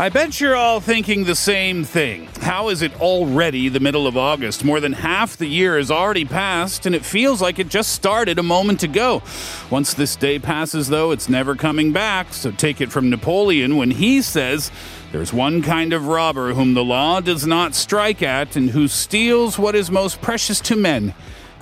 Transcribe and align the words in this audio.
I 0.00 0.08
bet 0.08 0.40
you're 0.40 0.56
all 0.56 0.80
thinking 0.80 1.24
the 1.24 1.34
same 1.34 1.84
thing. 1.84 2.26
How 2.40 2.70
is 2.70 2.80
it 2.80 2.98
already 3.02 3.68
the 3.68 3.80
middle 3.80 4.06
of 4.06 4.16
August? 4.16 4.64
More 4.64 4.80
than 4.80 4.94
half 4.94 5.36
the 5.36 5.46
year 5.46 5.76
has 5.76 5.90
already 5.90 6.24
passed, 6.24 6.86
and 6.86 6.94
it 6.94 7.04
feels 7.04 7.42
like 7.42 7.58
it 7.58 7.68
just 7.68 7.92
started 7.92 8.38
a 8.38 8.42
moment 8.42 8.82
ago. 8.82 9.22
Once 9.68 9.92
this 9.92 10.16
day 10.16 10.38
passes, 10.38 10.88
though, 10.88 11.10
it's 11.10 11.28
never 11.28 11.54
coming 11.54 11.92
back. 11.92 12.32
So 12.32 12.50
take 12.50 12.80
it 12.80 12.90
from 12.90 13.10
Napoleon 13.10 13.76
when 13.76 13.90
he 13.90 14.22
says, 14.22 14.70
There's 15.12 15.34
one 15.34 15.60
kind 15.60 15.92
of 15.92 16.06
robber 16.06 16.54
whom 16.54 16.72
the 16.72 16.82
law 16.82 17.20
does 17.20 17.46
not 17.46 17.74
strike 17.74 18.22
at, 18.22 18.56
and 18.56 18.70
who 18.70 18.88
steals 18.88 19.58
what 19.58 19.74
is 19.74 19.90
most 19.90 20.22
precious 20.22 20.62
to 20.62 20.76
men 20.76 21.12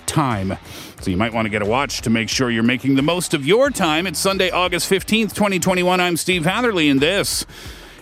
time. 0.07 0.57
So 1.01 1.11
you 1.11 1.17
might 1.17 1.33
want 1.33 1.47
to 1.47 1.51
get 1.51 1.63
a 1.63 1.67
watch 1.67 2.03
to 2.03 2.11
make 2.11 2.29
sure 2.29 2.53
you're 2.53 2.63
making 2.63 2.95
the 2.95 3.03
most 3.03 3.35
of 3.35 3.45
your 3.45 3.71
time. 3.71 4.07
It's 4.07 4.21
Sunday, 4.21 4.51
August 4.51 4.89
15th, 4.89 5.35
2021. 5.35 6.01
I'm 6.01 6.17
Steve 6.17 6.45
Hatherley, 6.45 6.89
and 6.89 7.01
this 7.01 7.45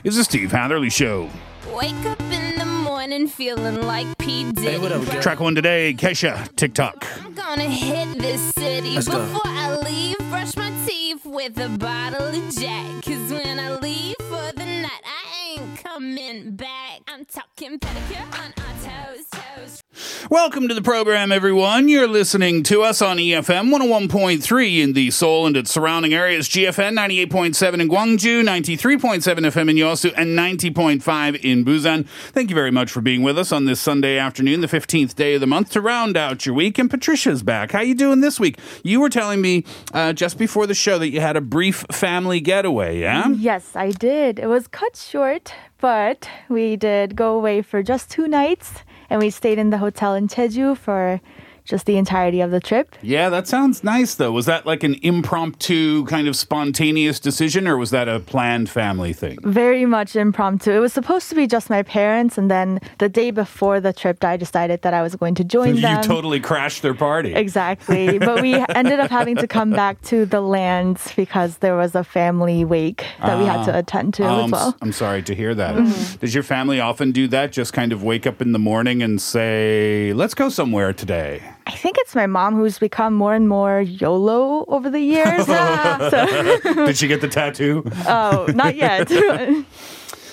is 0.06 0.16
the 0.16 0.24
Steve 0.24 0.52
Hatherley 0.52 0.90
Show. 0.90 1.28
Wake 1.74 1.92
up 2.06 2.20
in 2.20 2.58
the 2.58 2.64
morning 2.64 3.26
feeling 3.26 3.82
like 3.82 4.16
P. 4.18 4.50
Diddy. 4.52 5.04
Track 5.20 5.40
one 5.40 5.54
today, 5.54 5.94
Kesha, 5.94 6.54
TikTok. 6.54 7.06
I'm 7.24 7.34
gonna 7.34 7.64
hit 7.64 8.18
this 8.18 8.40
city 8.52 8.94
Let's 8.94 9.08
go. 9.08 9.18
before 9.18 9.40
I 9.44 9.76
leave. 9.76 10.16
Brush 10.30 10.56
my 10.56 10.70
teeth 10.86 11.24
with 11.24 11.58
a 11.58 11.68
bottle 11.70 12.26
of 12.28 12.56
Jack. 12.56 13.02
Cause 13.04 13.32
when 13.32 13.58
I 13.58 13.76
leave 13.78 14.15
coming 15.96 16.54
back. 16.54 17.00
I'm 17.08 17.24
talking 17.24 17.78
pedicure 17.78 18.20
on 18.38 18.52
our 18.58 19.14
toes, 19.14 19.24
toes. 19.30 19.82
Welcome 20.30 20.68
to 20.68 20.74
the 20.74 20.82
program, 20.82 21.32
everyone. 21.32 21.88
You're 21.88 22.06
listening 22.06 22.62
to 22.64 22.82
us 22.82 23.00
on 23.00 23.16
EFM 23.16 23.70
101.3 23.70 24.82
in 24.82 24.92
the 24.92 25.10
Seoul 25.10 25.46
and 25.46 25.56
its 25.56 25.70
surrounding 25.70 26.12
areas, 26.12 26.50
GFN 26.50 26.98
98.7 26.98 27.80
in 27.80 27.88
Gwangju, 27.88 28.44
93.7 28.44 29.22
FM 29.22 29.70
in 29.70 29.76
Yosu, 29.76 30.12
and 30.16 30.38
90.5 30.38 31.40
in 31.42 31.64
Busan. 31.64 32.06
Thank 32.06 32.50
you 32.50 32.54
very 32.56 32.70
much 32.70 32.90
for 32.90 33.00
being 33.00 33.22
with 33.22 33.38
us 33.38 33.50
on 33.50 33.64
this 33.64 33.80
Sunday 33.80 34.18
afternoon, 34.18 34.60
the 34.60 34.66
15th 34.66 35.14
day 35.14 35.34
of 35.34 35.40
the 35.40 35.46
month, 35.46 35.70
to 35.70 35.80
round 35.80 36.16
out 36.18 36.44
your 36.44 36.54
week. 36.54 36.78
And 36.78 36.90
Patricia's 36.90 37.42
back. 37.42 37.72
How 37.72 37.80
you 37.80 37.94
doing 37.94 38.20
this 38.20 38.38
week? 38.38 38.58
You 38.82 39.00
were 39.00 39.08
telling 39.08 39.40
me 39.40 39.64
uh, 39.94 40.12
just 40.12 40.36
before 40.36 40.66
the 40.66 40.74
show 40.74 40.98
that 40.98 41.08
you 41.08 41.20
had 41.20 41.36
a 41.36 41.40
brief 41.40 41.86
family 41.90 42.40
getaway, 42.40 42.98
yeah? 43.00 43.28
Yes, 43.28 43.74
I 43.74 43.92
did. 43.92 44.38
It 44.38 44.48
was 44.48 44.68
cut 44.68 44.96
short, 44.96 45.54
but 45.80 46.28
we 46.48 46.76
did 46.76 47.16
go 47.16 47.34
away 47.36 47.62
for 47.62 47.82
just 47.82 48.10
two 48.10 48.26
nights 48.28 48.82
and 49.10 49.20
we 49.20 49.30
stayed 49.30 49.58
in 49.58 49.70
the 49.70 49.78
hotel 49.78 50.14
in 50.14 50.28
Jeju 50.28 50.76
for 50.76 51.20
just 51.66 51.84
the 51.86 51.96
entirety 51.96 52.40
of 52.40 52.50
the 52.50 52.60
trip. 52.60 52.94
Yeah, 53.02 53.28
that 53.28 53.46
sounds 53.46 53.84
nice, 53.84 54.14
though. 54.14 54.32
Was 54.32 54.46
that 54.46 54.64
like 54.66 54.82
an 54.82 54.96
impromptu, 55.02 56.04
kind 56.06 56.28
of 56.28 56.36
spontaneous 56.36 57.20
decision, 57.20 57.66
or 57.68 57.76
was 57.76 57.90
that 57.90 58.08
a 58.08 58.20
planned 58.20 58.70
family 58.70 59.12
thing? 59.12 59.38
Very 59.42 59.84
much 59.84 60.16
impromptu. 60.16 60.70
It 60.72 60.78
was 60.78 60.92
supposed 60.92 61.28
to 61.28 61.34
be 61.34 61.46
just 61.46 61.68
my 61.68 61.82
parents, 61.82 62.38
and 62.38 62.50
then 62.50 62.80
the 62.98 63.08
day 63.08 63.30
before 63.30 63.80
the 63.80 63.92
trip, 63.92 64.24
I 64.24 64.36
decided 64.36 64.82
that 64.82 64.94
I 64.94 65.02
was 65.02 65.14
going 65.16 65.34
to 65.36 65.44
join 65.44 65.74
You 65.76 65.82
them. 65.82 66.02
totally 66.02 66.40
crashed 66.40 66.82
their 66.82 66.94
party. 66.94 67.34
Exactly. 67.34 68.18
but 68.18 68.40
we 68.40 68.54
ended 68.74 69.00
up 69.00 69.10
having 69.10 69.36
to 69.36 69.46
come 69.48 69.70
back 69.70 70.00
to 70.02 70.24
the 70.26 70.40
lands 70.40 71.12
because 71.16 71.58
there 71.58 71.76
was 71.76 71.94
a 71.94 72.04
family 72.04 72.64
wake 72.64 73.04
that 73.20 73.38
we 73.38 73.44
had 73.44 73.64
to 73.64 73.76
attend 73.76 74.14
to 74.14 74.24
Oh, 74.24 74.44
as 74.44 74.50
well. 74.52 74.76
I'm 74.80 74.92
sorry 74.92 75.22
to 75.24 75.34
hear 75.34 75.54
that. 75.54 75.74
Mm-hmm. 75.74 76.18
Does 76.18 76.34
your 76.34 76.42
family 76.44 76.80
often 76.80 77.12
do 77.12 77.26
that? 77.28 77.52
Just 77.52 77.72
kind 77.72 77.92
of 77.92 78.02
wake 78.02 78.26
up 78.26 78.40
in 78.40 78.52
the 78.52 78.58
morning 78.58 79.02
and 79.02 79.20
say, 79.20 80.12
let's 80.14 80.34
go 80.34 80.48
somewhere 80.48 80.92
today? 80.92 81.42
I 81.66 81.72
think 81.72 81.96
it's 81.98 82.14
my 82.14 82.26
mom 82.26 82.54
who's 82.54 82.78
become 82.78 83.12
more 83.14 83.34
and 83.34 83.48
more 83.48 83.80
YOLO 83.80 84.64
over 84.68 84.88
the 84.88 85.00
years. 85.00 85.46
so, 85.46 86.86
Did 86.86 86.96
she 86.96 87.08
get 87.08 87.20
the 87.20 87.28
tattoo? 87.28 87.82
oh, 88.06 88.46
not 88.54 88.76
yet. 88.76 89.10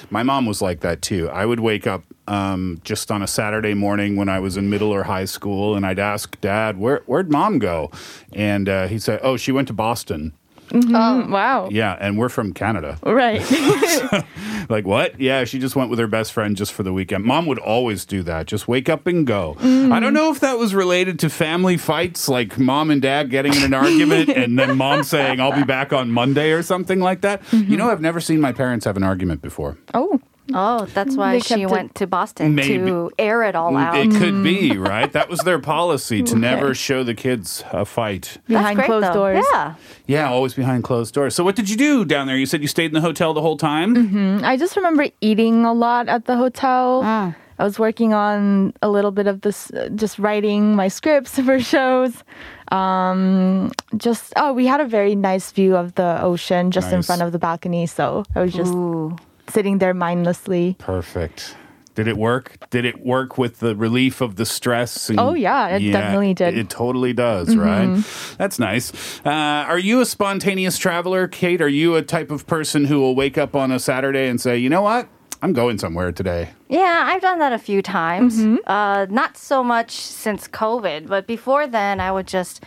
My 0.09 0.21
mom 0.21 0.45
was 0.45 0.61
like 0.61 0.81
that 0.81 1.01
too. 1.01 1.27
I 1.29 1.43
would 1.43 1.59
wake 1.59 1.87
up 1.87 2.03
um, 2.27 2.79
just 2.83 3.09
on 3.09 3.23
a 3.23 3.27
Saturday 3.27 3.73
morning 3.73 4.15
when 4.15 4.29
I 4.29 4.39
was 4.39 4.57
in 4.57 4.69
middle 4.69 4.91
or 4.91 5.03
high 5.03 5.25
school, 5.25 5.75
and 5.75 5.87
I'd 5.87 5.97
ask 5.97 6.39
Dad, 6.39 6.77
"Where 6.77 7.01
where'd 7.07 7.31
Mom 7.31 7.57
go?" 7.57 7.89
And 8.31 8.69
uh, 8.69 8.87
he'd 8.87 9.01
say, 9.01 9.19
"Oh, 9.23 9.37
she 9.37 9.51
went 9.51 9.67
to 9.69 9.73
Boston." 9.73 10.33
Mm-hmm. 10.73 10.95
Oh. 10.95 11.27
wow. 11.29 11.69
Yeah, 11.71 11.97
and 11.99 12.17
we're 12.17 12.29
from 12.29 12.53
Canada. 12.53 12.97
Right. 13.03 13.41
Like 14.69 14.85
what? 14.85 15.19
Yeah, 15.19 15.43
she 15.43 15.59
just 15.59 15.75
went 15.75 15.89
with 15.89 15.99
her 15.99 16.07
best 16.07 16.31
friend 16.31 16.55
just 16.55 16.73
for 16.73 16.83
the 16.83 16.93
weekend. 16.93 17.23
Mom 17.23 17.45
would 17.47 17.59
always 17.59 18.05
do 18.05 18.23
that. 18.23 18.47
Just 18.47 18.67
wake 18.67 18.89
up 18.89 19.07
and 19.07 19.25
go. 19.25 19.55
Mm. 19.59 19.91
I 19.91 19.99
don't 19.99 20.13
know 20.13 20.31
if 20.31 20.39
that 20.41 20.57
was 20.57 20.73
related 20.73 21.19
to 21.19 21.29
family 21.29 21.77
fights, 21.77 22.27
like 22.27 22.57
mom 22.57 22.89
and 22.91 23.01
dad 23.01 23.29
getting 23.29 23.53
in 23.53 23.63
an 23.63 23.73
argument 23.73 24.29
and 24.35 24.57
then 24.57 24.77
mom 24.77 25.03
saying, 25.03 25.39
"I'll 25.39 25.55
be 25.55 25.63
back 25.63 25.93
on 25.93 26.11
Monday" 26.11 26.51
or 26.51 26.63
something 26.63 26.99
like 26.99 27.21
that. 27.21 27.41
You 27.51 27.59
mm-hmm. 27.59 27.75
know, 27.75 27.89
I've 27.89 28.01
never 28.01 28.19
seen 28.19 28.41
my 28.41 28.53
parents 28.53 28.85
have 28.85 28.97
an 28.97 29.03
argument 29.03 29.41
before. 29.41 29.77
oh, 29.93 30.19
Oh, 30.55 30.85
that's 30.93 31.15
why 31.15 31.33
They 31.33 31.39
she 31.39 31.47
kept 31.49 31.61
it- 31.61 31.69
went 31.69 31.95
to 31.95 32.07
Boston 32.07 32.55
Maybe. 32.55 32.77
to 32.77 33.11
air 33.17 33.43
it 33.43 33.55
all 33.55 33.75
out. 33.75 33.95
It 33.97 34.11
could 34.11 34.43
be, 34.43 34.77
right? 34.77 35.11
That 35.11 35.29
was 35.29 35.39
their 35.41 35.59
policy 35.59 36.21
to 36.23 36.35
never 36.35 36.73
show 36.73 37.03
the 37.03 37.13
kids 37.13 37.63
a 37.71 37.85
fight. 37.85 38.37
behind 38.47 38.75
great, 38.77 38.85
closed 38.87 39.07
though. 39.07 39.13
doors. 39.13 39.45
Yeah. 39.51 39.75
Yeah, 40.07 40.29
always 40.29 40.53
behind 40.53 40.83
closed 40.83 41.13
doors. 41.13 41.33
So, 41.35 41.43
what 41.43 41.55
did 41.55 41.69
you 41.69 41.77
do 41.77 42.05
down 42.05 42.27
there? 42.27 42.37
You 42.37 42.45
said 42.45 42.61
you 42.61 42.67
stayed 42.67 42.87
in 42.87 42.93
the 42.93 43.01
hotel 43.01 43.33
the 43.33 43.41
whole 43.41 43.57
time? 43.57 44.43
I 44.43 44.57
just 44.57 44.75
remember 44.75 45.07
eating 45.21 45.65
a 45.65 45.73
lot 45.73 46.07
at 46.09 46.25
the 46.25 46.35
hotel. 46.35 47.01
Mm. 47.03 47.35
I 47.59 47.63
was 47.63 47.77
working 47.77 48.13
on 48.13 48.73
a 48.81 48.89
little 48.89 49.11
bit 49.11 49.27
of 49.27 49.41
this, 49.41 49.69
uh, 49.71 49.87
just 49.95 50.17
writing 50.17 50.75
my 50.75 50.87
scripts 50.87 51.37
for 51.45 51.59
shows. 51.59 52.23
Um, 52.71 53.71
just 53.97 54.33
oh, 54.35 54.51
we 54.53 54.65
had 54.65 54.81
a 54.81 54.87
very 54.87 55.13
nice 55.15 55.51
view 55.51 55.75
of 55.77 55.93
the 55.95 56.17
ocean 56.21 56.71
just 56.71 56.91
in 56.91 57.03
front 57.03 57.21
of 57.21 57.31
the 57.31 57.37
balcony, 57.39 57.85
so 57.85 58.23
I 58.35 58.41
was 58.41 58.51
just 58.53 58.73
Ooh. 58.73 59.15
Sitting 59.53 59.77
there 59.77 59.93
mindlessly. 59.93 60.75
Perfect. 60.79 61.55
Did 61.95 62.07
it 62.07 62.17
work? 62.17 62.57
Did 62.71 62.85
it 62.85 63.05
work 63.05 63.37
with 63.37 63.59
the 63.59 63.75
relief 63.75 64.19
of 64.19 64.35
the 64.35 64.45
stress? 64.47 65.11
and- 65.11 65.19
Oh, 65.19 65.35
yeah, 65.35 65.67
it 65.75 65.91
definitely 65.91 66.33
did. 66.33 66.57
It 66.57 66.67
totally 66.69 67.13
does, 67.13 67.55
right? 67.55 68.03
That's 68.39 68.57
nice. 68.57 68.91
Uh, 69.23 69.29
are 69.69 69.77
you 69.77 70.01
a 70.01 70.05
spontaneous 70.05 70.79
traveler, 70.79 71.27
Kate? 71.27 71.61
Are 71.61 71.67
you 71.67 71.95
a 71.95 72.01
type 72.01 72.31
of 72.31 72.47
person 72.47 72.85
who 72.85 72.99
will 72.99 73.13
wake 73.15 73.37
up 73.37 73.55
on 73.55 73.71
a 73.71 73.77
Saturday 73.79 74.27
and 74.27 74.41
say, 74.41 74.57
you 74.57 74.69
know 74.69 74.81
what? 74.81 75.07
I'm 75.43 75.53
going 75.53 75.77
somewhere 75.77 76.11
today. 76.11 76.49
Yeah, 76.67 77.03
I've 77.05 77.21
done 77.21 77.37
that 77.39 77.53
a 77.53 77.59
few 77.59 77.81
times. 77.83 78.39
Uh, 78.65 79.05
not 79.09 79.37
so 79.37 79.63
much 79.63 79.91
since 79.91 80.47
COVID, 80.47 81.07
but 81.07 81.27
before 81.27 81.67
then, 81.67 81.99
I 81.99 82.11
would 82.11 82.25
just, 82.27 82.63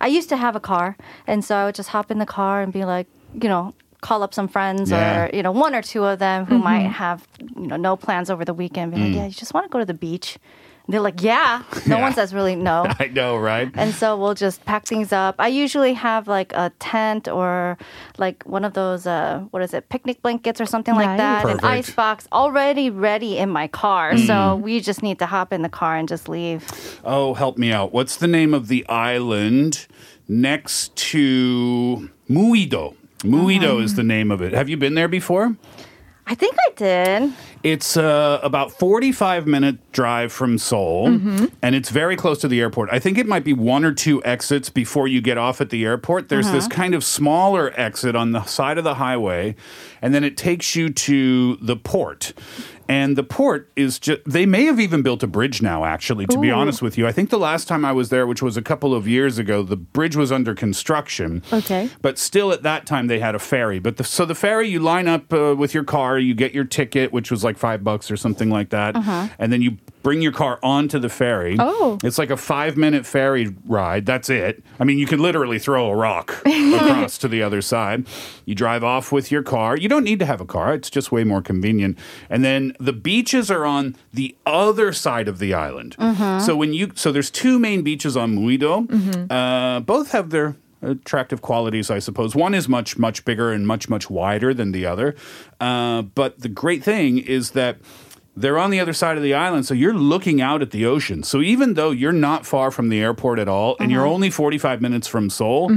I 0.00 0.06
used 0.06 0.28
to 0.28 0.36
have 0.36 0.54
a 0.54 0.60
car. 0.60 0.96
And 1.26 1.44
so 1.44 1.56
I 1.56 1.64
would 1.64 1.74
just 1.74 1.88
hop 1.88 2.10
in 2.12 2.18
the 2.18 2.26
car 2.26 2.62
and 2.62 2.72
be 2.72 2.84
like, 2.84 3.08
you 3.34 3.48
know, 3.48 3.74
call 4.00 4.22
up 4.22 4.32
some 4.34 4.48
friends 4.48 4.90
Yeah. 4.90 5.24
or, 5.26 5.30
you 5.36 5.42
know, 5.42 5.52
one 5.52 5.74
or 5.74 5.82
two 5.82 6.04
of 6.04 6.18
them 6.18 6.46
who 6.46 6.58
might 6.58 6.86
have, 6.88 7.26
you 7.56 7.66
know, 7.66 7.76
no 7.76 7.96
plans 7.96 8.30
over 8.30 8.44
the 8.44 8.54
weekend. 8.54 8.94
Be 8.94 9.00
like, 9.00 9.14
yeah, 9.14 9.26
you 9.26 9.32
just 9.32 9.52
want 9.54 9.64
to 9.66 9.70
go 9.70 9.78
to 9.78 9.84
the 9.84 9.94
beach. 9.94 10.38
And 10.86 10.94
they're 10.94 11.02
like, 11.02 11.20
yeah. 11.22 11.64
No 11.86 11.96
Yeah. 11.96 12.02
one 12.02 12.14
says 12.14 12.32
really 12.32 12.56
no. 12.56 12.86
I 12.98 13.08
know, 13.08 13.36
right? 13.36 13.70
And 13.74 13.92
so 13.92 14.16
we'll 14.16 14.32
just 14.34 14.64
pack 14.64 14.86
things 14.86 15.12
up. 15.12 15.34
I 15.38 15.48
usually 15.48 15.92
have 15.94 16.28
like 16.28 16.52
a 16.54 16.70
tent 16.78 17.28
or 17.28 17.76
like 18.16 18.42
one 18.44 18.64
of 18.64 18.72
those 18.72 19.06
uh 19.06 19.40
what 19.50 19.60
is 19.62 19.74
it, 19.74 19.88
picnic 19.90 20.22
blankets 20.22 20.60
or 20.62 20.66
something 20.66 20.94
like 20.94 21.06
Nice. 21.18 21.18
that. 21.18 21.46
An 21.50 21.60
ice 21.62 21.90
box 21.90 22.26
already 22.32 22.88
ready 22.88 23.36
in 23.36 23.50
my 23.50 23.66
car. 23.68 24.12
Mm. 24.12 24.26
So 24.26 24.56
we 24.56 24.80
just 24.80 25.02
need 25.02 25.18
to 25.18 25.26
hop 25.26 25.52
in 25.52 25.60
the 25.62 25.68
car 25.68 25.96
and 25.96 26.08
just 26.08 26.26
leave. 26.28 26.64
Oh, 27.04 27.34
help 27.34 27.58
me 27.58 27.70
out. 27.70 27.92
What's 27.92 28.16
the 28.16 28.28
name 28.28 28.54
of 28.54 28.68
the 28.68 28.88
island 28.88 29.86
next 30.26 30.96
to 31.12 32.08
Muido? 32.30 32.94
Muido 33.18 33.82
is 33.82 33.94
the 33.94 34.04
name 34.04 34.30
of 34.30 34.40
it. 34.42 34.52
Have 34.52 34.68
you 34.68 34.76
been 34.76 34.94
there 34.94 35.08
before? 35.08 35.56
I 36.30 36.34
think 36.34 36.54
I 36.68 36.72
did. 36.76 37.32
It's 37.62 37.96
uh, 37.96 38.38
about 38.42 38.70
45 38.70 39.46
minute 39.46 39.92
drive 39.92 40.30
from 40.30 40.58
Seoul, 40.58 41.08
Mm-hmm. 41.08 41.46
and 41.62 41.74
it's 41.74 41.88
very 41.88 42.16
close 42.16 42.38
to 42.42 42.48
the 42.48 42.60
airport. 42.60 42.90
I 42.92 42.98
think 42.98 43.16
it 43.16 43.26
might 43.26 43.44
be 43.44 43.54
one 43.54 43.82
or 43.84 43.92
two 43.94 44.22
exits 44.24 44.68
before 44.68 45.08
you 45.08 45.22
get 45.22 45.38
off 45.38 45.60
at 45.62 45.70
the 45.70 45.84
airport. 45.86 46.28
There's 46.28 46.50
this 46.52 46.66
Uh-huh. 46.66 46.74
kind 46.76 46.94
of 46.94 47.02
smaller 47.02 47.72
exit 47.80 48.14
on 48.14 48.32
the 48.32 48.44
side 48.44 48.76
of 48.76 48.84
the 48.84 48.96
highway, 48.96 49.56
and 50.02 50.14
then 50.14 50.22
it 50.22 50.36
takes 50.36 50.76
you 50.76 50.90
to 50.90 51.56
the 51.56 51.76
port. 51.76 52.34
And 52.88 53.16
the 53.16 53.22
port 53.22 53.70
is 53.76 53.98
just, 53.98 54.22
they 54.24 54.46
may 54.46 54.64
have 54.64 54.80
even 54.80 55.02
built 55.02 55.22
a 55.22 55.26
bridge 55.26 55.60
now, 55.60 55.84
actually, 55.84 56.26
to 56.28 56.38
be 56.38 56.50
honest 56.50 56.80
with 56.80 56.96
you. 56.96 57.06
I 57.06 57.12
think 57.12 57.28
the 57.28 57.38
last 57.38 57.68
time 57.68 57.84
I 57.84 57.92
was 57.92 58.08
there, 58.08 58.26
which 58.26 58.40
was 58.40 58.56
a 58.56 58.62
couple 58.62 58.94
of 58.94 59.06
years 59.06 59.36
ago, 59.36 59.62
the 59.62 59.76
bridge 59.76 60.16
was 60.16 60.32
under 60.32 60.54
construction. 60.54 61.42
Okay. 61.52 61.90
But 62.00 62.18
still, 62.18 62.50
at 62.50 62.62
that 62.62 62.86
time, 62.86 63.06
they 63.06 63.18
had 63.18 63.34
a 63.34 63.38
ferry. 63.38 63.78
But 63.78 63.98
the, 63.98 64.04
so 64.04 64.24
the 64.24 64.34
ferry, 64.34 64.68
you 64.68 64.80
line 64.80 65.06
up 65.06 65.30
uh, 65.34 65.54
with 65.54 65.74
your 65.74 65.84
car, 65.84 66.18
you 66.18 66.32
get 66.34 66.54
your 66.54 66.64
ticket, 66.64 67.12
which 67.12 67.30
was 67.30 67.44
like 67.44 67.58
five 67.58 67.84
bucks 67.84 68.10
or 68.10 68.16
something 68.16 68.48
like 68.48 68.70
that, 68.70 68.96
and 69.38 69.52
then 69.52 69.60
you 69.60 69.76
bring 70.02 70.22
your 70.22 70.32
car 70.32 70.58
onto 70.62 70.98
the 70.98 71.08
ferry. 71.08 71.56
Oh. 71.58 71.98
it's 72.02 72.18
like 72.18 72.30
a 72.30 72.36
five 72.36 72.76
minute 72.76 73.04
ferry 73.06 73.54
ride. 73.66 74.06
That's 74.06 74.30
it. 74.30 74.62
I 74.78 74.84
mean, 74.84 74.98
you 74.98 75.06
can 75.06 75.20
literally 75.20 75.58
throw 75.58 75.90
a 75.90 75.96
rock 75.96 76.40
across 76.46 77.18
to 77.18 77.28
the 77.28 77.42
other 77.42 77.60
side. 77.62 78.06
You 78.44 78.54
drive 78.54 78.84
off 78.84 79.12
with 79.12 79.30
your 79.30 79.42
car. 79.42 79.76
You 79.76 79.88
don't 79.88 80.04
need 80.04 80.18
to 80.20 80.26
have 80.26 80.40
a 80.40 80.46
car. 80.46 80.74
It's 80.74 80.90
just 80.90 81.10
way 81.12 81.24
more 81.24 81.42
convenient. 81.42 81.98
And 82.30 82.44
then 82.44 82.74
the 82.78 82.92
beaches 82.92 83.50
are 83.50 83.64
on 83.64 83.96
the 84.12 84.36
other 84.46 84.92
side 84.92 85.28
of 85.28 85.38
the 85.38 85.54
island. 85.54 85.96
So 86.44 86.56
when 86.56 86.72
you 86.72 86.92
so 86.94 87.12
there's 87.12 87.30
two 87.30 87.58
main 87.58 87.82
beaches 87.82 88.16
on 88.16 88.34
Muido. 88.36 88.86
Uh, 89.30 89.80
both 89.80 90.12
have 90.12 90.30
their 90.30 90.56
attractive 90.82 91.42
qualities, 91.42 91.90
I 91.90 91.98
suppose. 91.98 92.34
One 92.36 92.54
is 92.54 92.68
much, 92.68 92.96
much 92.98 93.24
bigger 93.24 93.52
and 93.52 93.66
much, 93.66 93.88
much 93.88 94.08
wider 94.08 94.54
than 94.54 94.72
the 94.72 94.86
other. 94.86 95.16
Uh, 95.60 96.02
but 96.02 96.40
the 96.40 96.48
great 96.48 96.82
thing 96.84 97.18
is 97.18 97.50
that 97.52 97.78
they're 98.40 98.58
on 98.58 98.70
the 98.70 98.78
other 98.78 98.92
side 98.92 99.16
of 99.16 99.22
the 99.22 99.34
island, 99.34 99.66
so 99.66 99.74
you're 99.74 99.94
looking 99.94 100.40
out 100.40 100.62
at 100.62 100.70
the 100.70 100.86
ocean. 100.86 101.22
So 101.22 101.40
even 101.40 101.74
though 101.74 101.90
you're 101.90 102.12
not 102.12 102.46
far 102.46 102.70
from 102.70 102.88
the 102.88 103.00
airport 103.00 103.38
at 103.38 103.48
all, 103.48 103.76
and 103.80 103.90
you're 103.90 104.06
only 104.06 104.30
45 104.30 104.80
minutes 104.80 105.08
from 105.08 105.28
Seoul, 105.28 105.68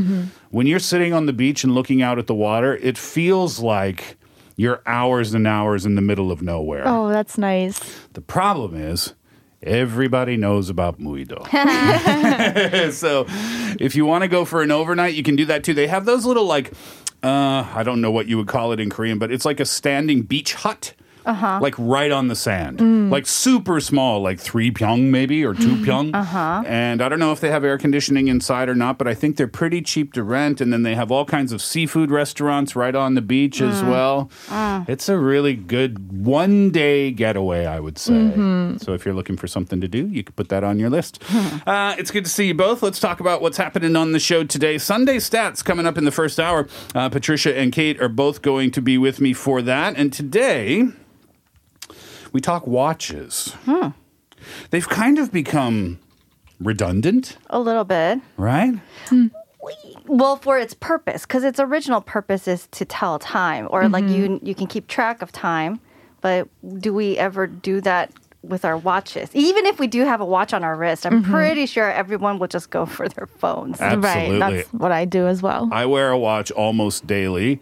when 0.52 0.68
you're 0.68 0.80
sitting 0.80 1.12
on 1.14 1.26
the 1.26 1.34
beach 1.34 1.64
and 1.64 1.74
looking 1.74 2.02
out 2.02 2.20
at 2.20 2.28
the 2.28 2.36
water, 2.36 2.76
it 2.78 2.98
feels 2.98 3.60
like 3.60 4.18
you're 4.58 4.82
hours 4.86 5.34
and 5.34 5.48
hours 5.48 5.86
in 5.86 5.96
the 5.96 6.02
middle 6.02 6.32
of 6.32 6.42
nowhere. 6.44 6.84
Oh, 6.86 7.10
that's 7.10 7.38
nice. 7.38 7.80
The 8.14 8.22
problem 8.22 8.76
is 8.76 9.14
everybody 9.64 10.38
knows 10.38 10.70
about 10.70 11.00
Muido. 11.00 11.48
so 12.94 13.26
if 13.80 13.96
you 13.96 14.06
want 14.06 14.24
to 14.24 14.28
go 14.28 14.46
for 14.46 14.62
an 14.62 14.70
overnight, 14.70 15.16
you 15.16 15.24
can 15.24 15.36
do 15.36 15.46
that 15.46 15.64
too. 15.64 15.74
They 15.74 15.88
have 15.88 16.06
those 16.06 16.26
little 16.26 16.46
like 16.46 16.74
uh, 17.24 17.68
I 17.74 17.84
don't 17.84 18.02
know 18.02 18.12
what 18.12 18.28
you 18.28 18.38
would 18.38 18.48
call 18.48 18.72
it 18.72 18.80
in 18.80 18.90
Korean, 18.90 19.20
but 19.20 19.32
it's 19.32 19.46
like 19.46 19.60
a 19.60 19.66
standing 19.66 20.24
beach 20.24 20.54
hut. 20.56 20.94
Uh-huh. 21.26 21.60
Like 21.62 21.76
right 21.78 22.12
on 22.12 22.28
the 22.28 22.36
sand, 22.36 23.12
like 23.12 23.28
super 23.28 23.80
small, 23.80 24.22
like 24.22 24.40
three 24.40 24.72
pyong 24.72 25.10
maybe 25.10 25.44
or 25.46 25.54
two 25.54 25.76
pyong. 25.78 26.14
Uh-huh. 26.16 26.64
And 26.66 27.02
I 27.02 27.10
don't 27.10 27.20
know 27.20 27.32
if 27.32 27.40
they 27.40 27.52
have 27.52 27.64
air 27.64 27.78
conditioning 27.78 28.28
inside 28.28 28.70
or 28.70 28.76
not, 28.76 28.98
but 28.98 29.08
I 29.08 29.14
think 29.14 29.38
they're 29.38 29.48
pretty 29.48 29.82
cheap 29.82 30.14
to 30.14 30.24
rent. 30.24 30.62
And 30.62 30.72
then 30.74 30.84
they 30.84 30.96
have 30.96 31.12
all 31.12 31.26
kinds 31.26 31.52
of 31.52 31.62
seafood 31.62 32.12
restaurants 32.12 32.76
right 32.76 32.96
on 32.96 33.14
the 33.16 33.22
beach 33.22 33.62
as 33.62 33.84
well. 33.84 34.30
It's 34.88 35.10
a 35.10 35.18
really 35.18 35.56
good 35.56 36.26
one 36.26 36.72
day 36.72 37.12
getaway, 37.12 37.66
I 37.66 37.80
would 37.80 37.98
say. 37.98 38.12
So 38.80 38.94
if 38.94 39.06
you're 39.06 39.14
looking 39.16 39.38
for 39.38 39.48
something 39.48 39.80
to 39.82 39.88
do, 39.88 40.08
you 40.08 40.24
can 40.24 40.34
put 40.34 40.50
that 40.50 40.64
on 40.64 40.80
your 40.80 40.90
list. 40.90 41.22
Uh, 41.68 41.96
it's 41.98 42.12
good 42.12 42.24
to 42.26 42.30
see 42.32 42.48
you 42.48 42.54
both. 42.54 42.82
Let's 42.82 43.00
talk 43.00 43.20
about 43.20 43.42
what's 43.42 43.58
happening 43.58 43.96
on 43.96 44.14
the 44.14 44.20
show 44.20 44.44
today. 44.44 44.78
Sunday 44.78 45.18
stats 45.18 45.64
coming 45.64 45.86
up 45.86 45.98
in 45.98 46.06
the 46.06 46.12
first 46.12 46.40
hour. 46.40 46.68
Uh, 46.96 47.08
Patricia 47.10 47.56
and 47.58 47.72
Kate 47.72 48.02
are 48.02 48.10
both 48.10 48.42
going 48.42 48.72
to 48.72 48.82
be 48.82 48.98
with 48.98 49.22
me 49.22 49.34
for 49.34 49.62
that. 49.62 49.96
And 49.96 50.12
today, 50.12 50.88
we 52.32 52.42
talk 52.42 52.68
watches. 52.68 53.56
Hmm. 53.66 53.90
They've 54.70 54.88
kind 54.88 55.20
of 55.20 55.32
become 55.32 56.00
redundant, 56.60 57.38
A 57.50 57.60
little 57.60 57.84
bit. 57.84 58.20
right? 58.38 58.74
Hmm. 59.08 59.28
Well, 60.08 60.38
for 60.38 60.58
its 60.58 60.74
purpose, 60.74 61.24
because 61.24 61.44
its 61.44 61.60
original 61.60 62.02
purpose 62.02 62.48
is 62.48 62.68
to 62.72 62.86
tell 62.86 63.20
time, 63.20 63.68
or 63.70 63.88
like 63.88 64.06
you 64.06 64.30
mm-hmm. 64.30 64.46
you 64.46 64.56
can 64.56 64.68
keep 64.68 64.88
track 64.88 65.22
of 65.22 65.32
time. 65.32 65.80
But 66.22 66.48
do 66.80 66.94
we 66.94 67.18
ever 67.18 67.48
do 67.48 67.82
that 67.82 68.12
with 68.42 68.66
our 68.66 68.78
watches? 68.78 69.30
Even 69.34 69.66
if 69.68 69.80
we 69.80 69.88
do 69.88 70.04
have 70.04 70.20
a 70.20 70.26
watch 70.26 70.54
on 70.54 70.64
our 70.64 70.76
wrist, 70.76 71.06
I'm 71.06 71.22
mm-hmm. 71.22 71.32
pretty 71.32 71.66
sure 71.68 71.92
everyone 71.92 72.40
will 72.40 72.48
just 72.48 72.72
go 72.72 72.86
for 72.86 73.08
their 73.08 73.28
phones. 73.28 73.80
Absolutely. 73.80 74.40
Right. 74.40 74.56
That's 74.56 74.74
what 74.74 74.92
I 74.92 75.06
do 75.06 75.28
as 75.28 75.42
well. 75.42 75.70
I 75.72 75.86
wear 75.86 76.10
a 76.10 76.18
watch 76.18 76.52
almost 76.52 77.06
daily, 77.06 77.60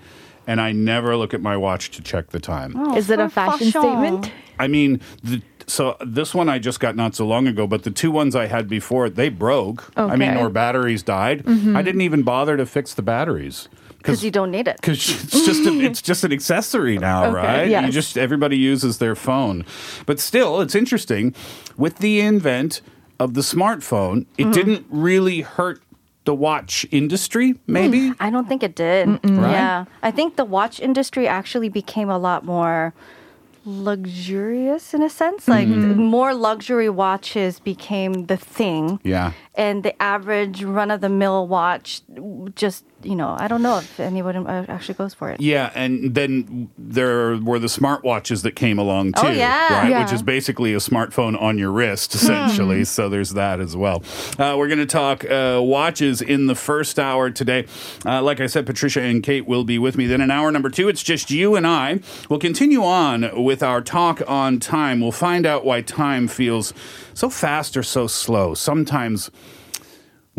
and 0.50 0.60
I 0.60 0.72
never 0.72 1.16
look 1.16 1.34
at 1.36 1.42
my 1.42 1.56
watch 1.56 1.92
to 1.92 2.01
check 2.01 2.31
the 2.31 2.40
time. 2.40 2.75
Is 2.98 3.10
it 3.12 3.19
a 3.19 3.30
fashion 3.30 3.68
statement? 3.69 4.31
I 4.57 4.68
mean, 4.68 5.00
the, 5.24 5.42
so 5.68 5.96
this 6.04 6.34
one 6.34 6.50
I 6.50 6.57
just 6.57 6.80
got 6.80 6.96
not 6.96 7.13
so 7.13 7.28
long 7.28 7.46
ago, 7.48 7.68
but 7.68 7.84
the 7.84 7.92
two 7.92 8.10
ones 8.10 8.36
I 8.36 8.48
had 8.48 8.68
before, 8.68 9.10
they 9.12 9.30
broke. 9.30 9.92
I 9.96 10.16
mean, 10.16 10.31
Okay. 10.31 10.42
or 10.42 10.50
batteries 10.50 11.04
died. 11.04 11.44
I 11.48 11.81
didn't 11.84 12.01
even 12.01 12.24
bother 12.24 12.57
to 12.57 12.66
fix 12.66 12.96
the 12.96 13.04
batteries. 13.04 13.69
Because 14.00 14.24
you 14.24 14.31
don't 14.31 14.50
need 14.50 14.68
it. 14.68 14.78
because 14.78 14.98
it's 15.24 15.46
just 15.46 15.66
a, 15.68 15.80
it's 15.81 16.01
just 16.01 16.24
an 16.24 16.31
accessory 16.34 16.98
now, 16.98 17.25
Okay, 17.36 17.36
right? 17.69 17.86
You 17.86 17.92
just 17.92 18.18
everybody 18.18 18.57
uses 18.57 18.98
their 18.98 19.13
phone, 19.16 19.66
but 20.07 20.19
still, 20.19 20.62
it's 20.62 20.74
interesting. 20.74 21.36
With 21.78 21.98
the 22.00 22.22
invent 22.22 22.81
of 23.19 23.34
the 23.36 23.42
smartphone, 23.42 24.25
it 24.38 24.44
Mm-hmm. 24.44 24.51
didn't 24.51 24.86
really 24.90 25.42
hurt 25.42 25.81
the 26.29 26.35
watch 26.35 26.85
industry. 26.91 27.55
Maybe 27.65 28.09
hmm, 28.09 28.13
I 28.19 28.29
don't 28.29 28.47
think 28.47 28.61
it 28.61 28.75
did. 28.75 29.07
Right? 29.07 29.51
Yeah. 29.51 29.85
I 30.03 30.11
think 30.11 30.35
the 30.35 30.45
watch 30.45 30.79
industry 30.79 31.27
actually 31.27 31.69
became 31.69 32.07
a 32.07 32.19
lot 32.19 32.45
more 32.45 32.93
luxurious 33.65 34.93
in 34.93 35.01
a 35.01 35.09
sense. 35.09 35.47
Like 35.47 35.67
mm-hmm. 35.67 35.99
more 35.99 36.35
luxury 36.35 36.87
watches 36.87 37.59
became 37.59 38.27
the 38.27 38.37
thing. 38.37 38.99
yeah. 39.03 39.33
And 39.55 39.81
the 39.81 39.99
average 39.99 40.63
run 40.63 40.91
of 40.91 41.01
the 41.01 41.09
mill 41.09 41.47
watch 41.47 42.03
just, 42.53 42.85
you 43.04 43.16
know, 43.16 43.36
I 43.40 43.48
don't 43.48 43.62
know 43.62 43.78
if 43.78 44.00
anyone 44.00 44.36
uh, 44.46 44.66
actually 44.68 44.96
goes 44.96 45.13
for 45.13 45.30
it. 45.31 45.40
Yeah, 45.40 45.72
and 45.75 46.13
then 46.13 46.69
there 46.78 47.38
were 47.38 47.57
the 47.60 47.68
smartwatches 47.68 48.44
that 48.44 48.56
came 48.56 48.78
along 48.78 49.13
too, 49.13 49.28
Oh, 49.28 49.30
yeah. 49.31 49.80
right? 49.81 49.90
Yeah. 49.90 50.04
Which 50.04 50.12
is 50.13 50.22
basically 50.22 50.74
a 50.74 50.78
smartphone 50.78 51.42
on 51.42 51.57
your 51.57 51.72
wrist, 51.72 52.13
essentially. 52.16 52.84
So 52.86 53.07
there's 53.10 53.31
that 53.31 53.60
as 53.60 53.75
well. 53.75 54.04
Uh, 54.38 54.56
we're 54.57 54.68
going 54.68 54.80
to 54.80 54.86
talk 54.86 55.24
uh, 55.30 55.60
watches 55.63 56.22
in 56.22 56.48
the 56.48 56.56
first 56.56 57.00
hour 57.00 57.30
today. 57.30 57.68
Uh, 58.06 58.22
like 58.22 58.40
I 58.42 58.48
said, 58.48 58.66
Patricia 58.66 59.01
and 59.01 59.24
Kate 59.24 59.48
will 59.48 59.63
be 59.63 59.78
with 59.80 59.96
me. 59.98 60.06
Then 60.06 60.22
in 60.22 60.30
hour 60.31 60.51
number 60.51 60.69
two, 60.69 60.90
it's 60.90 61.04
just 61.04 61.31
you 61.31 61.56
and 61.56 61.66
I. 61.66 62.00
We'll 62.30 62.40
continue 62.40 62.84
on 62.84 63.44
with 63.44 63.63
our 63.63 63.81
talk 63.81 64.22
on 64.28 64.60
time. 64.60 65.00
We'll 65.00 65.12
find 65.12 65.46
out 65.46 65.63
why 65.63 65.81
time 65.81 66.28
feels 66.28 66.74
so 67.13 67.30
fast 67.30 67.78
or 67.78 67.84
so 67.84 68.07
slow. 68.07 68.54
Sometimes 68.54 69.30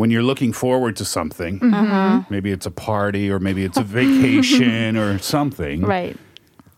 when 0.01 0.11
you're 0.11 0.23
looking 0.23 0.51
forward 0.51 0.97
to 0.97 1.05
something, 1.05 1.61
mm-hmm. 1.61 2.33
maybe 2.33 2.51
it's 2.51 2.65
a 2.65 2.71
party 2.71 3.31
or 3.31 3.39
maybe 3.39 3.65
it's 3.65 3.77
a 3.77 3.83
vacation 3.83 4.97
or 4.97 5.19
something. 5.19 5.83
Right. 5.83 6.17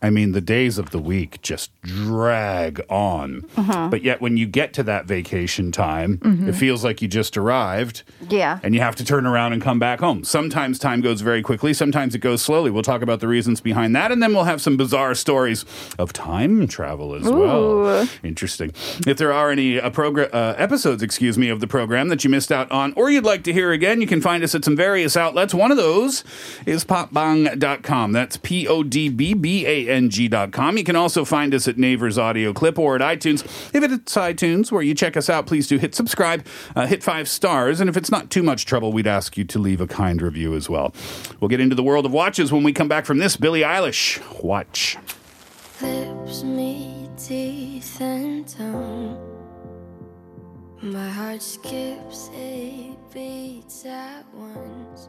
I 0.02 0.10
mean, 0.10 0.32
the 0.32 0.40
days 0.40 0.78
of 0.78 0.90
the 0.90 0.99
week 0.99 1.40
just 1.43 1.70
drag 1.82 2.84
on. 2.88 3.46
But 3.56 4.02
yet, 4.02 4.20
when 4.20 4.37
you 4.37 4.46
get 4.46 4.72
to 4.75 4.82
that 4.82 5.06
vacation 5.06 5.70
time, 5.72 6.20
it 6.49 6.54
feels 6.54 6.84
like 6.84 7.00
you 7.00 7.08
just 7.08 7.37
arrived. 7.37 8.02
Yeah. 8.28 8.58
And 8.62 8.75
you 8.75 8.81
have 8.81 8.96
to 8.96 9.04
turn 9.04 9.26
around 9.26 9.52
and 9.52 9.62
come 9.62 9.78
back 9.78 10.00
home. 10.00 10.25
Sometimes 10.25 10.78
time 10.78 11.00
goes 11.00 11.20
very 11.20 11.43
quickly, 11.43 11.72
sometimes 11.72 12.14
it 12.14 12.19
goes 12.19 12.43
slowly. 12.43 12.70
We'll 12.70 12.82
talk 12.82 13.02
about 13.02 13.20
the 13.20 13.28
reasons 13.28 13.60
behind 13.60 13.94
that, 13.96 14.10
and 14.10 14.22
then 14.22 14.34
we'll 14.34 14.44
have 14.44 14.60
some 14.60 14.76
bizarre 14.76 15.14
stories 15.14 15.64
of 15.99 16.12
time 16.12 16.66
travel 16.66 17.14
as 17.14 17.22
well. 17.25 18.08
Interesting. 18.22 18.72
If 19.06 19.19
there 19.19 19.32
are 19.32 19.50
any 19.50 19.81
uh, 19.81 19.90
progr- 19.90 20.32
uh, 20.32 20.55
episodes, 20.58 21.02
excuse 21.02 21.38
me, 21.38 21.48
of 21.48 21.60
the 21.60 21.66
program 21.66 22.08
that 22.08 22.25
you 22.25 22.31
missed 22.31 22.50
out 22.50 22.70
on 22.70 22.93
or 22.94 23.10
you'd 23.10 23.25
like 23.25 23.44
to 23.44 23.52
hear 23.52 23.70
again, 23.72 24.00
you 24.00 24.06
can 24.06 24.20
find 24.20 24.43
us 24.43 24.55
at 24.55 24.64
some 24.64 24.76
various 24.76 25.16
outlets. 25.16 25.55
One 25.55 25.70
of 25.70 25.76
those 25.76 26.25
is 26.66 26.84
podbbang.com. 26.84 28.12
That's 28.12 28.37
P 28.37 28.66
O 28.66 28.82
D 28.82 29.08
B 29.08 29.34
B 29.34 29.66
A 29.66 29.91
N 29.92 30.10
G.com. 30.10 30.76
You 30.76 30.84
can 30.84 30.96
also 30.96 31.24
find 31.24 31.54
us 31.54 31.68
at 31.68 31.78
Naver's 31.78 32.18
Audio 32.18 32.52
Clip 32.52 32.78
or 32.78 32.96
at 32.96 33.00
iTunes. 33.00 33.44
If 33.74 33.84
it's 33.84 34.14
iTunes 34.14 34.72
where 34.72 34.82
you 34.82 34.94
check 34.94 35.17
us 35.17 35.31
out, 35.31 35.46
please 35.46 35.69
do 35.69 35.78
hit 35.78 35.94
subscribe, 35.94 36.46
uh, 36.74 36.86
hit 36.86 37.02
five 37.02 37.28
stars, 37.28 37.81
and 37.81 37.88
if 37.88 37.96
it's 37.96 38.10
not 38.10 38.31
too 38.31 38.43
much 38.43 38.67
trouble, 38.67 38.93
we'd 38.93 39.06
ask 39.06 39.36
you 39.36 39.44
to 39.44 39.58
leave 39.58 39.81
a 39.81 39.86
kind 39.86 40.20
review 40.22 40.55
as 40.55 40.69
well. 40.69 40.94
We'll 41.40 41.48
get 41.48 41.60
into 41.60 41.76
the 41.76 41.82
world 41.82 42.06
of 42.06 42.12
watches 42.12 42.50
when 42.50 42.62
we 42.62 42.72
come 42.72 42.88
back 42.88 43.05
from 43.05 43.19
this 43.19 43.36
Billie 43.36 43.60
Eilish 43.60 44.20
watch. 44.43 44.96
lips 45.81 46.43
meet 46.43 47.10
teeth 47.17 48.00
and 48.00 48.48
tongue. 48.48 49.28
My 50.82 51.08
heart 51.08 51.43
skips 51.43 52.31
eight 52.34 52.96
beats 53.14 53.86
at 53.86 54.24
once. 54.34 55.08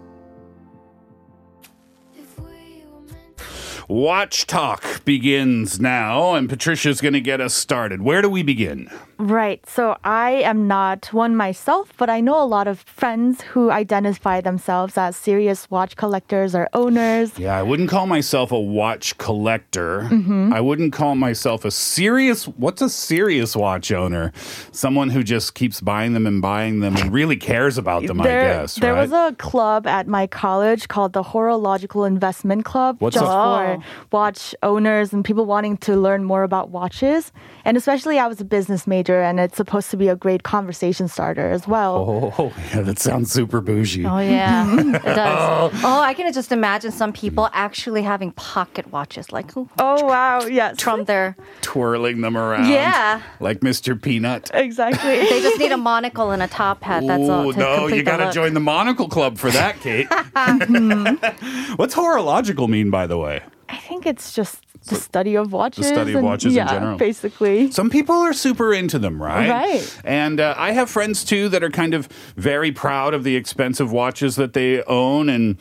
Watch 3.87 4.47
Talk 4.47 5.03
begins 5.05 5.79
now, 5.79 6.35
and 6.35 6.49
Patricia's 6.49 7.01
going 7.01 7.13
to 7.13 7.21
get 7.21 7.41
us 7.41 7.53
started. 7.53 8.01
Where 8.01 8.21
do 8.21 8.29
we 8.29 8.43
begin? 8.43 8.89
Right. 9.23 9.65
So 9.65 9.95
I 10.03 10.31
am 10.31 10.67
not 10.67 11.13
one 11.13 11.37
myself, 11.37 11.93
but 11.95 12.09
I 12.09 12.19
know 12.19 12.43
a 12.43 12.45
lot 12.45 12.67
of 12.67 12.81
friends 12.81 13.41
who 13.41 13.71
identify 13.71 14.41
themselves 14.41 14.97
as 14.97 15.15
serious 15.15 15.71
watch 15.71 15.95
collectors 15.95 16.53
or 16.53 16.67
owners. 16.73 17.39
Yeah, 17.39 17.57
I 17.57 17.63
wouldn't 17.63 17.89
call 17.89 18.05
myself 18.05 18.51
a 18.51 18.59
watch 18.59 19.17
collector. 19.17 20.01
Mm-hmm. 20.01 20.51
I 20.51 20.59
wouldn't 20.59 20.91
call 20.91 21.15
myself 21.15 21.63
a 21.63 21.71
serious. 21.71 22.49
What's 22.49 22.81
a 22.81 22.89
serious 22.89 23.55
watch 23.55 23.93
owner? 23.93 24.33
Someone 24.73 25.09
who 25.09 25.23
just 25.23 25.53
keeps 25.55 25.79
buying 25.79 26.11
them 26.13 26.27
and 26.27 26.41
buying 26.41 26.81
them 26.81 26.97
and 26.97 27.13
really 27.13 27.37
cares 27.37 27.77
about 27.77 28.05
them. 28.05 28.19
I 28.19 28.25
guess. 28.25 28.75
there 28.75 28.93
right? 28.93 29.09
was 29.09 29.13
a 29.13 29.33
club 29.37 29.87
at 29.87 30.05
my 30.05 30.27
college 30.27 30.89
called 30.89 31.13
the 31.13 31.23
Horological 31.23 32.03
Investment 32.03 32.65
Club, 32.65 32.97
What's 32.99 33.13
just 33.13 33.25
for 33.25 33.81
watch 34.11 34.53
owners 34.63 35.13
and 35.13 35.23
people 35.23 35.45
wanting 35.45 35.77
to 35.77 35.95
learn 35.95 36.25
more 36.25 36.43
about 36.43 36.71
watches. 36.71 37.31
And 37.65 37.77
especially, 37.77 38.19
I 38.19 38.27
was 38.27 38.41
a 38.41 38.45
business 38.45 38.85
major, 38.85 39.21
and 39.21 39.39
it's 39.39 39.55
supposed 39.57 39.89
to 39.91 39.97
be 39.97 40.09
a 40.09 40.15
great 40.15 40.43
conversation 40.43 41.07
starter 41.07 41.49
as 41.49 41.67
well. 41.67 42.33
Oh, 42.37 42.53
yeah, 42.73 42.81
that 42.81 42.99
sounds 42.99 43.31
super 43.31 43.61
bougie. 43.61 44.05
Oh 44.05 44.19
yeah, 44.19 44.75
it 44.79 44.91
does. 45.03 45.17
Oh. 45.17 45.71
oh, 45.83 45.99
I 46.01 46.13
can 46.13 46.31
just 46.33 46.51
imagine 46.51 46.91
some 46.91 47.13
people 47.13 47.49
actually 47.53 48.01
having 48.01 48.31
pocket 48.33 48.91
watches, 48.91 49.31
like 49.31 49.51
Oh 49.55 50.05
wow! 50.05 50.41
Yes, 50.45 50.81
from 50.81 51.05
their. 51.05 51.35
Twirling 51.61 52.21
them 52.21 52.35
around. 52.37 52.69
Yeah. 52.69 53.21
Like 53.39 53.61
Mr. 53.61 53.99
Peanut. 54.01 54.51
exactly. 54.53 55.19
They 55.19 55.41
just 55.41 55.59
need 55.59 55.71
a 55.71 55.77
monocle 55.77 56.31
and 56.31 56.43
a 56.43 56.47
top 56.47 56.83
hat. 56.83 57.03
That's 57.07 57.29
all. 57.29 57.47
Ooh, 57.47 57.53
To 57.53 57.59
no, 57.59 57.77
complete 57.79 57.97
you 57.97 58.03
got 58.03 58.17
to 58.17 58.31
join 58.31 58.53
the 58.53 58.59
monocle 58.59 59.07
club 59.07 59.37
for 59.37 59.49
that, 59.51 59.79
Kate. 59.79 60.07
What's 61.77 61.93
horological 61.93 62.67
mean, 62.67 62.89
by 62.89 63.07
the 63.07 63.17
way? 63.17 63.41
I 63.69 63.77
think 63.77 64.05
it's 64.05 64.33
just 64.33 64.62
the 64.89 64.95
study 64.95 65.35
of 65.35 65.51
watches. 65.51 65.85
The 65.85 65.93
study 65.93 66.11
of 66.11 66.17
and- 66.17 66.25
watches 66.25 66.53
in 66.53 66.57
yeah, 66.57 66.67
general. 66.67 66.97
Basically. 66.97 67.71
Some 67.71 67.89
people 67.89 68.15
are 68.15 68.33
super 68.33 68.73
into 68.73 68.99
them, 68.99 69.21
right? 69.21 69.49
Right. 69.49 70.01
And 70.03 70.39
uh, 70.39 70.55
I 70.57 70.71
have 70.71 70.89
friends 70.89 71.23
too 71.23 71.49
that 71.49 71.63
are 71.63 71.69
kind 71.69 71.93
of 71.93 72.07
very 72.35 72.71
proud 72.71 73.13
of 73.13 73.23
the 73.23 73.35
expensive 73.35 73.91
watches 73.91 74.35
that 74.35 74.53
they 74.53 74.83
own 74.83 75.29
and 75.29 75.57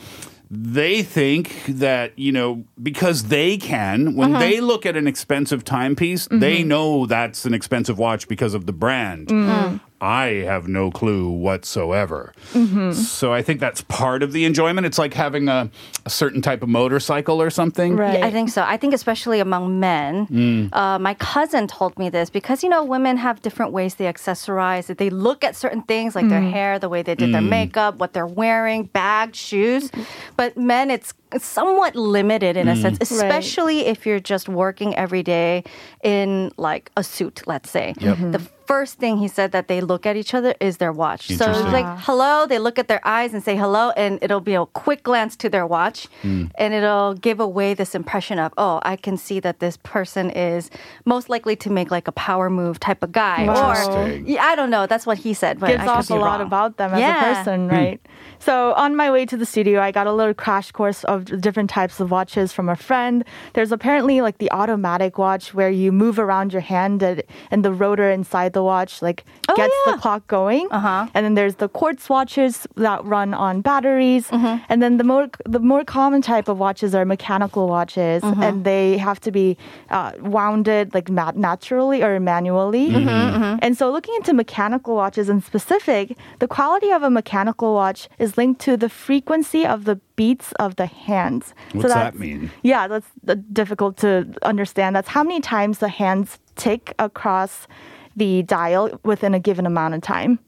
they 0.54 1.02
think 1.02 1.64
that, 1.66 2.18
you 2.18 2.30
know, 2.30 2.64
because 2.82 3.24
they 3.24 3.56
can, 3.56 4.14
when 4.14 4.34
uh-huh. 4.34 4.44
they 4.44 4.60
look 4.60 4.84
at 4.84 4.98
an 4.98 5.06
expensive 5.06 5.64
timepiece, 5.64 6.28
they 6.30 6.58
mm-hmm. 6.58 6.68
know 6.68 7.06
that's 7.06 7.46
an 7.46 7.54
expensive 7.54 7.98
watch 7.98 8.28
because 8.28 8.52
of 8.52 8.66
the 8.66 8.72
brand. 8.72 9.28
Mm-hmm. 9.28 9.78
I 10.02 10.42
have 10.44 10.66
no 10.66 10.90
clue 10.90 11.30
whatsoever. 11.30 12.32
So 12.92 13.32
I 13.32 13.40
think 13.40 13.60
that's 13.60 13.82
part 13.82 14.22
of 14.24 14.32
the 14.32 14.44
enjoyment. 14.44 14.84
It's 14.84 14.98
like 14.98 15.14
having 15.14 15.48
a, 15.48 15.70
a 16.04 16.10
certain 16.10 16.42
type 16.42 16.62
of 16.62 16.68
motorcycle 16.68 17.40
or 17.40 17.50
something. 17.50 17.96
Right. 17.96 18.18
Yeah, 18.18 18.26
I 18.26 18.30
think 18.32 18.50
so. 18.50 18.62
I 18.62 18.76
think 18.76 18.94
especially 18.94 19.38
among 19.38 19.78
men. 19.78 20.26
Mm. 20.26 20.74
Uh, 20.74 20.98
my 20.98 21.14
cousin 21.14 21.68
told 21.68 21.96
me 21.98 22.10
this 22.10 22.30
because 22.30 22.64
you 22.64 22.68
know 22.68 22.82
women 22.84 23.16
have 23.16 23.40
different 23.42 23.72
ways 23.72 23.94
they 23.94 24.06
accessorize. 24.12 24.86
That 24.86 24.98
they 24.98 25.08
look 25.10 25.44
at 25.44 25.54
certain 25.54 25.82
things 25.82 26.16
like 26.16 26.28
their 26.28 26.40
hair, 26.42 26.78
the 26.80 26.88
way 26.88 27.02
they 27.02 27.14
did 27.14 27.32
their 27.32 27.40
Mm. 27.40 27.48
makeup, 27.48 27.96
what 27.98 28.12
they're 28.12 28.26
wearing, 28.26 28.84
bags, 28.84 29.38
shoes. 29.38 29.90
But 30.36 30.56
men, 30.56 30.90
it's 30.90 31.14
somewhat 31.40 31.94
limited 31.96 32.56
in 32.56 32.68
a 32.68 32.74
Mm. 32.74 32.82
sense, 32.82 32.98
especially 33.00 33.86
if 33.86 34.06
you're 34.06 34.20
just 34.20 34.48
working 34.48 34.94
every 34.96 35.22
day 35.22 35.64
in 36.02 36.50
like 36.56 36.90
a 36.96 37.02
suit. 37.02 37.42
Let's 37.46 37.70
say 37.70 37.94
the 37.98 38.40
first 38.66 38.98
thing 38.98 39.18
he 39.18 39.28
said 39.28 39.52
that 39.52 39.68
they 39.68 39.80
look 39.80 40.06
at 40.06 40.16
each 40.16 40.32
other 40.34 40.54
is 40.60 40.78
their 40.78 40.92
watch. 40.92 41.26
So 41.26 41.32
it's 41.34 41.42
Interesting. 41.42 41.72
like 41.72 41.98
hello, 42.00 42.46
they 42.46 42.58
look 42.58 42.78
at 42.78 42.88
their 42.88 43.00
eyes 43.06 43.34
and 43.34 43.42
say 43.42 43.54
hello, 43.56 43.90
and 43.96 44.18
it'll 44.22 44.40
be 44.40 44.54
a 44.54 44.64
quick 44.66 45.02
glance 45.02 45.36
to 45.36 45.48
their 45.50 45.66
watch, 45.66 46.06
Hmm. 46.22 46.44
and 46.56 46.72
it'll 46.72 47.14
give 47.14 47.38
away 47.40 47.74
this 47.74 47.94
impression 47.94 48.38
of 48.38 48.52
oh, 48.56 48.80
I 48.84 48.96
can 48.96 49.16
see 49.16 49.40
that 49.40 49.58
this 49.60 49.76
person 49.82 50.30
is 50.30 50.70
most 51.04 51.28
likely 51.28 51.56
to 51.56 51.70
make 51.70 51.90
like 51.90 52.06
a 52.08 52.12
power 52.12 52.48
move 52.48 52.78
type 52.80 53.02
of 53.02 53.12
guy, 53.12 53.46
or 53.46 54.08
yeah, 54.24 54.44
I 54.44 54.54
don't 54.54 54.70
know. 54.70 54.86
That's 54.86 55.06
what 55.06 55.18
he 55.18 55.34
said, 55.34 55.58
but 55.60 55.68
gives 55.68 55.86
off 55.86 56.08
a 56.10 56.14
lot 56.14 56.38
wrong. 56.38 56.46
about 56.46 56.76
them 56.78 56.92
as 56.94 57.00
Yeah. 57.00 57.18
a 57.20 57.34
person, 57.34 57.68
Hmm. 57.68 57.74
right? 57.76 58.00
So 58.38 58.72
on 58.74 58.96
my 58.96 59.10
way 59.10 59.26
to 59.26 59.36
the 59.36 59.46
studio, 59.46 59.80
I 59.80 59.90
got 59.92 60.06
a 60.06 60.12
little 60.12 60.34
crash 60.34 60.72
course 60.72 61.04
of 61.04 61.21
the 61.26 61.36
different 61.36 61.70
types 61.70 62.00
of 62.00 62.10
watches 62.10 62.52
from 62.52 62.68
a 62.68 62.76
friend. 62.76 63.24
There's 63.54 63.72
apparently 63.72 64.20
like 64.20 64.38
the 64.38 64.50
automatic 64.52 65.18
watch 65.18 65.54
where 65.54 65.70
you 65.70 65.92
move 65.92 66.18
around 66.18 66.52
your 66.52 66.62
hand 66.62 67.02
and, 67.02 67.22
and 67.50 67.64
the 67.64 67.72
rotor 67.72 68.10
inside 68.10 68.52
the 68.52 68.62
watch 68.62 69.02
like 69.02 69.24
Oh, 69.48 69.56
gets 69.56 69.74
yeah. 69.86 69.92
the 69.94 69.98
clock 70.00 70.26
going. 70.28 70.68
Uh-huh. 70.70 71.08
And 71.14 71.24
then 71.26 71.34
there's 71.34 71.56
the 71.56 71.68
quartz 71.68 72.08
watches 72.08 72.66
that 72.76 73.04
run 73.04 73.34
on 73.34 73.60
batteries. 73.60 74.28
Mm-hmm. 74.28 74.64
And 74.68 74.80
then 74.82 74.96
the 74.96 75.04
more 75.04 75.28
the 75.44 75.58
more 75.58 75.84
common 75.84 76.22
type 76.22 76.48
of 76.48 76.58
watches 76.58 76.94
are 76.94 77.04
mechanical 77.04 77.66
watches, 77.68 78.22
Mm-hmm. 78.22 78.42
and 78.42 78.64
they 78.64 78.96
have 78.98 79.20
to 79.20 79.30
be 79.32 79.56
uh, 79.90 80.12
wounded 80.20 80.94
like 80.94 81.10
ma- 81.10 81.32
naturally 81.34 82.02
or 82.02 82.18
manually. 82.20 82.90
Mm-hmm, 82.90 83.58
And 83.62 83.76
so, 83.76 83.90
looking 83.90 84.14
into 84.14 84.32
mechanical 84.32 84.94
watches 84.94 85.28
in 85.28 85.40
specific, 85.42 86.16
the 86.38 86.48
quality 86.48 86.90
of 86.90 87.02
a 87.02 87.10
mechanical 87.10 87.74
watch 87.74 88.08
is 88.18 88.36
linked 88.38 88.60
to 88.62 88.76
the 88.76 88.88
frequency 88.88 89.66
of 89.66 89.84
the 89.84 89.96
beats 90.16 90.52
of 90.52 90.76
the 90.76 90.86
hands. 90.86 91.54
What's 91.72 91.88
so 91.88 91.94
that 91.94 92.18
mean? 92.18 92.50
Yeah, 92.62 92.88
that's 92.88 93.06
difficult 93.52 93.96
to 93.98 94.34
understand. 94.42 94.96
That's 94.96 95.08
how 95.08 95.22
many 95.22 95.40
times 95.40 95.78
the 95.78 95.88
hands 95.88 96.38
tick 96.56 96.94
across 96.98 97.66
the 98.16 98.42
dial 98.42 99.00
within 99.04 99.34
a 99.34 99.40
given 99.40 99.66
amount 99.66 99.94
of 99.94 100.02
time. 100.02 100.38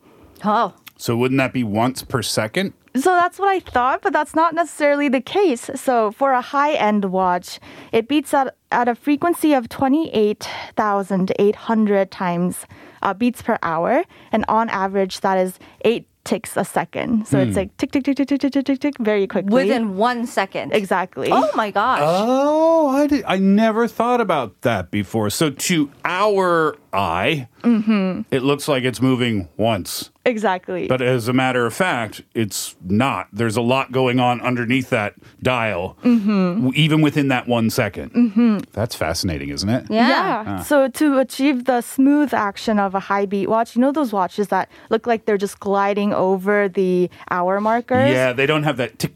Oh. 0.45 0.75
So 0.97 1.17
wouldn't 1.17 1.39
that 1.39 1.53
be 1.53 1.65
once 1.65 2.03
per 2.03 2.23
second? 2.23 2.73
So 2.97 3.11
that's 3.11 3.41
what 3.41 3.49
I 3.49 3.59
thought, 3.59 4.03
but 4.03 4.13
that's 4.13 4.37
not 4.37 4.55
necessarily 4.55 5.09
the 5.09 5.21
case. 5.21 5.69
So 5.75 6.13
for 6.13 6.31
a 6.31 6.41
high-end 6.41 7.07
watch, 7.07 7.59
it 7.91 8.07
beats 8.07 8.33
at, 8.33 8.55
at 8.71 8.87
a 8.87 8.95
frequency 8.95 9.53
of 9.53 9.69
28,800 9.69 12.11
times 12.13 12.67
uh, 13.03 13.13
beats 13.13 13.43
per 13.43 13.59
hour, 13.63 14.05
and 14.31 14.45
on 14.47 14.69
average 14.69 15.23
that 15.23 15.39
is 15.39 15.59
8 15.85 16.07
takes 16.25 16.57
a 16.57 16.65
second. 16.65 17.27
So 17.27 17.39
it's 17.39 17.53
hmm. 17.53 17.59
like 17.59 17.77
tick, 17.77 17.93
tick, 17.93 18.05
tick, 18.05 18.17
tick, 18.17 18.29
tick, 18.29 18.41
tick, 18.41 18.53
tick, 18.53 18.65
tick, 18.65 18.81
tick, 18.81 18.99
very 18.99 19.27
quickly. 19.27 19.53
Within 19.53 19.97
one 19.97 20.27
second. 20.27 20.73
Exactly. 20.73 21.29
Oh 21.31 21.51
my 21.55 21.71
gosh. 21.71 22.01
Oh, 22.03 22.89
I, 22.89 23.07
did, 23.07 23.25
I 23.27 23.39
never 23.39 23.87
thought 23.87 24.21
about 24.21 24.63
that 24.63 24.91
before. 24.91 25.31
So 25.31 25.51
to 25.51 25.91
our 26.05 26.77
eye, 26.93 27.49
mm-hmm. 27.63 28.23
it 28.31 28.43
looks 28.43 28.69
like 28.69 28.85
it's 28.85 29.01
moving 29.01 29.49
once. 29.57 30.11
Exactly. 30.25 30.87
but 30.87 31.03
as 31.03 31.29
a 31.29 31.33
matter 31.33 31.67
of 31.67 31.75
fact, 31.75 32.23
it's 32.35 32.77
not. 32.85 33.29
There's 33.33 33.57
a 33.57 33.63
lot 33.63 33.93
going 33.93 34.21
on 34.21 34.41
underneath 34.41 34.91
that 34.91 35.15
dial, 35.43 35.97
mm-hmm. 36.03 36.65
w- 36.65 36.73
even 36.75 37.01
within 37.01 37.29
that 37.29 37.47
one 37.47 37.69
2nd 37.69 38.13
mm-hmm. 38.13 38.59
That's 38.73 38.95
fascinating, 38.95 39.51
isn't 39.51 39.69
it? 39.69 39.87
yeah. 39.91 40.63
So 40.63 40.89
to 40.89 41.19
achieve 41.19 41.65
the 41.65 41.81
smooth 41.81 42.33
action 42.33 42.79
of 42.79 42.95
a 42.95 43.01
high 43.01 43.27
beat 43.27 43.49
watch, 43.49 43.77
you 43.77 43.83
know 43.83 43.93
those 43.93 44.13
watches 44.13 44.49
that 44.49 44.71
look 44.91 45.07
like 45.07 45.27
they're 45.27 45.39
just 45.39 45.61
gliding 45.61 46.13
over 46.15 46.69
the 46.69 47.11
hour 47.31 47.61
markers? 47.61 48.11
Yeah, 48.11 48.33
they 48.33 48.47
don't 48.47 48.63
have 48.63 48.77
that 48.79 48.99
tick, 48.99 49.15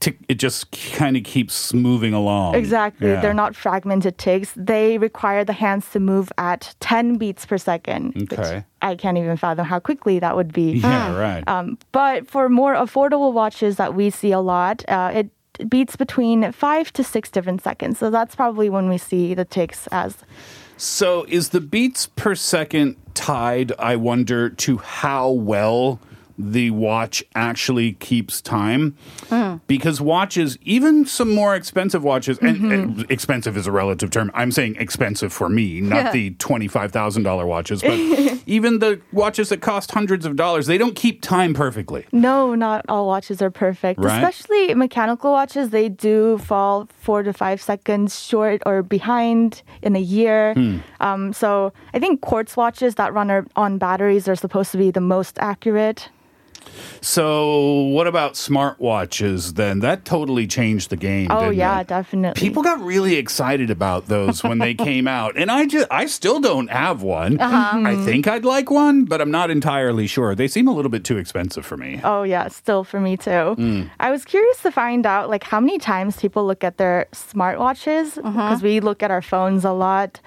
tick. 0.00 0.18
It 0.28 0.34
just 0.34 0.70
kind 0.92 1.16
of 1.16 1.24
keeps 1.24 1.72
moving 1.74 2.14
along. 2.14 2.54
Exactly. 2.54 3.08
Yeah. 3.08 3.20
They're 3.20 3.34
not 3.34 3.56
fragmented 3.56 4.18
ticks. 4.18 4.52
They 4.56 4.98
require 4.98 5.44
the 5.44 5.52
hands 5.52 5.90
to 5.92 6.00
move 6.00 6.30
at 6.38 6.74
10 6.80 7.18
beats 7.18 7.46
per 7.46 7.58
second. 7.58 8.30
Okay. 8.32 8.64
I 8.82 8.94
can't 8.94 9.18
even 9.18 9.36
fathom 9.36 9.66
how 9.66 9.80
quickly 9.80 10.18
that 10.18 10.36
would 10.36 10.52
be. 10.52 10.78
Yeah, 10.78 11.18
right. 11.18 11.46
Um, 11.48 11.78
but 11.92 12.28
for 12.28 12.48
more 12.48 12.74
affordable 12.74 13.32
watches 13.32 13.76
that 13.76 13.94
we 13.94 14.10
see 14.10 14.32
a 14.32 14.40
lot, 14.40 14.84
uh, 14.88 15.10
it 15.14 15.30
beats 15.68 15.96
between 15.96 16.52
five 16.52 16.92
to 16.92 17.02
six 17.02 17.30
different 17.30 17.62
seconds. 17.62 17.98
So 17.98 18.10
that's 18.10 18.34
probably 18.34 18.70
when 18.70 18.88
we 18.88 18.98
see 18.98 19.34
the 19.34 19.44
ticks 19.44 19.88
as 19.90 20.16
So 20.76 21.24
is 21.28 21.48
the 21.48 21.60
beats 21.60 22.06
per 22.06 22.36
second 22.36 22.96
tied, 23.14 23.72
I 23.78 23.96
wonder, 23.96 24.50
to 24.50 24.78
how 24.78 25.30
well 25.30 25.98
the 26.38 26.70
watch 26.70 27.22
actually 27.34 27.92
keeps 27.94 28.40
time? 28.40 28.96
Because 29.66 30.00
watches, 30.00 30.56
even 30.62 31.04
some 31.04 31.34
more 31.34 31.54
expensive 31.54 32.04
watches, 32.04 32.38
and, 32.38 32.72
and 32.72 33.10
expensive 33.10 33.56
is 33.56 33.66
a 33.66 33.72
relative 33.72 34.10
term. 34.10 34.30
I'm 34.34 34.52
saying 34.52 34.76
expensive 34.76 35.32
for 35.32 35.48
me, 35.48 35.80
not 35.80 35.96
Yeah. 36.06 36.12
the 36.12 36.30
$25,000 36.32 37.46
watches, 37.46 37.82
but 37.82 37.92
even 38.46 38.78
the 38.78 39.00
watches 39.12 39.48
that 39.50 39.60
cost 39.60 39.90
hundreds 39.90 40.24
of 40.26 40.36
dollars, 40.36 40.66
they 40.66 40.78
don't 40.78 40.94
keep 40.94 41.22
time 41.22 41.54
perfectly. 41.54 42.06
No, 42.12 42.54
not 42.54 42.84
all 42.88 43.06
watches 43.06 43.42
are 43.42 43.50
perfect. 43.50 43.98
Right. 44.00 44.22
Especially 44.22 44.74
mechanical 44.74 45.32
watches, 45.32 45.70
they 45.70 45.88
do 45.88 46.38
fall 46.38 46.88
four 47.00 47.22
to 47.22 47.32
five 47.32 47.60
seconds 47.60 48.18
short 48.20 48.62
or 48.64 48.82
behind 48.82 49.62
in 49.82 49.96
a 49.96 50.00
year. 50.00 50.54
Hmm. 50.54 50.78
Um, 51.00 51.32
so 51.32 51.72
I 51.94 51.98
think 51.98 52.20
quartz 52.20 52.56
watches 52.56 52.94
that 52.96 53.12
run 53.12 53.46
on 53.56 53.78
batteries 53.78 54.28
are 54.28 54.36
supposed 54.36 54.70
to 54.72 54.78
be 54.78 54.90
the 54.90 55.00
most 55.00 55.38
accurate. 55.40 56.08
So, 57.00 57.82
what 57.84 58.06
about 58.06 58.34
smartwatches 58.34 59.54
then? 59.54 59.80
That 59.80 60.04
totally 60.04 60.46
changed 60.46 60.90
the 60.90 60.96
game. 60.96 61.28
Oh 61.30 61.40
didn't 61.40 61.56
yeah, 61.56 61.80
it? 61.80 61.86
definitely. 61.86 62.40
People 62.40 62.62
got 62.62 62.80
really 62.80 63.16
excited 63.16 63.70
about 63.70 64.06
those 64.06 64.42
when 64.42 64.58
they 64.58 64.74
came 64.88 65.06
out, 65.06 65.36
and 65.36 65.50
I 65.50 65.66
just 65.66 65.86
I 65.90 66.06
still 66.06 66.40
don't 66.40 66.70
have 66.70 67.02
one. 67.02 67.40
Uh-huh. 67.40 67.76
Mm-hmm. 67.76 67.86
I 67.86 67.96
think 68.04 68.26
I'd 68.26 68.44
like 68.44 68.70
one, 68.70 69.04
but 69.04 69.20
I'm 69.20 69.30
not 69.30 69.50
entirely 69.50 70.06
sure. 70.06 70.34
They 70.34 70.48
seem 70.48 70.68
a 70.68 70.72
little 70.72 70.90
bit 70.90 71.04
too 71.04 71.18
expensive 71.18 71.64
for 71.64 71.76
me. 71.76 72.00
Oh 72.02 72.22
yeah, 72.22 72.48
still 72.48 72.84
for 72.84 73.00
me 73.00 73.16
too. 73.16 73.30
Mm. 73.30 73.90
I 74.00 74.10
was 74.10 74.24
curious 74.24 74.62
to 74.62 74.70
find 74.70 75.06
out 75.06 75.28
like 75.28 75.44
how 75.44 75.60
many 75.60 75.78
times 75.78 76.16
people 76.16 76.46
look 76.46 76.64
at 76.64 76.78
their 76.78 77.06
smartwatches 77.12 78.18
uh-huh. 78.18 78.30
because 78.30 78.62
we 78.62 78.80
look 78.80 79.02
at 79.02 79.10
our 79.10 79.22
phones 79.22 79.64
a 79.64 79.72
lot. 79.72 80.20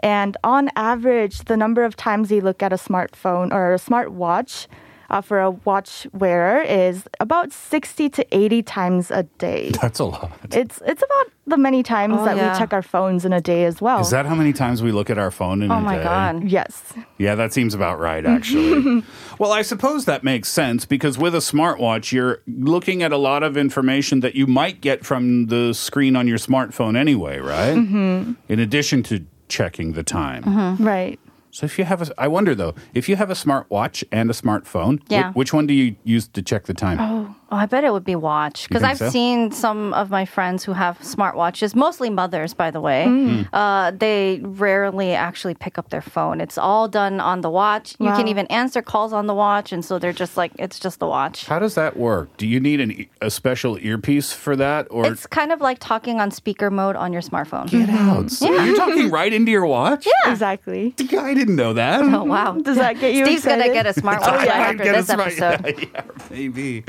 And 0.00 0.36
on 0.44 0.70
average, 0.76 1.38
the 1.44 1.56
number 1.56 1.84
of 1.84 1.96
times 1.96 2.30
you 2.30 2.40
look 2.40 2.62
at 2.62 2.72
a 2.72 2.76
smartphone 2.76 3.52
or 3.52 3.74
a 3.74 3.78
smartwatch 3.78 4.66
uh, 5.10 5.20
for 5.20 5.40
a 5.40 5.50
watch 5.50 6.06
wearer 6.12 6.60
is 6.62 7.04
about 7.20 7.52
60 7.52 8.08
to 8.10 8.36
80 8.36 8.62
times 8.62 9.10
a 9.10 9.24
day. 9.38 9.70
That's 9.82 9.98
a 9.98 10.04
lot. 10.04 10.32
It's 10.52 10.80
it's 10.86 11.02
about 11.02 11.26
the 11.48 11.56
many 11.56 11.82
times 11.84 12.16
Oh, 12.18 12.24
that 12.24 12.36
yeah. 12.36 12.52
we 12.52 12.58
check 12.58 12.72
our 12.72 12.82
phones 12.82 13.24
in 13.24 13.32
a 13.32 13.40
day 13.40 13.64
as 13.66 13.80
well. 13.80 14.00
Is 14.00 14.10
that 14.10 14.26
how 14.26 14.34
many 14.34 14.52
times 14.52 14.82
we 14.82 14.90
look 14.90 15.10
at 15.10 15.18
our 15.18 15.30
phone 15.30 15.62
in 15.62 15.70
oh 15.70 15.74
a 15.74 15.78
day? 15.78 15.82
Oh 15.82 15.84
my 15.84 16.02
god. 16.02 16.48
Yes. 16.50 16.92
Yeah, 17.18 17.36
that 17.36 17.52
seems 17.52 17.72
about 17.72 18.00
right, 18.00 18.26
actually. 18.26 19.04
well, 19.38 19.52
I 19.52 19.62
suppose 19.62 20.06
that 20.06 20.24
makes 20.24 20.48
sense 20.48 20.84
because 20.84 21.16
with 21.18 21.34
a 21.34 21.38
smartwatch, 21.38 22.10
you're 22.12 22.40
looking 22.48 23.02
at 23.02 23.12
a 23.12 23.16
lot 23.16 23.42
of 23.44 23.56
information 23.56 24.20
that 24.20 24.34
you 24.34 24.46
might 24.46 24.80
get 24.80 25.04
from 25.06 25.46
the 25.46 25.72
screen 25.72 26.16
on 26.16 26.26
your 26.26 26.38
smartphone 26.38 26.96
anyway, 26.96 27.38
right? 27.38 27.76
Mm-hmm. 27.76 28.32
In 28.48 28.58
addition 28.58 29.02
to 29.04 29.24
checking 29.48 29.92
the 29.92 30.02
time. 30.02 30.76
Right. 30.84 31.20
So 31.56 31.64
if 31.64 31.78
you 31.78 31.86
have 31.86 32.02
a, 32.02 32.06
I 32.18 32.28
wonder 32.28 32.54
though, 32.54 32.74
if 32.92 33.08
you 33.08 33.16
have 33.16 33.30
a 33.30 33.34
smartwatch 33.34 34.04
and 34.12 34.28
a 34.28 34.34
smartphone, 34.34 34.98
whi- 35.08 35.16
Yeah. 35.16 35.32
which 35.32 35.54
one 35.54 35.66
do 35.66 35.72
you 35.72 35.96
use 36.04 36.28
to 36.28 36.42
check 36.42 36.64
the 36.66 36.74
time? 36.74 36.98
Oh, 37.00 37.25
Oh, 37.50 37.56
I 37.56 37.66
bet 37.66 37.84
it 37.84 37.92
would 37.92 38.04
be 38.04 38.16
watch 38.16 38.66
because 38.68 38.82
I've 38.82 38.98
so? 38.98 39.08
seen 39.08 39.52
some 39.52 39.94
of 39.94 40.10
my 40.10 40.24
friends 40.24 40.64
who 40.64 40.72
have 40.72 40.98
smartwatches, 40.98 41.76
mostly 41.76 42.10
mothers, 42.10 42.54
by 42.54 42.72
the 42.72 42.80
way. 42.80 43.04
Hmm. 43.04 43.42
Uh, 43.52 43.92
they 43.92 44.40
rarely 44.42 45.12
actually 45.12 45.54
pick 45.54 45.78
up 45.78 45.90
their 45.90 46.02
phone. 46.02 46.40
It's 46.40 46.58
all 46.58 46.88
done 46.88 47.20
on 47.20 47.42
the 47.42 47.50
watch. 47.50 47.94
You 48.00 48.08
can 48.08 48.26
even 48.26 48.46
answer 48.48 48.82
calls 48.82 49.12
on 49.12 49.28
the 49.28 49.34
watch, 49.34 49.70
and 49.72 49.84
so 49.84 49.98
they're 50.00 50.12
just 50.12 50.36
like 50.36 50.52
it's 50.58 50.80
just 50.80 50.98
the 50.98 51.06
watch. 51.06 51.46
How 51.46 51.60
does 51.60 51.76
that 51.76 51.96
work? 51.96 52.36
Do 52.36 52.48
you 52.48 52.58
need 52.58 52.80
an, 52.80 52.90
e- 52.90 53.08
a 53.20 53.30
special 53.30 53.78
earpiece 53.80 54.32
for 54.32 54.56
that, 54.56 54.88
or 54.90 55.06
It's 55.06 55.26
kind 55.26 55.52
of 55.52 55.60
like 55.60 55.78
talking 55.78 56.20
on 56.20 56.32
speaker 56.32 56.68
mode 56.70 56.96
on 56.96 57.12
your 57.12 57.22
smartphone. 57.22 57.70
get 57.70 57.88
out? 57.90 58.30
So 58.32 58.50
You're 58.52 58.74
talking 58.76 59.08
right 59.10 59.32
into 59.32 59.52
your 59.52 59.66
watch? 59.66 60.04
Yeah, 60.04 60.32
Exactly. 60.32 60.94
I 60.98 61.32
didn't 61.34 61.54
know 61.56 61.74
that. 61.74 62.02
Oh 62.02 62.24
wow! 62.24 62.54
Does 62.58 62.76
that 62.78 62.98
get 62.98 63.14
you 63.14 63.24
Steve's 63.24 63.44
gonna 63.44 63.68
get 63.72 63.86
a 63.86 63.90
smartwatch 64.00 64.22
I 64.22 64.46
right 64.46 64.80
after 64.80 64.92
this 64.92 65.06
smart- 65.06 65.40
episode. 65.40 65.88
Yeah, 65.94 66.02
maybe. 66.30 66.84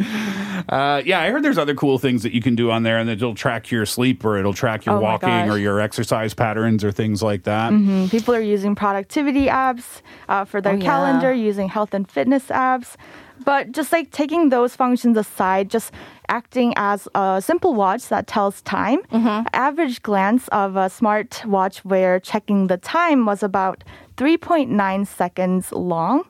Uh, 0.69 1.01
yeah, 1.05 1.19
I 1.21 1.29
heard 1.29 1.43
there's 1.43 1.57
other 1.57 1.75
cool 1.75 1.97
things 1.99 2.23
that 2.23 2.33
you 2.33 2.41
can 2.41 2.55
do 2.55 2.71
on 2.71 2.83
there, 2.83 2.97
and 2.97 3.09
it'll 3.09 3.35
track 3.35 3.71
your 3.71 3.85
sleep, 3.85 4.23
or 4.25 4.37
it'll 4.37 4.53
track 4.53 4.85
your 4.85 4.95
Oh 4.95 4.99
walking, 5.01 5.49
or 5.49 5.57
your 5.57 5.79
exercise 5.79 6.33
patterns, 6.33 6.83
or 6.83 6.91
things 6.91 7.21
like 7.21 7.43
that. 7.43 7.71
Mm, 7.71 8.09
People 8.09 8.33
are 8.35 8.41
using 8.41 8.75
productivity 8.75 9.47
apps 9.47 10.01
uh, 10.29 10.45
for 10.45 10.61
their 10.61 10.73
Oh, 10.73 10.77
yeah. 10.77 10.83
calendar, 10.85 11.33
using 11.33 11.67
health 11.69 11.93
and 11.93 12.09
fitness 12.09 12.45
apps. 12.47 12.95
But 13.45 13.71
just 13.71 13.91
like 13.93 14.11
taking 14.11 14.49
those 14.49 14.75
functions 14.75 15.15
aside, 15.15 15.69
just 15.69 15.93
acting 16.27 16.73
as 16.75 17.07
a 17.15 17.39
simple 17.43 17.75
watch 17.75 18.07
that 18.09 18.25
tells 18.27 18.61
time. 18.63 18.99
Average 19.53 20.01
glance 20.01 20.47
of 20.49 20.75
a 20.75 20.89
smart 20.89 21.43
watch 21.45 21.85
where 21.85 22.19
checking 22.19 22.67
the 22.67 22.77
time 22.77 23.25
was 23.25 23.43
about 23.43 23.83
3.9 24.17 25.05
seconds 25.07 25.71
long. 25.71 26.23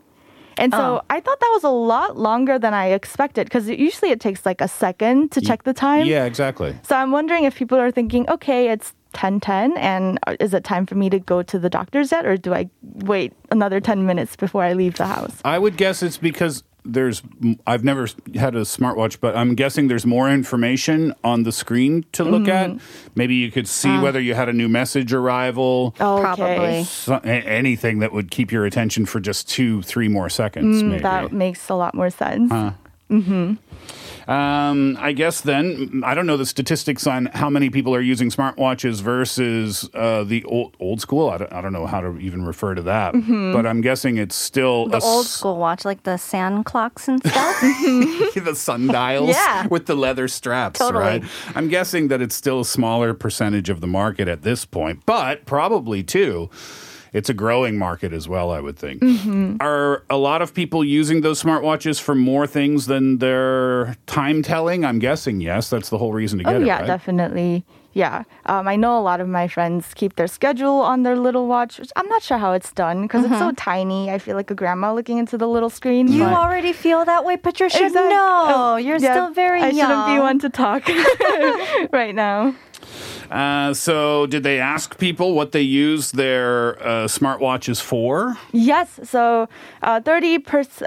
And 0.58 0.74
so 0.74 0.98
Oh. 0.98 1.02
I 1.10 1.20
thought 1.20 1.40
that 1.40 1.52
was 1.54 1.64
a 1.64 1.70
lot 1.70 2.18
longer 2.18 2.58
than 2.60 2.74
I 2.74 2.88
expected 2.88 3.46
because 3.46 3.70
usually 3.70 4.12
it 4.12 4.20
takes 4.20 4.46
like 4.46 4.62
a 4.62 4.68
second 4.68 5.32
to 5.32 5.42
check 5.42 5.64
the 5.64 5.74
time. 5.74 6.06
Yeah, 6.06 6.26
exactly. 6.26 6.76
So 6.84 6.96
I'm 6.96 7.12
wondering 7.12 7.44
if 7.46 7.56
people 7.56 7.78
are 7.78 7.92
thinking, 7.92 8.30
okay, 8.30 8.70
it's 8.70 8.94
10:10 9.14 9.78
and 9.78 10.20
uh, 10.28 10.36
is 10.40 10.54
it 10.54 10.64
time 10.64 10.86
for 10.86 10.96
me 10.96 11.10
to 11.10 11.20
go 11.20 11.42
to 11.42 11.58
the 11.60 11.70
doctor's 11.70 12.12
yet 12.12 12.26
or 12.26 12.38
do 12.38 12.54
I 12.54 12.70
wait 13.12 13.34
another 13.52 13.80
10 13.80 14.06
minutes 14.06 14.36
before 14.36 14.64
I 14.64 14.74
leave 14.74 14.96
the 14.96 15.06
house? 15.08 15.36
I 15.46 15.58
would 15.60 15.78
guess 15.78 16.04
it's 16.04 16.18
because 16.18 16.64
there's. 16.88 17.22
I've 17.66 17.84
never 17.84 18.08
had 18.36 18.56
a 18.56 18.62
smartwatch, 18.62 19.20
but 19.20 19.36
I'm 19.36 19.56
guessing 19.56 19.88
there's 19.88 20.06
more 20.06 20.30
information 20.30 21.14
on 21.24 21.44
the 21.44 21.52
screen 21.52 22.06
to 22.14 22.24
look 22.24 22.44
mm-hmm. 22.44 22.78
at. 22.78 22.82
Maybe 23.16 23.36
you 23.36 23.52
could 23.52 23.68
see 23.68 23.90
ah. 23.90 24.02
whether 24.02 24.20
you 24.20 24.34
had 24.34 24.50
a 24.50 24.54
new 24.54 24.70
message 24.70 25.14
arrival. 25.14 25.96
Okay. 26.00 26.22
Probably. 26.22 26.84
so- 26.84 27.20
anything 27.24 28.00
that 28.00 28.14
would 28.14 28.32
keep 28.32 28.52
your 28.52 28.66
attention 28.66 29.06
for 29.06 29.20
just 29.20 29.50
two, 29.50 29.82
three 29.82 30.08
more 30.08 30.30
seconds, 30.30 30.82
mm, 30.82 30.90
maybe. 30.90 31.04
That 31.04 31.32
makes 31.32 31.70
a 31.70 31.76
lot 31.76 31.94
more 31.94 32.10
sense. 32.10 32.52
Mm-hmm. 32.52 33.54
Um, 34.28 34.98
I 35.00 35.14
guess 35.14 35.42
then 35.42 36.02
I 36.06 36.14
don't 36.14 36.28
know 36.28 36.36
the 36.38 36.46
statistics 36.46 37.08
on 37.08 37.28
how 37.28 37.50
many 37.50 37.70
people 37.70 37.96
are 37.96 38.02
using 38.02 38.30
smartwatches 38.30 39.02
versus 39.02 39.90
uh, 39.94 40.24
the 40.26 40.44
old 40.44 40.76
old 40.80 41.00
school. 41.00 41.30
I 41.30 41.38
don't, 41.38 41.54
I 41.54 41.62
don't 41.62 41.72
know 41.74 41.86
how 41.86 42.02
to 42.02 42.18
even 42.20 42.46
refer 42.46 42.76
to 42.76 42.82
that, 42.84 43.14
but 43.14 43.66
I'm 43.66 43.80
guessing 43.82 44.18
it's 44.18 44.36
still 44.36 44.88
The 44.88 44.98
a 44.98 45.02
old 45.02 45.26
s- 45.26 45.32
school 45.32 45.58
watch, 45.58 45.86
like 45.86 46.04
the 46.04 46.18
sand 46.18 46.66
clocks 46.66 47.08
and 47.08 47.20
stuff. 47.26 47.62
the 47.62 48.54
sundials 48.56 49.30
Yeah. 49.30 49.68
with 49.68 49.86
the 49.86 49.96
leather 49.96 50.28
straps, 50.28 50.80
Totally. 50.80 51.04
right? 51.04 51.24
I'm 51.56 51.70
guessing 51.70 52.10
that 52.10 52.22
it's 52.22 52.36
still 52.36 52.60
a 52.62 52.66
smaller 52.66 53.14
percentage 53.14 53.70
of 53.70 53.80
the 53.82 53.88
market 53.88 54.28
at 54.28 54.42
this 54.42 54.66
point, 54.66 55.04
but 55.06 55.46
probably 55.46 56.04
too. 56.04 56.50
It's 57.14 57.30
a 57.30 57.34
growing 57.34 57.78
market 57.78 58.14
as 58.14 58.28
well, 58.28 58.52
I 58.52 58.60
would 58.60 58.78
think. 58.78 59.02
Mm-hmm. 59.02 59.58
Are 59.62 60.04
a 60.10 60.18
lot 60.18 60.42
of 60.42 60.54
people 60.54 60.84
using 60.84 61.22
those 61.22 61.42
smartwatches 61.42 62.00
for 62.02 62.16
more 62.16 62.46
things 62.48 62.86
than 62.88 63.18
their 63.20 63.96
time 64.06 64.42
telling? 64.44 64.84
I'm 64.86 65.00
guessing 65.00 65.42
yes. 65.42 65.70
That's 65.70 65.90
the 65.90 65.98
whole 65.98 66.14
reason 66.14 66.38
to 66.40 66.44
get 66.44 66.56
Oh, 66.56 66.62
it, 66.62 66.66
yeah, 66.66 66.80
right? 66.80 66.88
definitely. 66.88 67.66
Yeah. 67.94 68.24
Um, 68.46 68.68
I 68.68 68.76
know 68.76 69.00
a 69.00 69.02
lot 69.02 69.22
of 69.22 69.28
my 69.28 69.48
friends 69.48 69.92
keep 69.96 70.18
their 70.18 70.28
schedule 70.28 70.82
on 70.82 71.02
their 71.02 71.16
little 71.16 71.48
watch, 71.48 71.80
which 71.80 71.90
I'm 71.96 72.08
not 72.10 72.22
sure 72.22 72.38
how 72.38 72.52
it's 72.54 72.72
done 72.72 73.02
because 73.04 73.26
it's 73.26 73.40
so 73.40 73.52
tiny. 73.54 74.12
I 74.12 74.20
feel 74.20 74.36
like 74.36 74.52
a 74.52 74.56
grandma 74.56 74.94
looking 74.94 75.18
into 75.18 75.36
the 75.36 75.48
little 75.48 75.72
screen. 75.72 76.08
you 76.08 76.24
but- 76.24 76.34
already 76.34 76.74
feel 76.74 77.04
that 77.06 77.26
way, 77.26 77.38
Patricia? 77.38 77.86
Exact- 77.88 78.10
No, 78.10 78.46
oh, 78.50 78.76
you're 78.76 78.98
yeah, 78.98 79.14
still 79.14 79.34
very 79.34 79.62
I 79.64 79.70
young. 79.70 79.88
shouldn't 79.90 80.08
be 80.16 80.20
one 80.20 80.38
to 80.40 80.50
talk 80.50 80.88
right 81.92 82.14
now. 82.14 82.54
Uh, 83.32 83.74
so, 83.74 84.26
did 84.28 84.44
they 84.44 84.60
ask 84.60 84.98
people 84.98 85.34
what 85.34 85.52
they 85.52 85.62
use 85.62 86.12
their 86.12 86.78
uh, 86.82 87.08
smartwatches 87.08 87.82
for? 87.82 88.38
Yes. 88.52 89.00
So, 89.04 89.48
uh, 89.82 90.02
thirty 90.02 90.38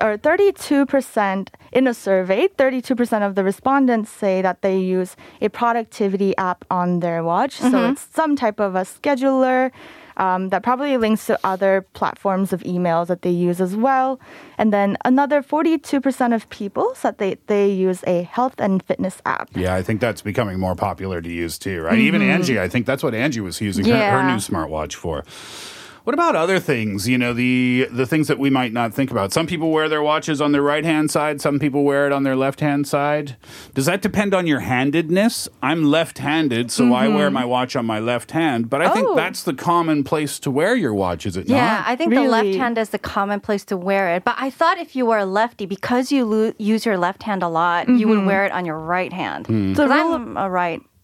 or 0.01 0.17
thirty-two 0.17 0.87
percent 0.87 1.51
in 1.73 1.87
a 1.87 1.95
survey, 1.95 2.49
thirty-two 2.49 2.97
percent 2.97 3.25
of 3.25 3.35
the 3.35 3.45
respondents 3.45 4.11
say 4.11 4.43
that 4.43 4.63
they 4.63 4.79
use 4.79 5.17
a 5.41 5.49
productivity 5.49 6.37
app 6.37 6.65
on 6.71 7.01
their 7.01 7.23
watch. 7.23 7.55
So 7.59 7.91
it's 7.91 8.07
some 8.13 8.37
type 8.37 8.61
of 8.61 8.75
a 8.75 8.83
scheduler. 8.83 9.71
Um, 10.17 10.51
that 10.51 10.63
probably 10.63 10.97
links 10.97 11.27
to 11.27 11.39
other 11.45 11.83
platforms 11.93 12.53
of 12.53 12.61
emails 12.63 13.07
that 13.09 13.23
they 13.23 13.31
use 13.31 13.61
as 13.61 13.75
well. 13.77 14.21
And 14.59 14.73
then 14.73 14.97
another 15.05 15.43
42% 15.43 16.35
of 16.35 16.49
people 16.51 16.95
said 16.95 17.19
they, 17.19 17.37
they 17.47 17.71
use 17.71 18.05
a 18.07 18.23
health 18.23 18.55
and 18.59 18.83
fitness 18.83 19.23
app. 19.25 19.49
Yeah, 19.55 19.75
I 19.75 19.83
think 19.83 20.01
that's 20.01 20.23
becoming 20.23 20.59
more 20.59 20.75
popular 20.75 21.21
to 21.23 21.31
use 21.31 21.59
too, 21.59 21.81
right? 21.83 21.99
Even 21.99 22.21
Mm-hmm. 22.21 22.31
Angie, 22.31 22.61
I 22.61 22.69
think 22.69 22.87
that's 22.87 23.03
what 23.03 23.15
Angie 23.15 23.41
was 23.41 23.61
using 23.61 23.85
her, 23.87 24.11
her 24.11 24.23
new 24.23 24.37
smartwatch 24.37 24.95
for. 24.95 25.25
What 26.11 26.15
about 26.15 26.35
other 26.35 26.59
things? 26.59 27.09
You 27.09 27.17
know, 27.19 27.33
the 27.33 27.87
the 27.93 28.05
things 28.05 28.27
that 28.27 28.37
we 28.41 28.51
might 28.51 28.73
not 28.73 28.93
think 28.93 29.13
about. 29.13 29.33
Some 29.33 29.47
people 29.47 29.71
wear 29.71 29.89
their 29.89 30.03
watches 30.03 30.41
on 30.41 30.51
their 30.51 30.61
right 30.61 30.85
hand 30.85 31.09
side. 31.09 31.41
Some 31.41 31.61
people 31.61 31.85
wear 31.85 32.05
it 32.09 32.13
on 32.13 32.25
their 32.25 32.35
left 32.35 32.59
hand 32.59 32.89
side. 32.89 33.37
Does 33.75 33.87
that 33.87 34.03
depend 34.03 34.35
on 34.35 34.45
your 34.49 34.59
handedness? 34.59 35.49
I'm 35.63 35.85
left 35.85 36.19
handed, 36.19 36.73
so 36.73 36.93
I 36.95 37.07
wear 37.07 37.31
my 37.31 37.45
watch 37.45 37.77
on 37.77 37.87
my 37.87 38.01
left 38.01 38.33
hand. 38.33 38.69
But 38.69 38.83
I 38.83 38.89
think 38.93 39.07
Oh. 39.07 39.15
that's 39.15 39.45
the 39.45 39.55
common 39.55 40.03
place 40.03 40.41
to 40.41 40.51
wear 40.51 40.75
your 40.75 40.93
watch, 40.93 41.27
is 41.27 41.37
it 41.37 41.49
Yeah, 41.49 41.77
not? 41.77 41.85
I 41.87 41.95
think 41.95 42.13
the 42.13 42.23
left 42.23 42.57
hand 42.57 42.77
is 42.77 42.89
the 42.91 42.99
common 42.99 43.39
place 43.39 43.65
to 43.67 43.77
wear 43.77 44.09
it. 44.17 44.25
But 44.25 44.35
I 44.37 44.51
thought 44.51 44.79
if 44.79 44.97
you 44.97 45.07
were 45.07 45.19
a 45.19 45.25
lefty, 45.25 45.65
because 45.65 46.11
you 46.11 46.25
lo- 46.25 46.53
use 46.59 46.85
your 46.85 46.99
left 46.99 47.23
hand 47.23 47.45
a 47.45 47.49
lot, 47.49 47.89
you 47.89 48.09
would 48.09 48.27
wear 48.27 48.45
it 48.45 48.51
on 48.51 48.65
your 48.65 48.81
right 48.81 49.13
hand. 49.13 49.47
Hmm. 49.47 49.75
So 49.75 49.87
'Cause 49.87 49.93
I'm 49.93 50.37
a 50.37 50.51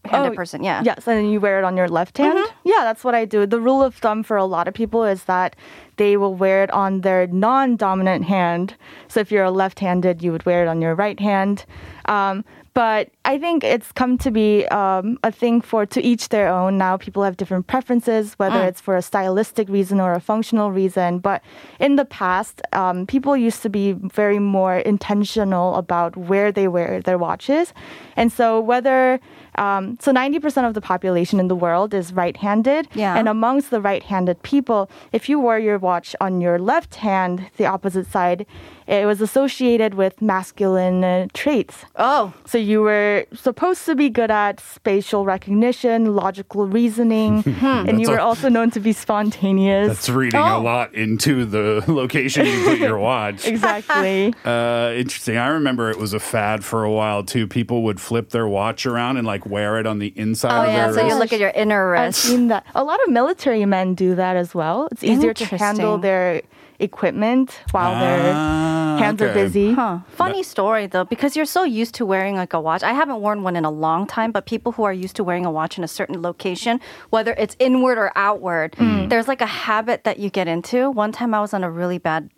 right-handed 0.06 0.32
Oh, 0.32 0.36
person. 0.36 0.62
Yeah. 0.62 0.82
Yes, 0.84 1.06
and 1.06 1.18
then 1.18 1.26
you 1.26 1.40
wear 1.40 1.58
it 1.58 1.64
on 1.64 1.76
your 1.76 1.88
left 1.88 2.18
hand. 2.18 2.38
Yeah, 2.64 2.80
that's 2.82 3.04
what 3.04 3.14
I 3.14 3.24
do. 3.24 3.46
The 3.46 3.60
rule 3.60 3.82
of 3.82 3.94
thumb 3.94 4.22
for 4.22 4.36
a 4.36 4.44
lot 4.44 4.68
of 4.68 4.74
people 4.74 5.04
is 5.04 5.24
that 5.24 5.56
they 5.96 6.16
will 6.16 6.34
wear 6.34 6.62
it 6.62 6.70
on 6.70 7.00
their 7.02 7.26
non-dominant 7.26 8.24
hand. 8.24 8.74
So 9.08 9.20
if 9.20 9.30
you're 9.32 9.44
a 9.44 9.50
left-handed, 9.50 10.22
you 10.22 10.32
would 10.32 10.44
wear 10.46 10.62
it 10.64 10.68
on 10.68 10.80
your 10.82 10.94
right 10.94 11.18
hand. 11.20 11.64
Um, 12.06 12.44
but 12.74 13.08
I 13.32 13.38
think 13.38 13.64
it's 13.64 13.90
come 13.92 14.16
to 14.18 14.30
be 14.30 14.66
um, 14.68 15.18
a 15.24 15.32
thing 15.32 15.60
for 15.60 15.84
to 15.94 16.00
each 16.00 16.28
their 16.28 16.48
own. 16.48 16.78
Now 16.78 16.96
people 16.96 17.22
have 17.24 17.36
different 17.36 17.66
preferences, 17.66 18.34
whether 18.38 18.62
it's 18.68 18.80
for 18.80 18.94
a 18.96 19.02
stylistic 19.02 19.68
reason 19.68 20.00
or 20.00 20.12
a 20.14 20.20
functional 20.20 20.70
reason. 20.70 21.18
But 21.18 21.42
in 21.80 21.96
the 21.96 22.04
past, 22.04 22.62
um, 22.72 23.04
people 23.06 23.36
used 23.36 23.62
to 23.62 23.68
be 23.68 23.92
very 23.92 24.38
more 24.38 24.76
intentional 24.78 25.74
about 25.74 26.16
where 26.16 26.52
they 26.52 26.68
wear 26.68 27.00
their 27.02 27.18
watches, 27.18 27.74
and 28.16 28.32
so 28.32 28.60
whether 28.60 29.18
um, 29.56 29.96
so 30.00 30.12
90% 30.12 30.68
of 30.68 30.74
the 30.74 30.82
population 30.82 31.40
in 31.40 31.48
the 31.48 31.56
world 31.56 31.94
is 31.94 32.12
right-handed, 32.12 32.88
Yeah. 32.94 33.16
and 33.18 33.26
amongst 33.26 33.70
the 33.70 33.80
right-handed 33.80 34.42
people, 34.42 34.90
if 35.12 35.30
you 35.30 35.40
wore 35.40 35.58
your 35.58 35.78
watch 35.78 36.14
on 36.20 36.42
your 36.42 36.58
left 36.58 36.96
hand, 36.96 37.46
the 37.56 37.64
opposite 37.64 38.06
side, 38.06 38.44
it 38.86 39.06
was 39.06 39.22
associated 39.22 39.94
with 39.94 40.20
masculine 40.20 41.02
uh, 41.02 41.26
traits. 41.32 41.86
Oh, 41.96 42.34
So 42.44 42.58
you 42.58 42.82
were 42.82 43.15
supposed 43.34 43.84
to 43.86 43.94
be 43.94 44.08
good 44.10 44.30
at 44.30 44.60
spatial 44.60 45.24
recognition, 45.24 46.14
logical 46.14 46.66
reasoning, 46.66 47.42
and 47.62 48.00
you 48.00 48.06
That's 48.06 48.08
were 48.10 48.16
a- 48.18 48.22
also 48.24 48.48
known 48.48 48.70
to 48.72 48.80
be 48.80 48.92
spontaneous. 48.92 49.88
That's 49.88 50.08
reading 50.08 50.40
a 50.40 50.56
Oh. 50.56 50.60
lot 50.62 50.94
into 50.94 51.44
the 51.44 51.84
location 51.88 52.46
you 52.46 52.64
put 52.64 52.78
your 52.78 52.98
watch. 52.98 53.46
exactly. 53.54 54.32
Uh, 54.44 54.92
interesting. 54.94 55.36
I 55.36 55.48
remember 55.48 55.90
it 55.90 55.98
was 55.98 56.12
a 56.12 56.20
fad 56.20 56.64
for 56.64 56.84
a 56.84 56.90
while 56.92 57.22
too. 57.24 57.46
People 57.46 57.82
would 57.84 58.00
flip 58.00 58.30
their 58.30 58.46
watch 58.46 58.86
around 58.86 59.16
and 59.16 59.26
like 59.26 59.46
wear 59.46 59.78
it 59.78 59.86
on 59.86 59.98
the 59.98 60.12
inside 60.16 60.58
oh 60.58 60.62
of 60.62 60.68
yeah. 60.72 60.84
their 60.90 60.94
So 60.94 61.06
you 61.08 61.14
look 61.18 61.32
at 61.32 61.40
your 61.40 61.50
inner 61.50 61.90
wrist. 61.90 62.24
I've 62.24 62.30
seen 62.30 62.48
that. 62.48 62.64
A 62.74 62.84
lot 62.84 62.98
of 63.06 63.10
military 63.12 63.64
men 63.66 63.94
do 63.94 64.14
that 64.14 64.36
as 64.36 64.54
well. 64.54 64.88
It's 64.92 65.02
easier 65.04 65.34
to 65.34 65.44
handle 65.56 65.98
their 65.98 66.42
equipment 66.78 67.60
while 67.72 67.98
their 67.98 68.32
Ah, 68.34 68.96
hands 68.98 69.20
are 69.22 69.32
busy. 69.32 69.72
Huh. 69.72 69.98
Funny 70.08 70.42
story 70.42 70.86
though, 70.86 71.04
because 71.04 71.36
you're 71.36 71.44
so 71.46 71.64
used 71.64 71.94
to 71.96 72.06
wearing 72.06 72.36
like 72.36 72.52
a 72.52 72.60
watch. 72.60 72.82
I 72.82 72.92
haven't 72.92 73.20
worn 73.20 73.42
one 73.42 73.56
in 73.56 73.64
a 73.64 73.70
long 73.70 74.06
time, 74.06 74.32
but 74.32 74.46
people 74.46 74.72
who 74.72 74.84
are 74.84 74.92
used 74.92 75.16
to 75.16 75.24
wearing 75.24 75.46
a 75.46 75.50
watch 75.50 75.78
in 75.78 75.84
a 75.84 75.88
certain 75.88 76.22
location, 76.22 76.80
whether 77.10 77.32
it's 77.38 77.56
inward 77.58 77.98
or 77.98 78.12
outward, 78.16 78.72
Mm. 78.72 79.08
there's 79.08 79.28
like 79.28 79.40
a 79.40 79.46
habit 79.46 80.04
that 80.04 80.18
you 80.18 80.30
get 80.30 80.48
into. 80.48 80.90
One 80.90 81.12
time 81.12 81.34
I 81.34 81.40
was 81.40 81.52
on 81.54 81.64
a 81.64 81.70
really 81.70 81.98
bad 81.98 82.30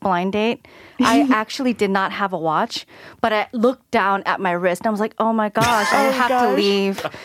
blind 0.00 0.32
date. 0.32 0.66
I 1.00 1.26
actually 1.32 1.72
did 1.72 1.90
not 1.90 2.12
have 2.12 2.32
a 2.32 2.38
watch, 2.38 2.86
but 3.20 3.32
I 3.32 3.48
looked 3.52 3.90
down 3.90 4.22
at 4.26 4.40
my 4.40 4.52
wrist 4.52 4.82
and 4.82 4.88
I 4.88 4.90
was 4.90 5.00
like, 5.00 5.14
"Oh 5.18 5.32
my 5.32 5.48
gosh, 5.48 5.88
I 5.92 6.08
Oh 6.08 6.10
have 6.12 6.28
to 6.42 6.54
leave." 6.54 7.04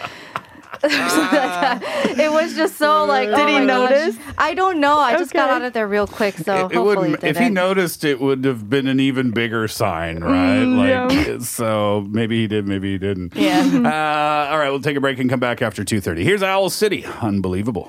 it 0.83 2.31
was 2.31 2.55
just 2.55 2.77
so 2.77 3.05
like. 3.05 3.29
Did 3.29 3.39
oh 3.39 3.45
he 3.47 3.53
my 3.59 3.65
gosh. 3.65 3.89
notice? 3.89 4.17
I 4.37 4.53
don't 4.53 4.79
know. 4.79 4.97
I 4.97 5.17
just 5.17 5.33
got 5.33 5.49
out 5.49 5.61
of 5.61 5.73
there 5.73 5.87
real 5.87 6.07
quick, 6.07 6.37
so 6.37 6.53
It- 6.53 6.57
it 6.57 6.75
hopefully 6.75 7.11
wouldn't- 7.11 7.23
it 7.23 7.29
if 7.29 7.37
he 7.37 7.49
noticed, 7.49 8.03
it 8.03 8.19
would 8.19 8.43
have 8.45 8.69
been 8.69 8.87
an 8.87 8.99
even 8.99 9.31
bigger 9.31 9.67
sign, 9.67 10.19
right? 10.23 10.57
Mm, 10.63 11.27
like, 11.37 11.41
so 11.45 12.07
maybe 12.09 12.41
he 12.41 12.47
did, 12.47 12.67
maybe 12.67 12.91
he 12.93 12.97
didn't. 12.97 13.35
Yeah. 13.35 13.61
Uh, 13.61 14.51
all 14.51 14.57
right, 14.57 14.69
we'll 14.69 14.81
take 14.81 14.97
a 14.97 15.01
break 15.01 15.19
and 15.19 15.29
come 15.29 15.39
back 15.39 15.61
after 15.61 15.83
two 15.83 16.01
thirty. 16.01 16.23
Here's 16.23 16.41
Owl 16.43 16.69
City. 16.69 17.05
Unbelievable. 17.21 17.87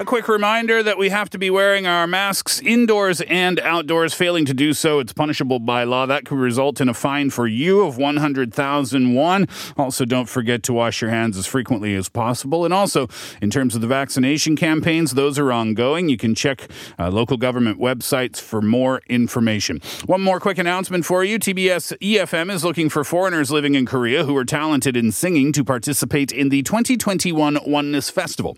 A 0.00 0.04
quick 0.06 0.28
reminder 0.28 0.82
that 0.82 0.96
we 0.96 1.10
have 1.10 1.28
to 1.28 1.36
be 1.36 1.50
wearing 1.50 1.86
our 1.86 2.06
masks 2.06 2.58
indoors 2.64 3.20
and 3.20 3.60
outdoors. 3.60 4.14
Failing 4.14 4.46
to 4.46 4.54
do 4.54 4.72
so, 4.72 4.98
it's 4.98 5.12
punishable 5.12 5.58
by 5.58 5.84
law. 5.84 6.06
That 6.06 6.24
could 6.24 6.38
result 6.38 6.80
in 6.80 6.88
a 6.88 6.94
fine 6.94 7.28
for 7.28 7.46
you 7.46 7.82
of 7.82 7.98
100,000 7.98 9.14
won. 9.14 9.46
Also, 9.76 10.06
don't 10.06 10.26
forget 10.26 10.62
to 10.62 10.72
wash 10.72 11.02
your 11.02 11.10
hands 11.10 11.36
as 11.36 11.46
frequently 11.46 11.94
as 11.94 12.08
possible. 12.08 12.64
And 12.64 12.72
also, 12.72 13.08
in 13.42 13.50
terms 13.50 13.74
of 13.74 13.82
the 13.82 13.86
vaccination 13.86 14.56
campaigns, 14.56 15.12
those 15.12 15.38
are 15.38 15.52
ongoing. 15.52 16.08
You 16.08 16.16
can 16.16 16.34
check 16.34 16.70
uh, 16.98 17.10
local 17.10 17.36
government 17.36 17.78
websites 17.78 18.40
for 18.40 18.62
more 18.62 19.02
information. 19.06 19.82
One 20.06 20.22
more 20.22 20.40
quick 20.40 20.56
announcement 20.56 21.04
for 21.04 21.24
you 21.24 21.38
TBS 21.38 21.92
EFM 21.98 22.50
is 22.50 22.64
looking 22.64 22.88
for 22.88 23.04
foreigners 23.04 23.50
living 23.50 23.74
in 23.74 23.84
Korea 23.84 24.24
who 24.24 24.34
are 24.34 24.46
talented 24.46 24.96
in 24.96 25.12
singing 25.12 25.52
to 25.52 25.62
participate 25.62 26.32
in 26.32 26.48
the 26.48 26.62
2021 26.62 27.58
Oneness 27.66 28.08
Festival. 28.08 28.56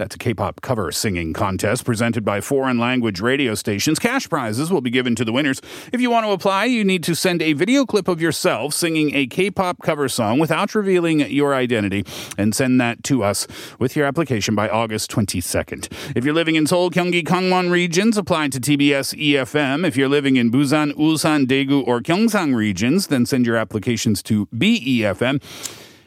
That's 0.00 0.14
a 0.14 0.18
K-pop 0.18 0.62
cover 0.62 0.90
singing 0.92 1.34
contest 1.34 1.84
presented 1.84 2.24
by 2.24 2.40
foreign 2.40 2.78
language 2.78 3.20
radio 3.20 3.54
stations. 3.54 3.98
Cash 3.98 4.30
prizes 4.30 4.72
will 4.72 4.80
be 4.80 4.88
given 4.88 5.14
to 5.16 5.26
the 5.26 5.32
winners. 5.32 5.60
If 5.92 6.00
you 6.00 6.10
want 6.10 6.24
to 6.24 6.32
apply, 6.32 6.64
you 6.64 6.84
need 6.84 7.02
to 7.04 7.14
send 7.14 7.42
a 7.42 7.52
video 7.52 7.84
clip 7.84 8.08
of 8.08 8.18
yourself 8.18 8.72
singing 8.72 9.14
a 9.14 9.26
K-pop 9.26 9.82
cover 9.82 10.08
song 10.08 10.38
without 10.38 10.74
revealing 10.74 11.20
your 11.30 11.54
identity 11.54 12.06
and 12.38 12.54
send 12.54 12.80
that 12.80 13.04
to 13.04 13.22
us 13.22 13.46
with 13.78 13.94
your 13.94 14.06
application 14.06 14.54
by 14.54 14.70
August 14.70 15.10
22nd. 15.10 15.88
If 16.16 16.24
you're 16.24 16.32
living 16.32 16.56
in 16.56 16.66
Seoul, 16.66 16.90
Gyeonggi, 16.90 17.22
Gangwon 17.22 17.70
regions, 17.70 18.16
apply 18.16 18.48
to 18.48 18.58
TBS 18.58 19.14
EFM. 19.20 19.86
If 19.86 19.98
you're 19.98 20.08
living 20.08 20.36
in 20.36 20.50
Busan, 20.50 20.92
Ulsan, 20.92 21.44
Daegu, 21.44 21.86
or 21.86 22.00
Gyeongsang 22.00 22.54
regions, 22.54 23.08
then 23.08 23.26
send 23.26 23.44
your 23.44 23.56
applications 23.56 24.22
to 24.22 24.46
BEFM. 24.46 25.42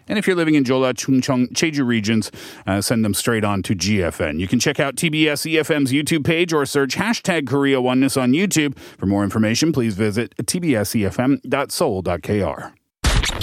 And 0.07 0.17
if 0.19 0.27
you're 0.27 0.35
living 0.35 0.55
in 0.55 0.63
Jeolla, 0.63 0.93
Chungcheong, 0.93 1.51
Jeju 1.53 1.85
regions, 1.85 2.31
uh, 2.67 2.81
send 2.81 3.03
them 3.05 3.13
straight 3.13 3.43
on 3.43 3.61
to 3.63 3.75
GFN. 3.75 4.39
You 4.39 4.47
can 4.47 4.59
check 4.59 4.79
out 4.79 4.95
TBS 4.95 5.51
EFM's 5.53 5.91
YouTube 5.91 6.25
page 6.25 6.53
or 6.53 6.65
search 6.65 6.95
hashtag 6.95 7.47
Korea 7.47 7.81
Oneness 7.81 8.17
on 8.17 8.31
YouTube. 8.33 8.77
For 8.77 9.05
more 9.05 9.23
information, 9.23 9.71
please 9.71 9.95
visit 9.95 10.35
tbsefm.seoul.kr. 10.37 12.73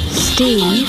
Steve, 0.08 0.88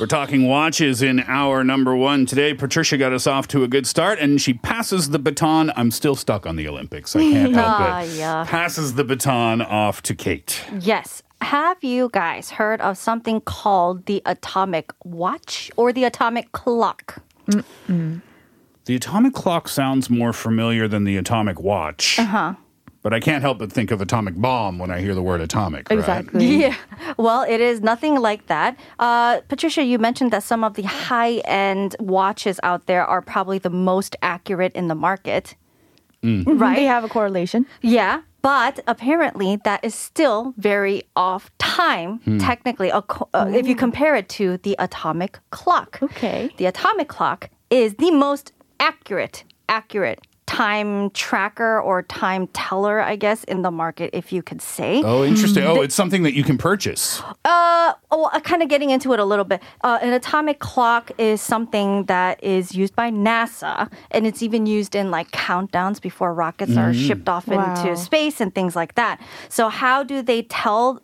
We're 0.00 0.06
talking 0.06 0.48
watches 0.48 1.02
in 1.02 1.20
hour 1.20 1.62
number 1.64 1.94
one 1.96 2.26
today. 2.26 2.52
Patricia 2.54 2.96
got 2.98 3.12
us 3.12 3.26
off 3.26 3.48
to 3.48 3.62
a 3.64 3.68
good 3.68 3.86
start, 3.86 4.18
and 4.18 4.40
she 4.40 4.54
passes 4.54 5.10
the 5.10 5.18
baton. 5.18 5.72
I'm 5.76 5.90
still 5.90 6.14
stuck 6.16 6.46
on 6.46 6.56
the 6.56 6.66
Olympics. 6.68 7.14
I 7.16 7.20
can't 7.20 7.54
help 7.54 7.66
Ah, 7.80 8.00
it. 8.02 8.08
yeah. 8.16 8.44
Passes 8.46 8.94
the 8.94 9.04
baton 9.04 9.60
off 9.62 10.02
to 10.02 10.14
Kate. 10.14 10.62
Yes. 10.80 11.22
Have 11.44 11.84
you 11.84 12.08
guys 12.10 12.52
heard 12.52 12.80
of 12.80 12.96
something 12.96 13.42
called 13.42 14.06
the 14.06 14.22
atomic 14.24 14.92
watch 15.04 15.70
or 15.76 15.92
the 15.92 16.04
atomic 16.04 16.52
clock? 16.52 17.22
The 17.46 18.96
atomic 18.96 19.34
clock 19.34 19.68
sounds 19.68 20.08
more 20.08 20.32
familiar 20.32 20.88
than 20.88 21.04
the 21.04 21.18
atomic 21.18 21.60
watch. 21.60 22.18
Uh 22.18 22.24
huh. 22.24 22.54
But 23.02 23.12
I 23.12 23.20
can't 23.20 23.42
help 23.42 23.58
but 23.58 23.70
think 23.70 23.90
of 23.90 24.00
atomic 24.00 24.36
bomb 24.40 24.78
when 24.78 24.90
I 24.90 25.00
hear 25.02 25.14
the 25.14 25.22
word 25.22 25.42
atomic. 25.42 25.90
right? 25.90 25.98
Exactly. 25.98 26.46
Yeah. 26.62 26.76
Well, 27.18 27.42
it 27.42 27.60
is 27.60 27.82
nothing 27.82 28.18
like 28.18 28.46
that. 28.46 28.78
Uh, 28.98 29.42
Patricia, 29.48 29.82
you 29.84 29.98
mentioned 29.98 30.30
that 30.32 30.42
some 30.42 30.64
of 30.64 30.72
the 30.74 30.84
high 30.84 31.42
end 31.44 31.94
watches 32.00 32.58
out 32.62 32.86
there 32.86 33.04
are 33.04 33.20
probably 33.20 33.58
the 33.58 33.68
most 33.68 34.16
accurate 34.22 34.72
in 34.74 34.88
the 34.88 34.94
market. 34.94 35.54
Right? 36.22 36.76
They 36.76 36.84
have 36.84 37.04
a 37.04 37.08
correlation. 37.08 37.66
Yeah, 37.82 38.22
but 38.44 38.78
apparently 38.86 39.56
that 39.64 39.80
is 39.82 39.94
still 39.94 40.52
very 40.58 41.02
off 41.16 41.50
time, 41.58 42.20
technically, 42.38 42.88
ac- 42.88 43.24
uh, 43.32 43.50
if 43.60 43.66
you 43.66 43.74
compare 43.74 44.14
it 44.20 44.28
to 44.38 44.58
the 44.58 44.76
atomic 44.78 45.38
clock. 45.50 45.98
Okay. 46.02 46.50
The 46.58 46.66
atomic 46.66 47.08
clock 47.08 47.48
is 47.70 47.94
the 47.94 48.10
most 48.10 48.52
accurate, 48.78 49.44
accurate 49.66 50.20
time 50.54 51.10
tracker 51.10 51.80
or 51.80 52.02
time 52.02 52.46
teller, 52.48 53.00
I 53.00 53.16
guess, 53.16 53.42
in 53.44 53.62
the 53.62 53.70
market, 53.70 54.10
if 54.12 54.32
you 54.32 54.42
could 54.42 54.62
say. 54.62 55.02
Oh, 55.04 55.24
interesting. 55.24 55.64
Oh, 55.64 55.80
it's 55.82 55.94
something 55.94 56.22
that 56.22 56.34
you 56.34 56.44
can 56.44 56.56
purchase. 56.58 57.20
Uh, 57.44 57.92
oh, 58.10 58.30
uh, 58.32 58.40
kind 58.40 58.62
of 58.62 58.68
getting 58.68 58.90
into 58.90 59.12
it 59.12 59.18
a 59.18 59.24
little 59.24 59.44
bit. 59.44 59.60
Uh, 59.82 59.98
an 60.00 60.12
atomic 60.12 60.60
clock 60.60 61.10
is 61.18 61.40
something 61.40 62.04
that 62.04 62.42
is 62.42 62.74
used 62.74 62.94
by 62.94 63.10
NASA, 63.10 63.90
and 64.12 64.26
it's 64.26 64.42
even 64.42 64.66
used 64.66 64.94
in 64.94 65.10
like 65.10 65.30
countdowns 65.32 66.00
before 66.00 66.32
rockets 66.32 66.76
are 66.76 66.94
shipped 66.94 67.28
off 67.28 67.48
Wow. 67.48 67.74
into 67.74 67.96
space 67.96 68.40
and 68.40 68.54
things 68.54 68.76
like 68.76 68.94
that. 68.94 69.20
So, 69.48 69.68
how 69.68 70.02
do 70.04 70.22
they 70.22 70.42
tell? 70.42 71.00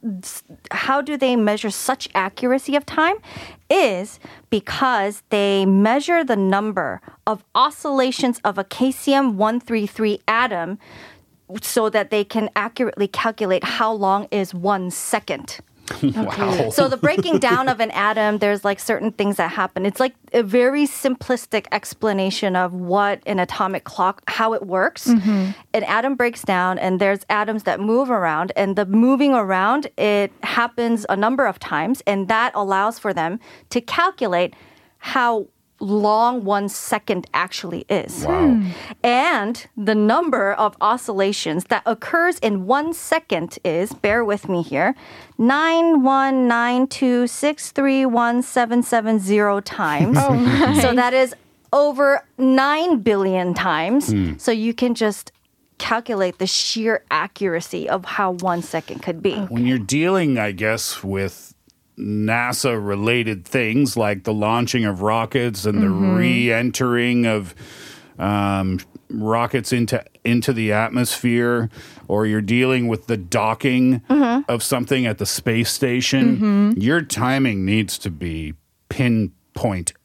How 0.70 1.00
do 1.02 1.16
they 1.16 1.34
measure 1.36 1.70
such 1.70 2.08
accuracy 2.14 2.76
of 2.76 2.86
time? 2.86 3.16
Is 3.70 4.18
because 4.50 5.22
they 5.30 5.64
measure 5.64 6.24
the 6.24 6.36
number 6.36 7.00
of 7.26 7.44
oscillations 7.54 8.40
of 8.44 8.58
a 8.58 8.64
cesium 8.64 9.34
133 9.34 10.20
atom 10.26 10.78
so 11.62 11.88
that 11.88 12.10
they 12.10 12.24
can 12.24 12.50
accurately 12.56 13.06
calculate 13.08 13.64
how 13.64 13.92
long 13.92 14.26
is 14.30 14.52
one 14.52 14.90
second. 14.90 15.60
Wow. 16.20 16.70
So 16.70 16.88
the 16.88 16.96
breaking 16.96 17.38
down 17.38 17.68
of 17.68 17.80
an 17.80 17.90
atom, 17.92 18.38
there's 18.38 18.64
like 18.64 18.78
certain 18.78 19.10
things 19.12 19.36
that 19.36 19.50
happen. 19.50 19.86
It's 19.86 20.00
like 20.00 20.14
a 20.32 20.42
very 20.42 20.86
simplistic 20.86 21.66
explanation 21.72 22.56
of 22.56 22.72
what 22.72 23.22
an 23.26 23.38
atomic 23.38 23.84
clock, 23.84 24.22
how 24.28 24.52
it 24.52 24.66
works. 24.66 25.06
Mm-hmm. 25.06 25.50
An 25.74 25.84
atom 25.84 26.14
breaks 26.14 26.42
down 26.42 26.78
and 26.78 27.00
there's 27.00 27.20
atoms 27.30 27.64
that 27.64 27.80
move 27.80 28.10
around 28.10 28.52
and 28.54 28.76
the 28.76 28.86
moving 28.86 29.34
around, 29.34 29.88
it 29.96 30.32
happens 30.42 31.06
a 31.08 31.16
number 31.16 31.46
of 31.46 31.58
times 31.58 32.02
and 32.06 32.28
that 32.28 32.52
allows 32.54 32.98
for 32.98 33.12
them 33.12 33.40
to 33.70 33.80
calculate 33.80 34.54
how 34.98 35.46
long 35.80 36.44
one 36.44 36.68
second 36.68 37.26
actually 37.34 37.84
is. 37.88 38.24
Wow. 38.26 38.48
Hmm. 38.48 38.70
And 39.02 39.66
the 39.76 39.94
number 39.94 40.52
of 40.52 40.76
oscillations 40.80 41.64
that 41.64 41.82
occurs 41.86 42.38
in 42.40 42.66
one 42.66 42.92
second 42.92 43.58
is, 43.64 43.92
bear 43.92 44.24
with 44.24 44.48
me 44.48 44.62
here, 44.62 44.94
91926317770 48.18 49.62
times. 49.64 50.18
Oh, 50.20 50.78
So 50.80 50.94
that 50.94 51.14
is 51.14 51.34
over 51.72 52.22
9 52.38 52.98
billion 52.98 53.54
times. 53.54 54.10
Hmm. 54.10 54.34
So 54.38 54.50
you 54.52 54.74
can 54.74 54.94
just 54.94 55.32
calculate 55.78 56.38
the 56.38 56.46
sheer 56.46 57.04
accuracy 57.10 57.88
of 57.88 58.04
how 58.04 58.32
one 58.32 58.60
second 58.62 59.02
could 59.02 59.22
be. 59.22 59.34
when 59.48 59.66
you're 59.66 59.78
dealing, 59.78 60.36
I 60.38 60.52
guess, 60.52 61.02
with 61.02 61.54
NASA 62.00 62.84
related 62.84 63.44
things 63.44 63.96
like 63.96 64.24
the 64.24 64.32
launching 64.32 64.84
of 64.84 65.02
rockets 65.02 65.64
and 65.66 65.82
the 65.82 65.86
mm-hmm. 65.86 66.14
re 66.14 66.52
entering 66.52 67.26
of 67.26 67.54
um, 68.18 68.80
rockets 69.10 69.72
into 69.72 70.02
into 70.24 70.52
the 70.52 70.72
atmosphere, 70.72 71.70
or 72.08 72.26
you're 72.26 72.40
dealing 72.40 72.88
with 72.88 73.06
the 73.06 73.16
docking 73.16 74.00
mm-hmm. 74.00 74.50
of 74.50 74.62
something 74.62 75.06
at 75.06 75.18
the 75.18 75.26
space 75.26 75.70
station, 75.70 76.36
mm-hmm. 76.36 76.80
your 76.80 77.02
timing 77.02 77.64
needs 77.64 77.98
to 77.98 78.10
be 78.10 78.54
pinpoint 78.88 79.34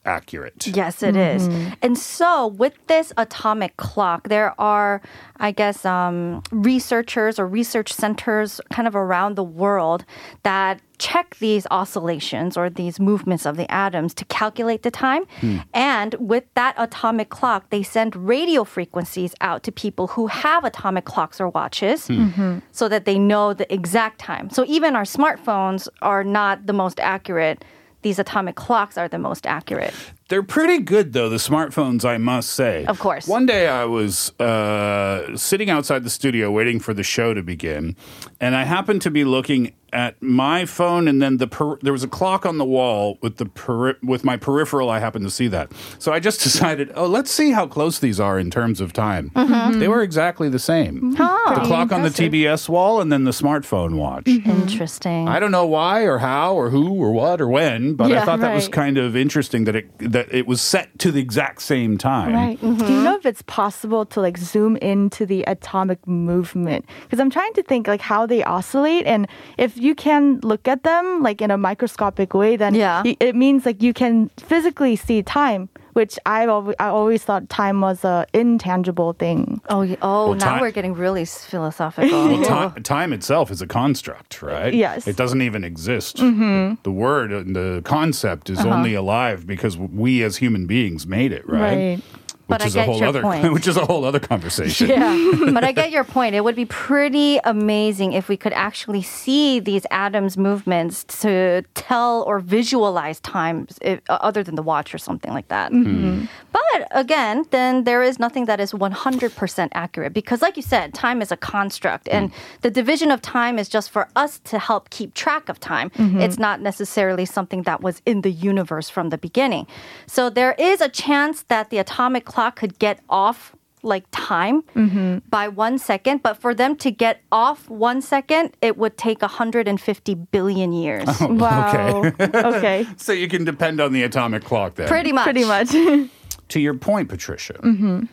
accurate. 0.05 0.67
Yes, 0.67 1.01
it 1.01 1.15
is. 1.15 1.47
Mm-hmm. 1.47 1.73
And 1.81 1.97
so, 1.97 2.47
with 2.47 2.73
this 2.87 3.13
atomic 3.15 3.77
clock, 3.77 4.27
there 4.27 4.59
are, 4.59 5.01
I 5.37 5.51
guess, 5.51 5.85
um, 5.85 6.43
researchers 6.51 7.39
or 7.39 7.47
research 7.47 7.93
centers 7.93 8.59
kind 8.71 8.87
of 8.87 8.95
around 8.95 9.35
the 9.35 9.43
world 9.43 10.03
that 10.43 10.81
check 10.97 11.37
these 11.39 11.65
oscillations 11.71 12.57
or 12.57 12.69
these 12.69 12.99
movements 12.99 13.45
of 13.45 13.57
the 13.57 13.69
atoms 13.71 14.13
to 14.15 14.25
calculate 14.25 14.83
the 14.83 14.91
time. 14.91 15.23
Hmm. 15.39 15.57
And 15.73 16.15
with 16.15 16.43
that 16.55 16.75
atomic 16.77 17.29
clock, 17.29 17.69
they 17.69 17.83
send 17.83 18.15
radio 18.15 18.63
frequencies 18.63 19.33
out 19.41 19.63
to 19.63 19.71
people 19.71 20.07
who 20.07 20.27
have 20.27 20.63
atomic 20.63 21.05
clocks 21.05 21.39
or 21.39 21.49
watches 21.49 22.07
hmm. 22.07 22.27
mm-hmm. 22.27 22.59
so 22.71 22.89
that 22.89 23.05
they 23.05 23.17
know 23.17 23.53
the 23.53 23.71
exact 23.73 24.19
time. 24.19 24.49
So, 24.49 24.65
even 24.67 24.95
our 24.95 25.03
smartphones 25.03 25.87
are 26.01 26.23
not 26.23 26.67
the 26.67 26.73
most 26.73 26.99
accurate. 26.99 27.63
These 28.05 28.19
atomic 28.19 28.53
clocks 28.53 28.99
are 28.99 29.07
the 29.07 29.17
most 29.17 29.47
accurate. 29.47 29.91
They're 30.27 30.43
pretty 30.43 30.79
good 30.79 31.13
though, 31.13 31.29
the 31.29 31.35
smartphones, 31.37 32.03
I 32.03 32.17
must 32.17 32.49
say. 32.49 32.85
Of 32.85 32.99
course. 32.99 33.27
One 33.27 33.45
day 33.45 33.67
I 33.67 33.85
was 33.85 34.31
uh, 34.39 35.37
sitting 35.37 35.69
outside 35.69 36.03
the 36.03 36.09
studio 36.09 36.49
waiting 36.51 36.79
for 36.79 36.93
the 36.93 37.03
show 37.03 37.33
to 37.33 37.43
begin, 37.43 37.95
and 38.41 38.55
I 38.55 38.63
happened 38.63 39.01
to 39.03 39.11
be 39.11 39.23
looking 39.23 39.73
at 39.93 40.21
my 40.21 40.65
phone, 40.65 41.07
and 41.07 41.21
then 41.21 41.37
the 41.37 41.47
per- 41.47 41.77
there 41.81 41.93
was 41.93 42.03
a 42.03 42.07
clock 42.07 42.45
on 42.45 42.57
the 42.57 42.65
wall 42.65 43.17
with 43.21 43.37
the 43.37 43.45
peri- 43.45 43.95
with 44.03 44.25
my 44.25 44.35
peripheral. 44.35 44.89
I 44.89 44.99
happened 44.99 45.23
to 45.25 45.31
see 45.31 45.47
that, 45.49 45.71
so 45.99 46.11
I 46.11 46.19
just 46.19 46.41
decided, 46.43 46.91
oh, 46.95 47.05
let's 47.05 47.29
see 47.31 47.51
how 47.51 47.65
close 47.67 47.99
these 47.99 48.19
are 48.19 48.37
in 48.39 48.49
terms 48.49 48.81
of 48.81 48.91
time. 48.93 49.29
Mm-hmm. 49.35 49.79
They 49.79 49.87
were 49.87 50.01
exactly 50.01 50.49
the 50.49 50.59
same. 50.59 51.11
The 51.11 51.61
clock 51.65 51.91
on 51.93 52.01
the 52.01 52.09
TBS 52.09 52.67
wall, 52.67 52.99
and 52.99 53.11
then 53.11 53.23
the 53.25 53.31
smartphone 53.31 53.95
watch. 53.95 54.27
Interesting. 54.27 55.27
I 55.29 55.39
don't 55.39 55.51
know 55.51 55.65
why 55.67 56.01
or 56.01 56.17
how 56.17 56.55
or 56.55 56.71
who 56.71 56.89
or 56.95 57.11
what 57.11 57.39
or 57.39 57.47
when, 57.47 57.93
but 57.93 58.05
I 58.11 58.15
Yeah, 58.15 58.25
thought 58.25 58.39
that 58.41 58.53
was 58.55 58.67
kind 58.67 58.97
of 58.97 59.15
interesting 59.15 59.63
that 59.65 59.75
it 59.75 59.87
that 60.15 60.33
it 60.33 60.47
was 60.47 60.61
set 60.61 60.97
to 60.99 61.11
the 61.11 61.19
exact 61.19 61.61
same 61.61 61.97
time. 61.97 62.33
Right. 62.33 62.57
Mm-hmm. 62.61 62.85
Do 62.87 62.93
you 62.93 63.01
know 63.03 63.15
if 63.17 63.25
it's 63.25 63.41
possible 63.41 64.05
to 64.13 64.21
like 64.21 64.37
zoom 64.37 64.77
into 64.77 65.25
the 65.25 65.43
atomic 65.43 65.99
movement? 66.07 66.85
Because 67.03 67.19
I'm 67.19 67.29
trying 67.29 67.51
to 67.53 67.63
think 67.63 67.85
like 67.87 67.99
how 67.99 68.25
they 68.25 68.41
oscillate, 68.43 69.05
and 69.05 69.27
if 69.57 69.77
you 69.77 69.93
can 69.93 70.39
look 70.41 70.69
at 70.69 70.83
them 70.83 71.21
like 71.21 71.41
in 71.41 71.51
a 71.51 71.57
microscopic 71.57 72.33
way, 72.33 72.55
then 72.55 72.73
Yeah. 72.75 73.03
it 73.05 73.35
means 73.35 73.65
like 73.65 73.83
you 73.83 73.93
can 73.93 74.29
physically 74.37 74.95
see 74.95 75.21
time, 75.21 75.67
which 75.95 76.19
I've 76.25 76.49
always, 76.49 76.75
I 76.77 76.87
always 76.87 77.23
thought 77.23 77.47
time 77.47 77.79
was 77.79 78.03
an 78.03 78.25
intangible 78.33 79.13
thing. 79.13 79.61
oh, 79.69 79.79
y- 79.79 79.97
oh, 80.01 80.29
Well, 80.31 80.35
now 80.35 80.55
ti- 80.55 80.61
we're 80.61 80.71
getting 80.71 80.93
really 80.93 81.23
philosophical. 81.23 82.11
Well, 82.11 82.71
ti- 82.75 82.81
time 82.81 83.13
itself 83.13 83.49
is 83.49 83.61
a 83.61 83.67
construct, 83.67 84.41
right? 84.41 84.73
Yes. 84.73 85.07
It 85.07 85.15
doesn't 85.15 85.41
even 85.41 85.63
exist. 85.63 86.17
Mm-hmm. 86.17 86.81
The 86.83 86.91
word 86.91 87.31
and 87.31 87.55
the 87.55 87.81
concept 87.85 88.49
is 88.49 88.59
uh-huh. 88.59 88.69
only 88.75 88.93
alive 88.93 89.47
because 89.47 89.77
we 89.77 90.21
as 90.21 90.35
human 90.35 90.67
beings 90.67 91.07
made 91.07 91.31
it, 91.31 91.47
right? 91.47 92.01
But 92.11 92.24
Which 92.47 92.65
is 92.65 92.75
I 92.75 92.81
a 92.81 92.85
get 92.85 92.89
whole 92.89 92.99
your 92.99 93.07
other 93.07 93.21
point. 93.29 93.53
which 93.53 93.67
is 93.67 93.77
a 93.77 93.85
whole 93.85 94.05
other 94.05 94.19
conversation. 94.19 94.89
Yeah, 94.89 95.51
but 95.51 95.63
I 95.63 95.71
get 95.71 95.91
your 95.97 96.03
point. 96.03 96.35
It 96.35 96.43
would 96.43 96.55
be 96.55 96.65
pretty 96.65 97.39
amazing 97.43 98.13
if 98.13 98.29
we 98.29 98.37
could 98.37 98.53
actually 98.53 99.01
see 99.01 99.59
these 99.59 99.85
atoms' 99.91 100.37
movements 100.37 101.03
to 101.21 101.63
tell 101.73 102.23
or 102.23 102.39
visualize 102.39 103.19
times, 103.21 103.77
if, 103.81 103.99
uh, 104.09 104.17
other 104.21 104.43
than 104.43 104.55
the 104.55 104.63
watch 104.63 104.93
or 104.93 104.97
something 104.97 105.33
like 105.33 105.47
that. 105.47 105.71
Mm-hmm. 105.71 106.05
Mm-hmm. 106.05 106.25
But 106.51 106.87
again, 106.91 107.45
then 107.51 107.83
there 107.83 108.03
is 108.03 108.19
nothing 108.19 108.45
that 108.45 108.59
is 108.59 108.73
100% 108.73 109.69
accurate 109.73 110.13
because, 110.13 110.41
like 110.41 110.55
you 110.55 110.63
said, 110.63 110.93
time 110.93 111.21
is 111.21 111.31
a 111.31 111.37
construct, 111.37 112.07
and 112.09 112.31
mm. 112.31 112.35
the 112.61 112.69
division 112.69 113.11
of 113.11 113.21
time 113.21 113.57
is 113.57 113.69
just 113.69 113.89
for 113.89 114.07
us 114.15 114.39
to 114.45 114.59
help 114.59 114.89
keep 114.89 115.13
track 115.13 115.49
of 115.49 115.59
time. 115.59 115.89
Mm-hmm. 115.91 116.19
It's 116.21 116.37
not 116.37 116.61
necessarily 116.61 117.25
something 117.25 117.63
that 117.63 117.81
was 117.81 118.01
in 118.05 118.21
the 118.21 118.31
universe 118.31 118.89
from 118.89 119.09
the 119.09 119.17
beginning. 119.17 119.67
So 120.05 120.29
there 120.29 120.53
is 120.57 120.81
a 120.81 120.89
chance 120.89 121.43
that 121.43 121.69
the 121.69 121.77
atomic 121.77 122.25
clock 122.35 122.57
could 122.57 122.77
get 122.79 122.99
off 123.09 123.55
like 123.81 124.03
time 124.11 124.61
mm-hmm. 124.75 125.19
by 125.29 125.47
one 125.47 125.77
second, 125.77 126.21
but 126.21 126.35
for 126.35 126.53
them 126.53 126.75
to 126.75 126.91
get 126.91 127.21
off 127.31 127.69
one 127.69 128.01
second, 128.01 128.51
it 128.61 128.77
would 128.77 128.97
take 128.97 129.21
150 129.21 130.15
billion 130.15 130.73
years. 130.73 131.07
Oh, 131.21 131.33
wow. 131.33 132.03
okay. 132.19 132.85
So 132.97 133.13
you 133.13 133.29
can 133.29 133.45
depend 133.45 133.79
on 133.79 133.93
the 133.93 134.03
atomic 134.03 134.43
clock 134.43 134.75
then. 134.75 134.87
Pretty 134.87 135.13
much. 135.13 135.23
Pretty 135.23 135.45
much. 135.45 135.71
To 136.49 136.59
your 136.59 136.75
point, 136.75 137.09
Patricia. 137.09 137.53
Mm-hmm. 137.53 138.03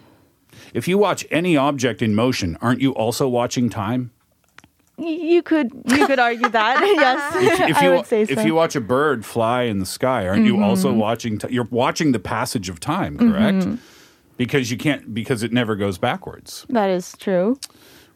If 0.72 0.88
you 0.88 0.96
watch 0.96 1.26
any 1.30 1.54
object 1.54 2.00
in 2.00 2.14
motion, 2.14 2.56
aren't 2.62 2.80
you 2.80 2.94
also 2.94 3.28
watching 3.28 3.68
time? 3.68 4.10
you 4.98 5.42
could 5.42 5.70
you 5.86 6.06
could 6.06 6.18
argue 6.18 6.48
that. 6.48 6.80
yes. 6.96 7.68
if 7.68 7.76
I 7.76 7.84
you 7.84 7.90
would 7.90 8.06
say 8.06 8.24
so. 8.24 8.32
if 8.32 8.46
you 8.46 8.54
watch 8.54 8.76
a 8.76 8.80
bird 8.80 9.26
fly 9.26 9.62
in 9.62 9.80
the 9.80 9.86
sky, 9.86 10.26
aren't 10.26 10.46
you 10.46 10.62
also 10.62 10.90
mm-hmm. 10.90 10.98
watching? 10.98 11.38
T- 11.38 11.48
you're 11.50 11.68
watching 11.70 12.12
the 12.12 12.18
passage 12.18 12.68
of 12.68 12.80
time, 12.80 13.18
correct? 13.18 13.66
Because 14.42 14.72
you 14.72 14.76
can't 14.76 15.14
because 15.14 15.44
it 15.44 15.52
never 15.52 15.76
goes 15.76 15.98
backwards. 15.98 16.66
that 16.68 16.90
is 16.90 17.14
true. 17.16 17.56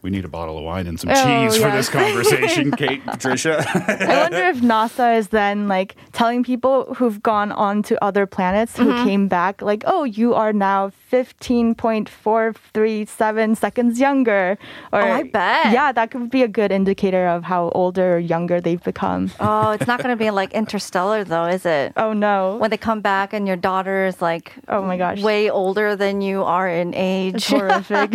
We 0.06 0.12
need 0.12 0.24
a 0.24 0.28
bottle 0.28 0.56
of 0.56 0.62
wine 0.62 0.86
and 0.86 1.00
some 1.00 1.10
Oh, 1.10 1.14
cheese 1.14 1.56
for 1.60 1.68
this 1.68 1.88
conversation, 1.88 2.70
Kate, 2.76 3.04
Patricia. 3.04 3.64
I 3.74 4.20
wonder 4.22 4.44
if 4.44 4.58
NASA 4.58 5.18
is 5.18 5.30
then 5.30 5.66
like 5.66 5.96
telling 6.12 6.44
people 6.44 6.94
who've 6.94 7.20
gone 7.20 7.50
on 7.50 7.82
to 7.90 7.98
other 8.04 8.24
planets 8.24 8.76
who 8.76 8.84
mm-hmm. 8.84 9.04
came 9.04 9.26
back, 9.26 9.62
like, 9.62 9.82
oh, 9.84 10.04
you 10.04 10.32
are 10.34 10.52
now 10.52 10.92
15.437 11.10 13.56
seconds 13.56 13.98
younger. 13.98 14.56
Or, 14.92 15.02
Oh, 15.02 15.12
I 15.12 15.24
bet. 15.24 15.72
Yeah, 15.72 15.90
that 15.90 16.12
could 16.12 16.30
be 16.30 16.44
a 16.44 16.48
good 16.48 16.70
indicator 16.70 17.26
of 17.26 17.42
how 17.42 17.70
older 17.70 18.14
or 18.14 18.20
younger 18.20 18.60
they've 18.60 18.84
become. 18.84 19.32
Oh, 19.40 19.72
it's 19.72 19.88
not 19.88 19.98
going 20.02 20.16
to 20.16 20.18
be 20.24 20.30
like 20.40 20.52
Interstellar, 20.52 21.24
though, 21.24 21.46
is 21.46 21.66
it? 21.66 21.94
Oh, 21.96 22.12
no. 22.12 22.58
When 22.58 22.70
they 22.70 22.76
come 22.76 23.00
back 23.00 23.32
and 23.32 23.48
your 23.48 23.56
daughter 23.56 24.06
is 24.06 24.22
like 24.22 24.52
Oh, 24.68 24.82
my 24.82 24.96
gosh. 24.96 25.20
way 25.20 25.50
older 25.50 25.96
than 25.96 26.20
you 26.20 26.44
are 26.44 26.68
in 26.68 26.94
age. 26.94 27.34
It's 27.34 27.48
horrific. 27.48 28.14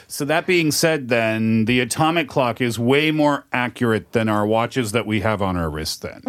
so 0.06 0.24
that 0.24 0.46
being 0.46 0.70
said, 0.70 1.08
then 1.08 1.31
the 1.66 1.80
atomic 1.80 2.28
clock 2.28 2.60
is 2.60 2.78
way 2.78 3.10
more 3.10 3.44
accurate 3.52 4.12
than 4.12 4.28
our 4.28 4.46
watches 4.46 4.92
that 4.92 5.06
we 5.06 5.20
have 5.20 5.40
on 5.42 5.56
our 5.56 5.70
wrist. 5.70 6.02
Then. 6.02 6.20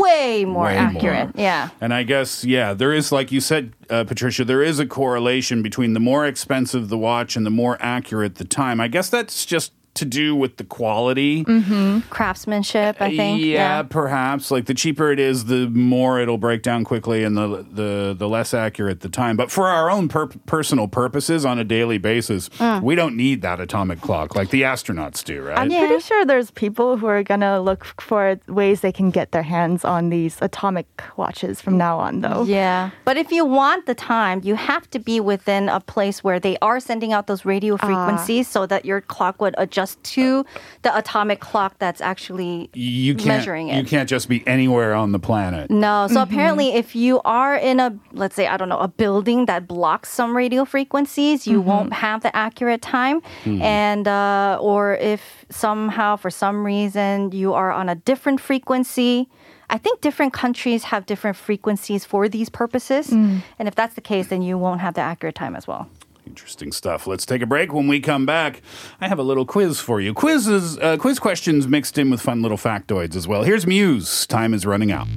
way 0.00 0.44
more 0.44 0.64
Way 0.64 0.76
accurate. 0.76 1.34
more. 1.34 1.42
Yeah. 1.44 1.70
And 1.80 1.92
I 1.94 2.02
guess, 2.02 2.44
yeah, 2.44 2.74
there 2.74 2.92
is, 2.92 3.12
like 3.12 3.32
you 3.32 3.40
said, 3.40 3.72
uh, 3.90 4.04
Patricia, 4.04 4.44
there 4.44 4.62
is 4.62 4.78
a 4.78 4.86
correlation 4.86 5.62
between 5.62 5.92
the 5.92 6.00
more 6.00 6.26
expensive 6.26 6.88
the 6.88 6.98
watch 6.98 7.36
and 7.36 7.44
the 7.46 7.50
more 7.50 7.76
accurate 7.80 8.36
the 8.36 8.44
time. 8.44 8.80
I 8.80 8.88
guess 8.88 9.08
that's 9.08 9.44
just 9.46 9.72
to 9.94 10.04
do 10.04 10.34
with 10.34 10.56
the 10.56 10.64
quality. 10.64 11.44
Mm-hmm. 11.44 12.00
Craftsmanship, 12.10 12.96
I 13.00 13.14
think. 13.14 13.42
Yeah, 13.42 13.82
perhaps. 13.82 14.50
Like 14.50 14.66
the 14.66 14.74
cheaper 14.74 15.12
it 15.12 15.20
is, 15.20 15.46
the 15.46 15.68
more 15.68 16.18
it'll 16.20 16.38
break 16.38 16.62
down 16.62 16.84
quickly, 16.84 17.24
and 17.24 17.36
the 17.36 17.66
the 17.70 18.14
the 18.16 18.28
less 18.28 18.54
accurate 18.54 19.00
the 19.00 19.08
time. 19.08 19.36
But 19.36 19.50
for 19.50 19.68
our 19.68 19.90
own 19.90 20.08
per- 20.08 20.28
personal 20.46 20.88
purposes, 20.88 21.44
on 21.44 21.58
a 21.58 21.64
daily 21.64 21.98
basis, 21.98 22.48
mm. 22.50 22.82
we 22.82 22.94
don't 22.94 23.16
need 23.16 23.42
that 23.42 23.60
atomic 23.60 24.00
clock 24.00 24.34
like 24.34 24.50
the 24.50 24.62
astronauts 24.62 25.22
do, 25.22 25.42
right? 25.42 25.58
I'm 25.58 25.68
pretty 25.68 26.00
sure 26.00 26.24
there's 26.24 26.50
people 26.50 26.96
who 26.96 27.06
are 27.06 27.22
gonna 27.22 27.60
look 27.60 27.84
for 28.00 28.38
ways 28.48 28.80
they 28.80 28.92
can 28.92 29.10
get 29.10 29.32
their 29.32 29.42
hands 29.42 29.84
on 29.84 30.08
these 30.08 30.38
atomic 30.40 30.86
watches 31.16 31.60
from 31.60 31.76
now 31.76 31.98
on, 31.98 32.20
though. 32.20 32.44
Yeah. 32.44 32.90
But 33.04 33.16
if 33.16 33.30
you 33.30 33.44
want 33.44 33.86
the 33.86 33.94
time, 33.94 34.40
you 34.42 34.54
have 34.54 34.88
to 34.90 34.98
be 34.98 35.20
within 35.20 35.68
a 35.68 35.80
place 35.80 36.24
where 36.24 36.40
they 36.40 36.56
are 36.62 36.80
sending 36.80 37.12
out 37.12 37.26
those 37.26 37.44
radio 37.44 37.74
ah. 37.74 37.86
frequencies 37.86 38.48
so 38.48 38.66
that 38.66 38.84
your 38.84 39.00
clock 39.00 39.40
would 39.40 39.54
adjust 39.58 39.81
to 40.02 40.44
the 40.82 40.96
atomic 40.96 41.40
clock 41.40 41.78
that's 41.78 42.00
actually 42.00 42.70
you 42.72 43.14
can't 43.14 43.28
measuring 43.28 43.68
it. 43.68 43.76
you 43.76 43.84
can't 43.84 44.08
just 44.08 44.28
be 44.28 44.46
anywhere 44.46 44.94
on 44.94 45.12
the 45.12 45.18
planet. 45.18 45.70
No. 45.70 46.06
So 46.08 46.14
mm-hmm. 46.14 46.32
apparently, 46.32 46.74
if 46.74 46.96
you 46.96 47.20
are 47.24 47.56
in 47.56 47.80
a, 47.80 47.96
let's 48.12 48.34
say, 48.34 48.46
I 48.46 48.56
don't 48.56 48.68
know, 48.68 48.78
a 48.78 48.88
building 48.88 49.46
that 49.46 49.66
blocks 49.66 50.10
some 50.10 50.36
radio 50.36 50.64
frequencies, 50.64 51.46
you 51.46 51.60
mm-hmm. 51.60 51.68
won't 51.68 51.92
have 51.92 52.22
the 52.22 52.34
accurate 52.34 52.82
time. 52.82 53.20
Hmm. 53.44 53.62
And, 53.62 54.08
uh, 54.08 54.58
or 54.60 54.94
if 54.96 55.44
somehow, 55.50 56.16
for 56.16 56.30
some 56.30 56.64
reason, 56.64 57.32
you 57.32 57.52
are 57.52 57.70
on 57.70 57.88
a 57.88 57.94
different 57.94 58.40
frequency, 58.40 59.28
I 59.72 59.78
think 59.78 60.02
different 60.02 60.34
countries 60.34 60.84
have 60.84 61.06
different 61.06 61.36
frequencies 61.36 62.04
for 62.04 62.28
these 62.28 62.50
purposes. 62.50 63.08
Mm. 63.08 63.42
And 63.58 63.68
if 63.68 63.74
that's 63.74 63.94
the 63.94 64.02
case, 64.02 64.28
then 64.28 64.42
you 64.42 64.58
won't 64.58 64.82
have 64.82 64.94
the 64.94 65.00
accurate 65.00 65.34
time 65.34 65.56
as 65.56 65.66
well. 65.66 65.88
Interesting 66.26 66.72
stuff. 66.72 67.06
Let's 67.06 67.26
take 67.26 67.42
a 67.42 67.46
break. 67.46 67.72
When 67.72 67.88
we 67.88 68.00
come 68.00 68.24
back, 68.24 68.62
I 69.00 69.08
have 69.08 69.18
a 69.18 69.22
little 69.22 69.44
quiz 69.44 69.80
for 69.80 70.00
you. 70.00 70.14
Quizzes, 70.14 70.78
uh, 70.78 70.96
quiz 70.96 71.18
questions 71.18 71.66
mixed 71.68 71.98
in 71.98 72.10
with 72.10 72.20
fun 72.20 72.42
little 72.42 72.56
factoids 72.56 73.16
as 73.16 73.28
well. 73.28 73.42
Here's 73.42 73.66
Muse. 73.66 74.26
Time 74.26 74.54
is 74.54 74.64
running 74.64 74.92
out. 74.92 75.08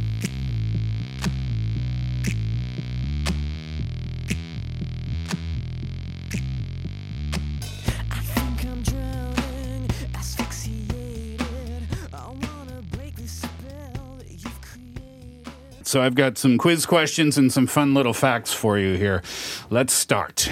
I 8.12 8.20
think 8.20 8.66
I'm 8.66 8.82
drowning, 8.84 9.90
asphyxiated. 10.16 11.88
I 12.14 12.28
wanna 12.28 12.82
break 12.92 13.16
the 13.16 13.28
spell 13.28 14.18
that 14.18 14.32
you've 14.32 14.62
created. 14.62 15.88
So 15.88 16.02
I've 16.02 16.16
got 16.16 16.38
some 16.38 16.58
quiz 16.58 16.86
questions 16.86 17.38
and 17.38 17.54
some 17.54 17.68
fun 17.68 17.94
little 17.94 18.14
facts 18.14 18.52
for 18.54 18.78
you 18.78 18.96
here. 18.96 19.22
Let's 19.70 19.94
start. 19.94 20.50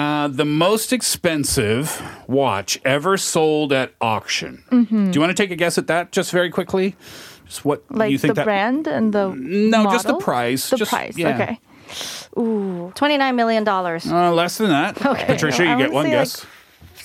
Uh, 0.00 0.28
the 0.28 0.44
most 0.44 0.92
expensive 0.92 2.00
watch 2.26 2.80
ever 2.84 3.16
sold 3.16 3.72
at 3.72 3.92
auction. 4.00 4.62
Do 4.70 4.86
you 5.14 5.20
want 5.20 5.30
to 5.36 5.42
take 5.42 5.50
a 5.50 5.56
guess 5.56 5.76
at 5.78 5.86
that, 5.88 6.10
just 6.12 6.30
very 6.32 6.50
quickly? 6.50 6.96
Just 7.46 7.64
what 7.64 7.82
Like 7.90 8.10
you 8.10 8.18
think 8.18 8.30
the 8.32 8.40
that? 8.40 8.44
brand 8.44 8.86
and 8.86 9.12
the 9.12 9.28
No, 9.36 9.84
just 9.90 10.06
the 10.06 10.16
price. 10.18 10.70
The 10.70 10.76
Just- 10.76 10.90
price. 10.90 11.16
yeah. 11.18 11.34
Okay. 11.34 11.58
Ooh, 12.38 12.92
$29 12.94 13.34
million. 13.34 13.66
Uh, 13.68 14.32
less 14.32 14.56
than 14.58 14.68
that. 14.68 14.94
Patricia, 14.96 15.64
you 15.64 15.70
I 15.70 15.76
get 15.78 15.92
one 15.92 16.06
guess. 16.08 16.44
like, 16.44 16.48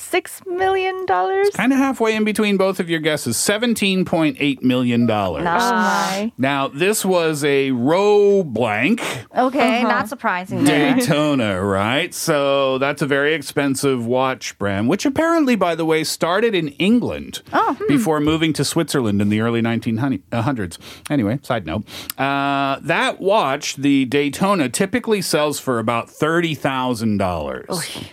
six 0.10 0.42
million 0.46 1.06
dollars. 1.06 1.50
Kind 1.52 1.74
of 1.74 1.80
halfway 1.80 2.16
in 2.16 2.24
between 2.24 2.58
both 2.58 2.80
of 2.80 2.90
your 2.90 3.00
guesses. 3.00 3.36
$17.8 3.38 4.62
million. 4.64 5.10
Oh 5.10 5.40
my! 5.44 6.32
Now, 6.38 6.68
this 6.68 7.04
was 7.04 7.44
a 7.44 7.72
Rolex 7.72 9.00
Okay, 9.36 9.80
Uh-huh. 9.82 9.88
not 9.88 10.10
surprising. 10.10 10.64
Daytona, 10.64 11.62
right? 11.64 12.14
So 12.14 12.78
that's 12.78 13.02
a 13.02 13.08
very 13.08 13.34
expensive 13.34 14.06
watch 14.06 14.58
brand, 14.58 14.88
which 14.90 15.06
apparently, 15.06 15.56
by 15.56 15.76
the 15.76 15.86
way, 15.86 16.04
started 16.04 16.56
in 16.56 16.70
England 16.70 17.42
before 17.88 18.20
moving 18.20 18.54
to 18.54 18.64
Switzerland 18.64 19.22
in 19.22 19.30
the 19.30 19.42
early 19.42 19.62
1900s. 19.62 20.78
Anyway, 21.10 21.40
side 21.44 21.66
note. 21.66 21.84
Uh, 22.18 22.80
that 22.82 23.20
watch, 23.20 23.76
the 23.76 24.06
Daytona, 24.06 24.70
typically 24.70 25.22
sells 25.22 25.60
for 25.60 25.80
about 25.80 26.08
$30,000. 26.08 28.10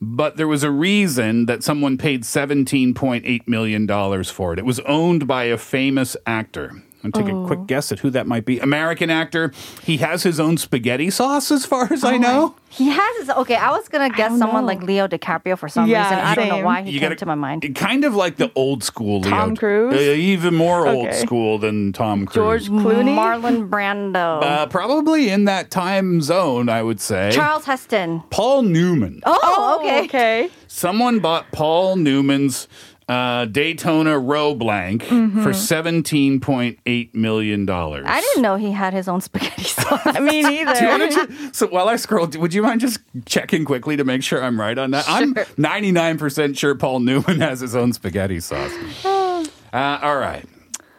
But 0.00 0.36
there 0.36 0.48
was 0.48 0.62
a 0.62 0.70
reason 0.70 1.46
that 1.46 1.64
someone 1.64 1.98
paid 1.98 2.22
$17.8 2.22 3.48
million 3.48 4.24
for 4.24 4.52
it. 4.52 4.58
It 4.58 4.64
was 4.64 4.80
owned 4.80 5.26
by 5.26 5.44
a 5.44 5.58
famous 5.58 6.16
actor. 6.26 6.82
I'll 7.04 7.12
take 7.12 7.28
a 7.28 7.44
quick 7.46 7.66
guess 7.66 7.92
at 7.92 8.00
who 8.00 8.10
that 8.10 8.26
might 8.26 8.44
be. 8.44 8.58
American 8.58 9.08
actor. 9.08 9.52
He 9.84 9.98
has 9.98 10.24
his 10.24 10.40
own 10.40 10.56
spaghetti 10.58 11.10
sauce, 11.10 11.50
as 11.52 11.64
far 11.64 11.92
as 11.92 12.02
I 12.02 12.16
know. 12.16 12.56
He 12.70 12.88
has 12.88 13.16
his. 13.18 13.30
Okay, 13.30 13.54
I 13.54 13.70
was 13.70 13.88
gonna 13.88 14.10
guess 14.10 14.36
someone 14.36 14.62
know. 14.62 14.66
like 14.66 14.82
Leo 14.82 15.06
DiCaprio 15.06 15.56
for 15.56 15.68
some 15.68 15.88
Yeah, 15.88 16.02
reason. 16.10 16.18
I 16.24 16.34
don't 16.34 16.48
know 16.48 16.64
why 16.64 16.82
he 16.82 16.90
You 16.90 16.98
came 17.00 17.10
gotta- 17.10 17.16
to 17.20 17.26
my 17.26 17.34
mind. 17.36 17.72
Kind 17.76 18.04
of 18.04 18.14
like 18.16 18.36
the 18.36 18.50
old 18.56 18.82
school 18.82 19.20
Leo. 19.20 19.30
Tom 19.30 19.56
Cruise? 19.56 19.94
Uh, 19.94 19.98
even 19.98 20.54
more 20.54 20.86
old 20.88 21.14
school 21.14 21.58
than 21.58 21.92
Tom 21.92 22.26
Cruise. 22.26 22.66
George 22.66 22.68
Clooney. 22.68 23.16
Marlon 23.16 23.68
Brando. 23.70 24.42
Uh, 24.42 24.66
probably 24.66 25.30
in 25.30 25.44
that 25.44 25.70
time 25.70 26.20
zone, 26.20 26.68
I 26.68 26.82
would 26.82 27.00
say. 27.00 27.30
Charlton 27.32 27.66
Heston. 27.70 28.22
Paul 28.30 28.62
Newman. 28.62 29.20
Oh, 29.24 29.78
okay. 29.80 30.04
Okay. 30.04 30.50
Someone 30.66 31.20
bought 31.20 31.50
Paul 31.52 31.96
Newman's 31.96 32.66
uh, 33.08 33.46
Daytona 33.46 34.10
Rolex 34.20 34.98
Mm-hmm. 34.98 35.42
for 35.42 35.50
$17.8 35.50 37.14
million. 37.14 37.68
I 37.70 38.20
didn't 38.20 38.42
know 38.42 38.56
he 38.56 38.70
had 38.72 38.92
his 38.92 39.08
own 39.08 39.20
spaghetti 39.20 39.62
sauce. 39.64 40.00
I 40.04 40.20
mean, 40.20 40.44
either. 40.46 41.52
So 41.54 41.66
while 41.68 41.88
I 41.88 41.96
scroll, 41.96 42.26
would 42.26 42.52
you 42.52 42.62
mind 42.62 42.80
just 42.80 43.00
checking 43.26 43.64
quickly 43.64 43.96
to 43.96 44.04
make 44.04 44.22
sure 44.22 44.42
I'm 44.42 44.60
right 44.60 44.76
on 44.76 44.90
that? 44.90 45.04
I'm 45.08 45.34
99% 45.34 46.58
sure 46.58 46.74
Paul 46.74 47.00
Newman 47.00 47.40
has 47.40 47.60
his 47.60 47.74
own 47.74 47.92
spaghetti 47.92 48.40
sauce. 48.40 48.72
uh, 49.04 49.48
all 49.72 50.16
right. 50.18 50.44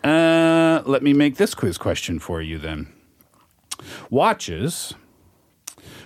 Uh, 0.03 0.81
let 0.85 1.03
me 1.03 1.13
make 1.13 1.35
this 1.35 1.53
quiz 1.53 1.77
question 1.77 2.19
for 2.19 2.41
you 2.41 2.57
then. 2.57 2.87
Watches 4.09 4.93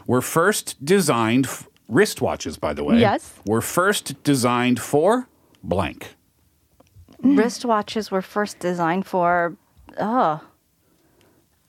were 0.08 0.22
first 0.22 0.84
designed, 0.84 1.46
f- 1.46 1.68
wristwatches, 1.89 2.60
by 2.60 2.74
the 2.74 2.84
way. 2.84 3.00
Yes. 3.00 3.34
Were 3.46 3.62
first 3.62 4.22
designed 4.24 4.80
for 4.82 5.28
blank. 5.63 6.15
Wristwatches 7.23 8.12
were 8.12 8.21
first 8.21 8.60
designed 8.60 9.06
for. 9.06 9.56
Oh. 9.99 10.41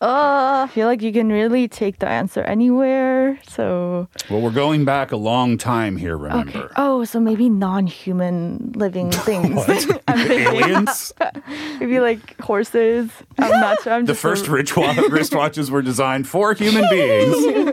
Oh, 0.07 0.65
I 0.65 0.67
feel 0.67 0.87
like 0.87 1.01
you 1.01 1.13
can 1.13 1.31
really 1.31 1.67
take 1.67 1.99
the 2.01 2.09
answer 2.09 2.43
anywhere. 2.43 3.39
So, 3.49 4.09
Well, 4.29 4.43
we're 4.43 4.51
going 4.51 4.85
back 4.85 5.13
a 5.13 5.17
long 5.17 5.57
time 5.57 5.97
here, 5.97 6.19
remember? 6.19 6.71
oh, 6.77 7.05
so 7.05 7.21
maybe 7.21 7.49
non-human 7.49 8.73
living 8.75 9.11
things. 9.29 9.63
I'm 10.09 10.19
thinking 10.27 10.47
Aliens? 10.63 11.13
maybe 11.81 12.01
like 12.01 12.39
horses. 12.41 13.11
I'm 13.39 13.51
not 13.61 13.81
sure. 13.83 13.93
I'm 13.95 14.05
just 14.05 14.07
The 14.07 14.13
just 14.13 14.23
first 14.43 14.49
a- 14.49 14.51
rich 14.51 14.77
wa- 14.77 14.93
wristwatches 14.93 15.71
were 15.71 15.81
designed 15.81 16.29
for 16.29 16.53
human 16.53 16.85
beings. 16.91 17.73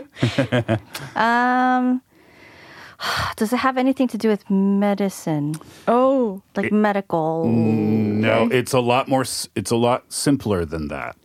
Um. 1.16 2.00
Does 3.36 3.52
it 3.52 3.56
have 3.58 3.76
anything 3.78 4.08
to 4.08 4.18
do 4.18 4.28
with 4.28 4.48
medicine, 4.50 5.54
Oh, 5.88 6.42
like 6.56 6.70
medical? 6.72 7.48
No, 7.48 8.48
it's 8.50 8.72
a 8.72 8.80
lot 8.80 9.08
more. 9.08 9.22
It's 9.54 9.70
a 9.70 9.76
lot 9.76 10.12
simpler 10.12 10.64
than 10.64 10.88
that. 10.88 11.16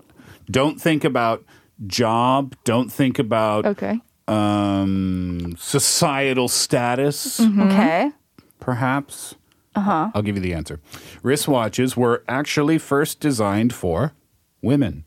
Don't 0.49 0.81
think 0.81 1.03
about 1.03 1.43
job. 1.85 2.55
Don't 2.63 2.91
think 2.91 3.19
about 3.19 3.65
okay. 3.65 3.99
um, 4.27 5.53
societal 5.57 6.47
status. 6.47 7.39
Okay. 7.39 8.11
Perhaps. 8.59 9.35
Uh-huh. 9.75 10.09
I'll 10.15 10.23
give 10.23 10.35
you 10.35 10.41
the 10.41 10.53
answer. 10.55 10.79
Wristwatches 11.23 11.95
were 11.95 12.23
actually 12.27 12.79
first 12.79 13.19
designed 13.19 13.73
for 13.73 14.13
women. 14.61 15.05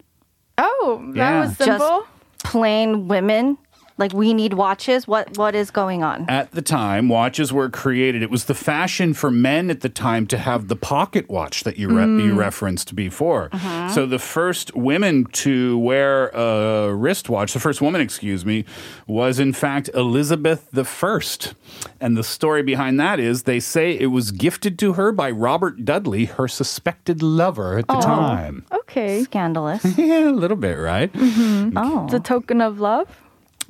Oh, 0.59 1.03
that 1.15 1.17
Yeah. 1.17 1.41
was 1.41 1.59
Just- 1.59 1.65
simple. 1.65 2.07
Plain 2.45 3.09
women. 3.09 3.59
Like 4.01 4.15
we 4.15 4.33
need 4.33 4.55
watches. 4.55 5.07
What 5.07 5.37
What 5.37 5.55
is 5.55 5.71
going 5.71 6.03
on? 6.03 6.29
At 6.29 6.53
the 6.53 6.63
time, 6.63 7.11
watches 7.11 7.53
were 7.53 7.69
created. 7.69 8.23
It 8.23 8.31
was 8.31 8.47
the 8.47 8.55
fashion 8.55 9.13
for 9.13 9.31
men 9.31 9.71
at 9.71 9.83
the 9.83 9.91
time 9.91 10.27
to 10.29 10.39
have 10.39 10.69
the 10.69 10.77
pocket 10.77 11.29
watch 11.29 11.65
that 11.65 11.79
you 11.79 11.89
re- 11.89 12.25
you 12.25 12.33
mm. 12.33 12.37
referenced 12.37 12.97
before. 12.97 13.51
Uh-huh. 13.53 13.91
So 13.91 14.07
the 14.07 14.19
first 14.19 14.75
women 14.75 15.27
to 15.45 15.79
wear 15.79 16.29
a 16.29 16.95
wristwatch, 16.95 17.53
the 17.53 17.61
first 17.61 17.83
woman, 17.83 18.01
excuse 18.01 18.47
me, 18.47 18.65
was 19.07 19.39
in 19.39 19.53
fact 19.53 19.91
Elizabeth 19.93 20.69
the 20.73 20.85
First. 20.85 21.55
And 22.01 22.17
the 22.17 22.25
story 22.25 22.63
behind 22.63 22.99
that 23.01 23.21
is 23.21 23.43
they 23.43 23.61
say 23.61 23.93
it 23.93 24.07
was 24.07 24.33
gifted 24.33 24.79
to 24.79 24.95
her 24.95 25.13
by 25.13 25.31
Robert 25.31 25.85
Dudley, 25.85 26.25
her 26.25 26.49
suspected 26.49 27.23
lover 27.23 27.79
at 27.79 27.87
the 27.87 27.99
oh, 27.99 28.01
time. 28.01 28.65
Okay. 28.73 29.25
Scandalous. 29.25 29.85
Yeah, 29.99 30.31
a 30.31 30.33
little 30.33 30.57
bit, 30.57 30.77
right? 30.77 31.13
Mm-hmm. 31.13 31.77
oh. 31.77 32.05
It's 32.07 32.15
a 32.15 32.21
token 32.21 32.63
of 32.63 32.81
love. 32.81 33.09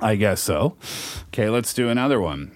I 0.00 0.16
guess 0.16 0.40
so. 0.40 0.76
Okay, 1.28 1.48
let's 1.48 1.74
do 1.74 1.88
another 1.88 2.20
one. 2.20 2.52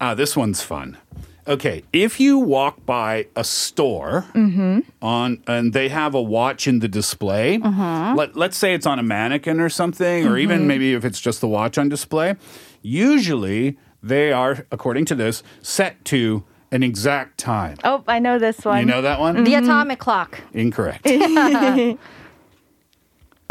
Ah, 0.00 0.14
this 0.14 0.36
one's 0.36 0.62
fun. 0.62 0.98
Okay, 1.46 1.82
if 1.92 2.20
you 2.20 2.38
walk 2.38 2.86
by 2.86 3.26
a 3.34 3.42
store 3.42 4.26
mm-hmm. 4.32 4.80
on 5.00 5.42
and 5.48 5.72
they 5.72 5.88
have 5.88 6.14
a 6.14 6.22
watch 6.22 6.68
in 6.68 6.78
the 6.78 6.86
display, 6.86 7.60
uh-huh. 7.60 8.14
let, 8.16 8.36
let's 8.36 8.56
say 8.56 8.74
it's 8.74 8.86
on 8.86 9.00
a 9.00 9.02
mannequin 9.02 9.58
or 9.58 9.68
something, 9.68 10.26
or 10.26 10.38
even 10.38 10.60
mm-hmm. 10.60 10.68
maybe 10.68 10.94
if 10.94 11.04
it's 11.04 11.20
just 11.20 11.40
the 11.40 11.48
watch 11.48 11.78
on 11.78 11.88
display, 11.88 12.36
usually 12.80 13.76
they 14.02 14.32
are, 14.32 14.66
according 14.70 15.04
to 15.06 15.16
this, 15.16 15.42
set 15.62 16.04
to 16.04 16.44
an 16.70 16.84
exact 16.84 17.38
time. 17.38 17.76
Oh, 17.82 18.04
I 18.06 18.20
know 18.20 18.38
this 18.38 18.64
one. 18.64 18.78
You 18.78 18.86
know 18.86 19.02
that 19.02 19.18
one? 19.18 19.42
The 19.42 19.54
mm-hmm. 19.54 19.64
atomic 19.64 19.98
clock. 19.98 20.40
Incorrect. 20.52 21.06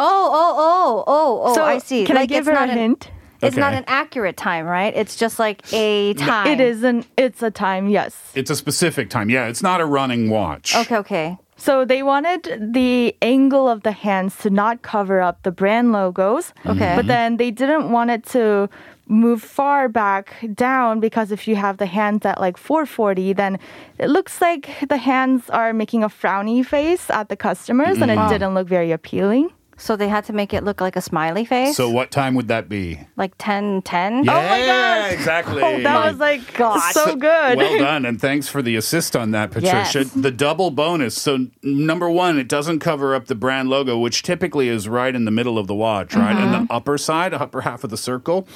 Oh, 0.03 0.29
oh, 0.33 0.55
oh, 0.57 1.03
oh, 1.05 1.41
oh! 1.43 1.53
so 1.53 1.63
I 1.63 1.77
see. 1.77 2.05
Can 2.05 2.17
I 2.17 2.21
Like, 2.21 2.29
give 2.29 2.39
it's 2.39 2.47
her 2.47 2.53
a 2.53 2.55
not 2.55 2.69
an- 2.71 2.77
hint? 2.77 3.11
It's 3.41 3.57
not 3.57 3.73
an 3.73 3.83
accurate 3.87 4.37
time, 4.37 4.65
right? 4.65 4.93
It's 4.95 5.15
just 5.15 5.39
like 5.39 5.61
a 5.73 6.13
time. 6.15 6.47
It 6.47 6.59
is 6.59 6.83
an. 6.83 7.05
It's 7.17 7.41
a 7.41 7.51
time. 7.51 7.89
Yes. 7.89 8.31
it's 8.35 8.49
a 8.49 8.55
specific 8.55 9.09
time. 9.09 9.29
Yeah, 9.29 9.47
it's 9.47 9.63
not 9.63 9.81
a 9.81 9.85
running 9.85 10.29
watch. 10.29 10.75
Okay, 10.75 10.97
okay. 10.97 11.37
So 11.57 11.85
they 11.85 12.01
wanted 12.01 12.73
the 12.73 13.15
angle 13.21 13.69
of 13.69 13.83
the 13.83 13.91
hands 13.91 14.35
to 14.39 14.49
not 14.49 14.81
cover 14.81 15.21
up 15.21 15.43
the 15.43 15.51
brand 15.51 15.91
logos. 15.91 16.53
Okay. 16.65 16.95
But 16.95 17.05
then 17.05 17.37
they 17.37 17.51
didn't 17.51 17.91
want 17.91 18.09
it 18.09 18.25
to 18.27 18.67
move 19.07 19.43
far 19.43 19.87
back 19.87 20.33
down 20.55 20.99
because 20.99 21.31
if 21.31 21.47
you 21.47 21.55
have 21.55 21.77
the 21.77 21.85
hands 21.85 22.25
at 22.25 22.39
like 22.39 22.57
440, 22.57 23.33
then 23.33 23.59
it 23.99 24.07
looks 24.07 24.41
like 24.41 24.69
the 24.89 24.97
hands 24.97 25.51
are 25.51 25.71
making 25.71 26.03
a 26.03 26.09
frowny 26.09 26.65
face 26.65 27.09
at 27.11 27.29
the 27.29 27.35
customers 27.35 28.01
and 28.01 28.09
it 28.09 28.17
mm. 28.17 28.29
didn't 28.29 28.55
look 28.55 28.67
very 28.67 28.91
appealing. 28.91 29.51
So 29.81 29.95
they 29.95 30.07
had 30.07 30.23
to 30.25 30.33
make 30.33 30.53
it 30.53 30.63
look 30.63 30.79
like 30.79 30.95
a 30.95 31.01
smiley 31.01 31.43
face. 31.43 31.75
So 31.75 31.89
what 31.89 32.11
time 32.11 32.35
would 32.35 32.47
that 32.49 32.69
be? 32.69 32.99
like 33.17 33.33
10 33.39 33.81
10? 33.81 34.23
Yeah, 34.25 34.31
Oh 34.37 34.49
my 34.49 34.65
gosh. 34.65 35.11
exactly. 35.13 35.63
Oh, 35.63 35.79
that 35.83 36.05
was 36.11 36.17
like 36.19 36.53
gosh. 36.53 36.93
so 36.93 37.15
good. 37.15 37.57
Well 37.57 37.77
done, 37.79 38.05
and 38.05 38.21
thanks 38.21 38.47
for 38.47 38.61
the 38.61 38.75
assist 38.75 39.15
on 39.15 39.31
that, 39.31 39.51
Patricia. 39.51 39.99
Yes. 39.99 40.11
The 40.13 40.31
double 40.31 40.69
bonus. 40.71 41.19
So, 41.19 41.47
number 41.63 42.09
one, 42.09 42.37
it 42.37 42.47
doesn't 42.47 42.79
cover 42.79 43.15
up 43.15 43.25
the 43.25 43.35
brand 43.35 43.69
logo, 43.69 43.97
which 43.97 44.23
typically 44.23 44.69
is 44.69 44.87
right 44.87 45.13
in 45.15 45.25
the 45.25 45.31
middle 45.31 45.57
of 45.57 45.67
the 45.67 45.75
watch, 45.75 46.13
right? 46.15 46.31
In 46.35 46.41
Mm-hmm. 46.51 46.65
the 46.67 46.73
upper 46.73 46.97
side, 46.97 47.33
upper 47.33 47.61
half 47.61 47.83
of 47.83 47.89
the 47.89 47.97
circle. 47.97 48.47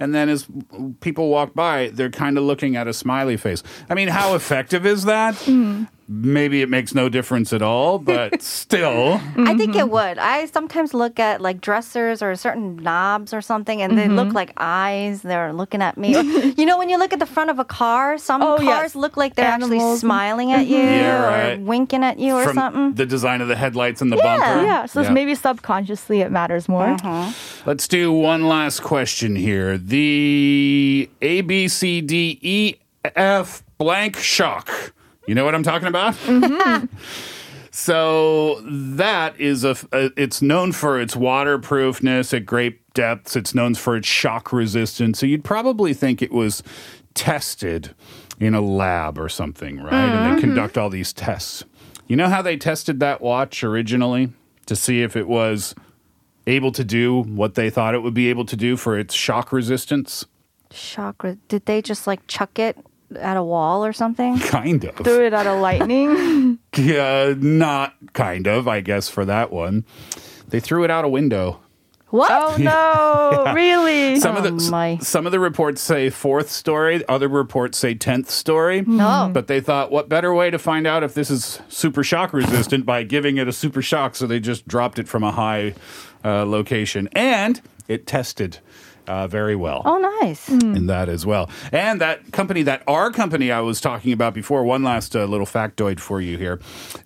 And 0.00 0.14
then 0.14 0.28
as 0.28 0.46
people 1.00 1.28
walk 1.28 1.54
by, 1.54 1.90
they're 1.92 2.10
kind 2.10 2.36
of 2.38 2.44
looking 2.44 2.76
at 2.76 2.86
a 2.88 2.92
smiley 2.92 3.36
face. 3.36 3.62
I 3.88 3.94
mean, 3.94 4.08
how 4.08 4.34
effective 4.34 4.84
is 4.84 5.04
that? 5.04 5.34
Mm-hmm. 5.34 5.84
Maybe 6.08 6.62
it 6.62 6.68
makes 6.68 6.94
no 6.94 7.08
difference 7.08 7.52
at 7.52 7.62
all, 7.62 7.98
but 7.98 8.42
still. 8.62 9.20
I 9.36 9.54
think 9.56 9.74
it 9.74 9.82
mm-hmm. 9.82 9.90
would. 9.90 10.18
I 10.18 10.46
sometimes 10.46 10.94
look 10.94 11.18
at 11.18 11.40
like 11.40 11.60
dressers 11.60 12.22
or 12.22 12.34
certain 12.36 12.76
knobs 12.76 13.32
or 13.32 13.40
something 13.40 13.80
and 13.80 13.96
they 13.96 14.08
look 14.08 14.28
mm-hmm. 14.28 14.36
like 14.36 14.52
eyes. 14.56 15.22
They're 15.22 15.52
looking 15.52 15.82
at 15.82 15.96
me. 15.96 16.12
You 16.62 16.66
know, 16.66 16.78
when 16.78 16.88
you 16.88 16.98
look 16.98 17.12
at 17.12 17.18
the 17.18 17.26
front 17.26 17.50
of 17.50 17.58
a 17.58 17.64
car, 17.64 18.18
some 18.18 18.42
Oh, 18.42 18.56
cars 18.56 18.66
yes. 18.66 18.94
look 18.94 19.16
like 19.16 19.34
they're 19.34 19.46
actually 19.46 19.80
smiling 19.96 20.52
at 20.52 20.66
mm-hmm. 20.66 20.72
you 20.72 20.78
Yeah, 20.78 21.54
or 21.54 21.58
winking 21.60 22.04
at 22.04 22.18
you 22.18 22.34
or 22.34 22.44
From 22.44 22.54
something. 22.54 22.94
the 22.94 23.06
design 23.06 23.40
of 23.40 23.48
the 23.48 23.56
headlights 23.56 24.02
and 24.02 24.12
the 24.12 24.16
Yeah. 24.16 24.36
bumper. 24.36 24.62
yeah, 24.62 24.86
so 24.86 25.10
maybe 25.10 25.34
subconsciously 25.34 26.20
it 26.20 26.30
matters 26.30 26.68
more. 26.68 26.88
Uh-huh. 26.88 27.32
Let's 27.64 27.88
do 27.88 28.12
one 28.12 28.48
last 28.48 28.80
question 28.82 29.36
here. 29.36 29.78
The 29.78 31.08
A, 31.22 31.40
B, 31.40 31.68
C, 31.68 32.00
D, 32.00 32.38
E, 32.42 32.74
F 33.16 33.62
blank 33.78 34.16
shock. 34.16 34.92
You 35.32 35.36
know 35.36 35.46
what 35.46 35.54
I'm 35.54 35.62
talking 35.62 35.88
about? 35.88 36.14
so 37.70 38.60
that 38.66 39.40
is 39.40 39.64
a, 39.64 39.70
uh, 39.90 40.10
it's 40.14 40.42
known 40.42 40.72
for 40.72 41.00
its 41.00 41.16
waterproofness 41.16 42.34
at 42.34 42.44
great 42.44 42.92
depths. 42.92 43.34
It's 43.34 43.54
known 43.54 43.74
for 43.74 43.96
its 43.96 44.06
shock 44.06 44.52
resistance. 44.52 45.18
So 45.18 45.24
you'd 45.24 45.42
probably 45.42 45.94
think 45.94 46.20
it 46.20 46.32
was 46.32 46.62
tested 47.14 47.94
in 48.40 48.54
a 48.54 48.60
lab 48.60 49.18
or 49.18 49.30
something, 49.30 49.82
right? 49.82 49.94
And 49.94 50.36
they 50.36 50.40
conduct 50.42 50.76
all 50.76 50.90
these 50.90 51.14
tests. 51.14 51.64
You 52.06 52.16
know 52.16 52.28
how 52.28 52.42
they 52.42 52.58
tested 52.58 53.00
that 53.00 53.22
watch 53.22 53.64
originally 53.64 54.34
to 54.66 54.76
see 54.76 55.00
if 55.00 55.16
it 55.16 55.26
was 55.26 55.74
able 56.46 56.72
to 56.72 56.84
do 56.84 57.22
what 57.22 57.54
they 57.54 57.70
thought 57.70 57.94
it 57.94 58.02
would 58.02 58.12
be 58.12 58.28
able 58.28 58.44
to 58.44 58.56
do 58.56 58.76
for 58.76 58.98
its 58.98 59.14
shock 59.14 59.50
resistance? 59.50 60.26
Chakra. 60.68 61.38
Did 61.48 61.64
they 61.64 61.80
just 61.80 62.06
like 62.06 62.26
chuck 62.26 62.58
it 62.58 62.76
at 63.16 63.36
a 63.36 63.42
wall 63.42 63.84
or 63.84 63.92
something? 63.92 64.38
Kind 64.40 64.84
of. 64.84 64.96
Threw 64.96 65.26
it 65.26 65.32
at 65.32 65.46
a 65.46 65.54
lightning. 65.54 66.58
Yeah, 66.74 67.34
not 67.36 67.94
kind 68.14 68.46
of, 68.46 68.66
I 68.66 68.80
guess, 68.80 69.10
for 69.10 69.26
that 69.26 69.52
one. 69.52 69.84
They 70.48 70.58
threw 70.58 70.84
it 70.84 70.90
out 70.90 71.04
a 71.04 71.08
window. 71.08 71.60
What? 72.08 72.30
oh 72.32 72.56
no, 73.46 73.52
really? 73.54 74.18
Some 74.18 74.36
of 74.36 74.46
Oh, 74.46 74.50
the 74.56 74.70
my. 74.70 74.96
some 75.02 75.26
of 75.26 75.32
the 75.32 75.40
reports 75.40 75.82
say 75.82 76.08
fourth 76.08 76.50
story, 76.50 77.06
other 77.08 77.28
reports 77.28 77.76
say 77.76 77.94
tenth 77.94 78.30
story. 78.30 78.80
No. 78.86 79.30
But 79.32 79.48
they 79.48 79.60
thought, 79.60 79.90
what 79.90 80.08
better 80.08 80.32
way 80.32 80.50
to 80.50 80.58
find 80.58 80.86
out 80.86 81.02
if 81.02 81.12
this 81.12 81.30
is 81.30 81.60
super 81.68 82.02
shock 82.02 82.32
resistant 82.32 82.86
by 82.86 83.02
giving 83.02 83.36
it 83.36 83.48
a 83.48 83.52
super 83.52 83.82
shock? 83.82 84.14
So 84.16 84.26
they 84.26 84.40
just 84.40 84.66
dropped 84.66 84.98
it 84.98 85.08
from 85.08 85.22
a 85.22 85.32
high 85.32 85.74
uh, 86.24 86.46
location, 86.46 87.06
and 87.12 87.60
it 87.86 88.06
tested 88.06 88.58
uh, 89.06 89.26
very 89.26 89.56
well 89.56 89.82
Oh, 89.84 89.98
nice. 90.20 90.48
in 90.48 90.86
that 90.86 91.08
as 91.08 91.24
well. 91.26 91.50
And 91.72 92.00
that 92.00 92.32
company, 92.32 92.62
that 92.62 92.82
our 92.86 93.10
company 93.10 93.50
I 93.50 93.60
was 93.60 93.80
talking 93.80 94.12
about 94.12 94.34
before, 94.34 94.64
one 94.64 94.82
last 94.82 95.14
uh, 95.16 95.24
little 95.24 95.46
factoid 95.46 96.00
for 96.00 96.20
you 96.20 96.38
here. 96.38 96.60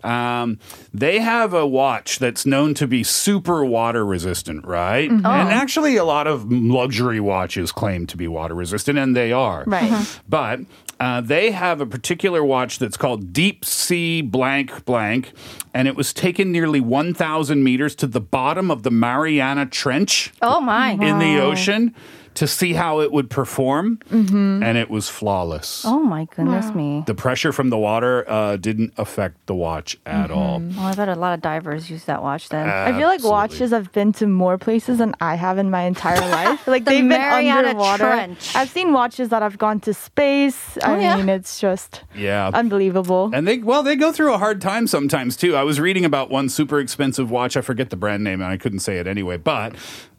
Um, 0.04 0.58
they 0.92 1.18
have 1.20 1.54
a 1.54 1.66
watch 1.66 2.18
that's 2.18 2.44
known 2.46 2.74
to 2.74 2.86
be 2.86 3.02
super 3.02 3.64
water 3.64 4.04
resistant, 4.04 4.64
right? 4.66 5.10
And 5.10 5.26
actually, 5.26 5.96
a 5.96 6.04
lot 6.04 6.26
of 6.26 6.50
luxury 6.50 7.20
watches 7.20 7.72
claim 7.72 8.06
to 8.08 8.16
be 8.16 8.28
water 8.28 8.54
resistant, 8.54 8.98
and 8.98 9.16
they 9.16 9.32
are. 9.32 9.64
Right. 9.66 10.20
But 10.28 10.60
uh, 10.98 11.20
they 11.20 11.50
have 11.50 11.80
a 11.80 11.86
particular 11.86 12.42
watch 12.44 12.78
that's 12.78 12.96
called 12.96 13.32
Deep 13.32 13.64
Sea 13.64 14.22
Blank 14.22 14.84
Blank, 14.84 15.32
and 15.74 15.86
it 15.88 15.94
was 15.96 16.12
taken 16.14 16.50
nearly 16.52 16.80
1,000 16.80 17.62
meters 17.62 17.94
to 17.96 18.06
the 18.06 18.20
bottom 18.20 18.70
of 18.70 18.82
the 18.82 18.90
Mariana 18.90 19.66
Trench 19.66 20.32
Oh 20.40 20.60
my. 20.60 20.92
in 20.92 21.18
the 21.18 21.38
ocean 21.40 21.94
to 22.36 22.46
see 22.46 22.72
how 22.74 23.00
it 23.00 23.12
would 23.12 23.28
perform, 23.30 23.98
and 24.10 24.78
it 24.78 24.88
was 24.88 25.08
flawless. 25.08 25.82
Oh 25.84 26.00
my 26.00 26.26
goodness 26.36 26.74
me. 26.74 27.02
The 27.06 27.14
pressure 27.14 27.52
from 27.52 27.70
the 27.70 27.78
water 27.78 28.24
uh, 28.30 28.56
didn't 28.56 28.92
affect 28.96 29.46
the 29.46 29.54
watch 29.54 29.98
at 30.06 30.30
all. 30.30 30.60
Well, 30.60 30.80
I 30.86 30.94
bet 30.94 31.08
a 31.08 31.14
lot 31.14 31.34
of 31.34 31.40
divers 31.42 31.90
use 31.90 32.04
that 32.04 32.22
watch 32.22 32.48
then. 32.48 32.68
I 32.68 32.96
feel 32.96 33.08
like 33.08 33.24
watches 33.24 33.70
have 33.72 33.90
been 33.92 34.12
to 34.14 34.26
more 34.26 34.58
places 34.58 34.98
than 34.98 35.14
I 35.20 35.34
have 35.34 35.58
in 35.58 35.70
my 35.70 35.82
entire 35.82 36.20
life. 36.30 36.66
Like 36.66 36.84
The 36.84 36.90
they've 36.92 37.00
been 37.00 37.08
Mariana 37.08 37.68
underwater. 37.68 38.04
Trench. 38.04 38.54
I've 38.54 38.70
seen 38.70 38.92
watches 38.92 39.30
that 39.30 39.42
have 39.42 39.58
gone 39.58 39.80
to 39.80 39.94
space. 39.94 40.78
I 40.82 40.94
Oh, 40.94 40.98
yeah? 41.00 41.16
mean, 41.16 41.28
it's 41.28 41.58
just 41.60 42.02
Yeah. 42.14 42.50
unbelievable. 42.52 43.30
And 43.32 43.46
they 43.48 43.58
well, 43.58 43.82
they 43.82 43.96
go 43.96 44.12
through 44.12 44.32
a 44.34 44.38
hard 44.38 44.60
time 44.60 44.86
sometimes 44.86 45.36
too. 45.36 45.56
I 45.56 45.62
was 45.62 45.80
reading 45.80 46.04
about 46.04 46.30
one 46.30 46.48
super 46.48 46.78
expensive 46.80 47.30
watch. 47.30 47.56
I 47.56 47.60
forget 47.62 47.90
the 47.90 47.96
brand 47.96 48.22
name, 48.24 48.40
and 48.42 48.50
I 48.50 48.56
couldn't 48.56 48.80
say 48.80 48.98
it 48.98 49.06
anyway. 49.06 49.36
But 49.38 49.74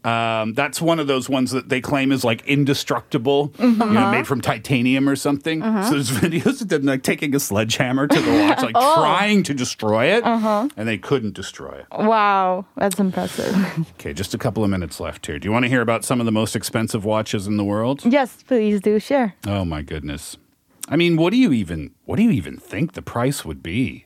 um, 0.07 0.53
that's 0.53 0.81
one 0.81 0.99
of 0.99 1.07
those 1.07 1.27
ones 1.27 1.51
that 1.51 1.67
they 1.69 1.81
claim 1.81 2.11
is 2.11 2.23
like 2.23 2.45
indestructible, 2.47 3.51
you 3.59 3.75
know, 3.75 4.11
made 4.11 4.25
from 4.25 4.39
titanium 4.39 5.09
or 5.09 5.15
something. 5.15 5.61
So 5.61 5.91
there's 5.91 6.11
videos 6.25 6.61
of 6.61 6.69
them 6.69 6.83
like 6.83 7.03
taking 7.03 7.35
a 7.35 7.39
sledgehammer 7.39 8.07
to 8.07 8.19
the 8.19 8.31
watch, 8.31 8.61
like 8.61 8.73
trying 8.95 9.43
to 9.43 9.53
destroy 9.53 10.05
it, 10.05 10.23
and 10.25 10.87
they 10.87 10.97
couldn't 10.97 11.33
destroy 11.33 11.71
it. 11.71 11.85
Wow, 11.91 12.65
that's 12.75 12.99
impressive. 12.99 13.55
Okay, 13.99 14.13
just 14.13 14.33
a 14.33 14.37
couple 14.37 14.63
of 14.63 14.69
minutes 14.69 14.99
left 14.99 15.25
here. 15.25 15.39
Do 15.39 15.47
you 15.47 15.51
want 15.51 15.63
to 15.63 15.69
hear 15.69 15.81
about 15.81 16.05
some 16.05 16.19
of 16.19 16.25
the 16.25 16.31
most 16.31 16.55
expensive 16.55 17.03
watches 17.03 17.47
in 17.47 17.57
the 17.57 17.63
world? 17.63 18.01
yes, 18.05 18.43
please 18.43 18.79
do 18.79 18.99
share. 18.99 19.35
Oh 19.45 19.65
my 19.65 19.81
goodness. 19.81 20.37
I 20.87 20.95
mean, 20.95 21.17
what 21.17 21.31
do 21.31 21.37
you 21.37 21.51
even 21.51 21.91
what 22.05 22.15
do 22.17 22.23
you 22.23 22.31
even 22.31 22.57
think 22.57 22.93
the 22.93 23.01
price 23.01 23.43
would 23.43 23.61
be? 23.61 24.05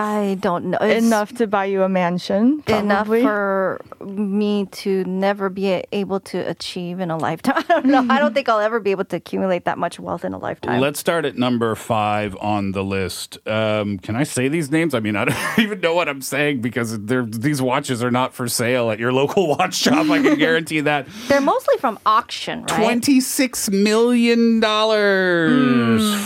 I 0.00 0.38
don't 0.40 0.64
know. 0.70 0.78
It's 0.80 1.04
enough 1.04 1.34
to 1.34 1.46
buy 1.46 1.66
you 1.66 1.82
a 1.82 1.88
mansion. 1.88 2.62
enough 2.66 3.08
for 3.08 3.82
me 4.02 4.64
to 4.64 5.04
never 5.04 5.50
be 5.50 5.84
able 5.92 6.20
to 6.20 6.38
achieve 6.38 7.00
in 7.00 7.10
a 7.10 7.18
lifetime. 7.18 7.56
I 7.68 7.74
don't 7.74 7.84
know. 7.84 8.06
I 8.08 8.18
don't 8.18 8.32
think 8.32 8.48
I'll 8.48 8.60
ever 8.60 8.80
be 8.80 8.92
able 8.92 9.04
to 9.04 9.16
accumulate 9.16 9.66
that 9.66 9.76
much 9.76 10.00
wealth 10.00 10.24
in 10.24 10.32
a 10.32 10.38
lifetime. 10.38 10.80
Let's 10.80 10.98
start 10.98 11.26
at 11.26 11.36
number 11.36 11.74
five 11.74 12.34
on 12.40 12.72
the 12.72 12.82
list. 12.82 13.46
Um, 13.46 13.98
can 13.98 14.16
I 14.16 14.22
say 14.22 14.48
these 14.48 14.70
names? 14.70 14.94
I 14.94 15.00
mean, 15.00 15.16
I 15.16 15.26
don't 15.26 15.36
even 15.58 15.80
know 15.80 15.94
what 15.94 16.08
I'm 16.08 16.22
saying 16.22 16.62
because 16.62 16.98
these 17.04 17.60
watches 17.60 18.02
are 18.02 18.10
not 18.10 18.32
for 18.32 18.48
sale 18.48 18.90
at 18.90 18.98
your 18.98 19.12
local 19.20 19.48
watch 19.48 19.74
shop. 19.74 20.08
I 20.08 20.22
can 20.22 20.38
guarantee 20.38 20.80
that. 20.80 21.08
They're 21.28 21.42
mostly 21.42 21.76
from 21.76 21.98
auction, 22.06 22.62
right? 22.62 22.98
$26 22.98 23.70
million 23.70 24.62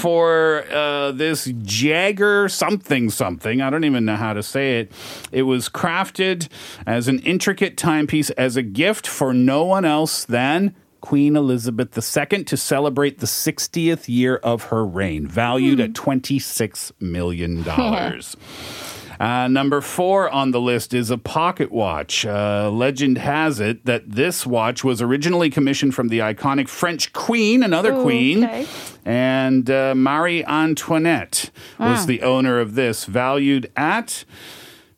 for 0.01 0.65
uh, 0.71 1.11
this 1.11 1.47
Jagger 1.65 2.49
something 2.49 3.11
something. 3.11 3.64
I 3.65 3.71
don't 3.71 3.85
even 3.85 4.05
know 4.05 4.17
how 4.17 4.33
to 4.33 4.43
say 4.43 4.81
it. 4.81 4.93
It 5.33 5.43
was 5.43 5.69
crafted 5.69 6.49
as 6.87 7.09
an 7.09 7.19
intricate 7.21 7.77
timepiece 7.77 8.31
as 8.31 8.57
a 8.57 8.63
gift 8.63 9.07
for 9.07 9.35
no 9.35 9.65
one 9.65 9.85
else 9.85 10.25
than. 10.25 10.75
Queen 11.01 11.37
Elizabeth 11.37 11.97
II 11.97 12.45
to 12.45 12.57
celebrate 12.57 13.19
the 13.19 13.27
60th 13.27 14.09
year 14.09 14.37
of 14.37 14.65
her 14.65 14.87
reign, 14.87 15.27
valued 15.27 15.79
hmm. 15.79 15.85
at 15.85 15.93
$26 15.93 16.93
million. 16.99 17.63
Uh, 19.21 19.49
number 19.49 19.81
four 19.81 20.29
on 20.31 20.51
the 20.51 20.61
list 20.61 20.93
is 20.95 21.11
a 21.11 21.19
pocket 21.19 21.71
watch. 21.71 22.27
Uh, 22.27 22.71
legend 22.71 23.19
has 23.19 23.61
it 23.61 23.85
that 23.87 24.11
this 24.11 24.47
watch 24.47 24.83
was 24.85 25.01
originally 25.01 25.51
commissioned 25.51 25.95
from 25.95 26.09
the 26.09 26.19
iconic 26.19 26.69
French 26.69 27.13
queen, 27.13 27.63
another 27.63 27.93
queen, 28.03 28.45
okay. 28.45 28.67
and 29.05 29.71
uh, 29.71 29.95
Marie 29.95 30.45
Antoinette 30.45 31.51
was 31.79 32.07
the 32.07 32.23
owner 32.23 32.59
of 32.61 32.75
this, 32.75 33.05
valued 33.05 33.71
at. 33.77 34.25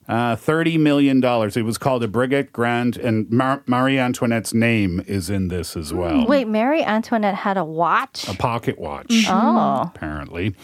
Uh, 0.08 0.36
$30 0.36 0.78
million. 0.78 1.20
It 1.24 1.64
was 1.64 1.78
called 1.78 2.04
a 2.04 2.06
Breguet 2.06 2.52
Grand, 2.52 2.96
and 2.96 3.28
Mar- 3.28 3.64
Marie 3.66 3.98
Antoinette's 3.98 4.54
name 4.54 5.02
is 5.08 5.28
in 5.28 5.48
this 5.48 5.76
as 5.76 5.92
well. 5.92 6.24
Wait, 6.28 6.46
Marie 6.46 6.84
Antoinette 6.84 7.34
had 7.34 7.56
a 7.56 7.64
watch? 7.64 8.28
A 8.28 8.34
pocket 8.34 8.78
watch, 8.78 9.24
Oh. 9.28 9.82
apparently. 9.92 10.54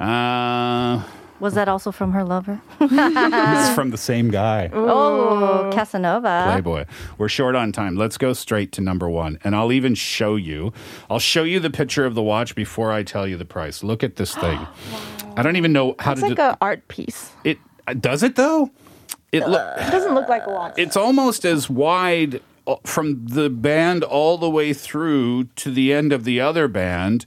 Uh, 0.00 1.04
Was 1.40 1.54
that 1.54 1.68
also 1.68 1.90
from 1.90 2.12
her 2.12 2.22
lover? 2.22 2.60
it's 2.80 3.74
from 3.74 3.90
the 3.90 3.96
same 3.96 4.30
guy. 4.30 4.70
Oh, 4.72 5.70
Casanova. 5.72 6.44
Playboy. 6.52 6.84
We're 7.18 7.28
short 7.28 7.54
on 7.56 7.72
time. 7.72 7.96
Let's 7.96 8.18
go 8.18 8.32
straight 8.34 8.72
to 8.72 8.80
number 8.80 9.08
one. 9.08 9.38
And 9.42 9.56
I'll 9.56 9.72
even 9.72 9.94
show 9.94 10.36
you. 10.36 10.72
I'll 11.08 11.18
show 11.18 11.42
you 11.44 11.58
the 11.58 11.70
picture 11.70 12.04
of 12.04 12.14
the 12.14 12.22
watch 12.22 12.54
before 12.54 12.92
I 12.92 13.02
tell 13.02 13.26
you 13.26 13.36
the 13.38 13.44
price. 13.46 13.82
Look 13.82 14.04
at 14.04 14.16
this 14.16 14.34
thing. 14.34 14.66
I 15.36 15.42
don't 15.42 15.56
even 15.56 15.72
know 15.72 15.94
how 15.98 16.12
It's 16.12 16.20
to 16.20 16.26
It's 16.26 16.30
like 16.30 16.36
do 16.36 16.42
an 16.52 16.56
art 16.60 16.88
piece. 16.88 17.32
it. 17.44 17.58
Does 18.00 18.22
it 18.22 18.36
though? 18.36 18.70
It 19.32 19.48
look. 19.48 19.78
It 19.78 19.90
doesn't 19.90 20.14
look 20.14 20.28
like 20.28 20.46
a 20.46 20.50
watch. 20.50 20.74
It's 20.76 20.96
almost 20.96 21.44
as 21.44 21.70
wide 21.70 22.40
uh, 22.66 22.76
from 22.84 23.26
the 23.26 23.48
band 23.48 24.04
all 24.04 24.36
the 24.38 24.50
way 24.50 24.72
through 24.72 25.44
to 25.56 25.70
the 25.70 25.92
end 25.92 26.12
of 26.12 26.24
the 26.24 26.40
other 26.40 26.68
band. 26.68 27.24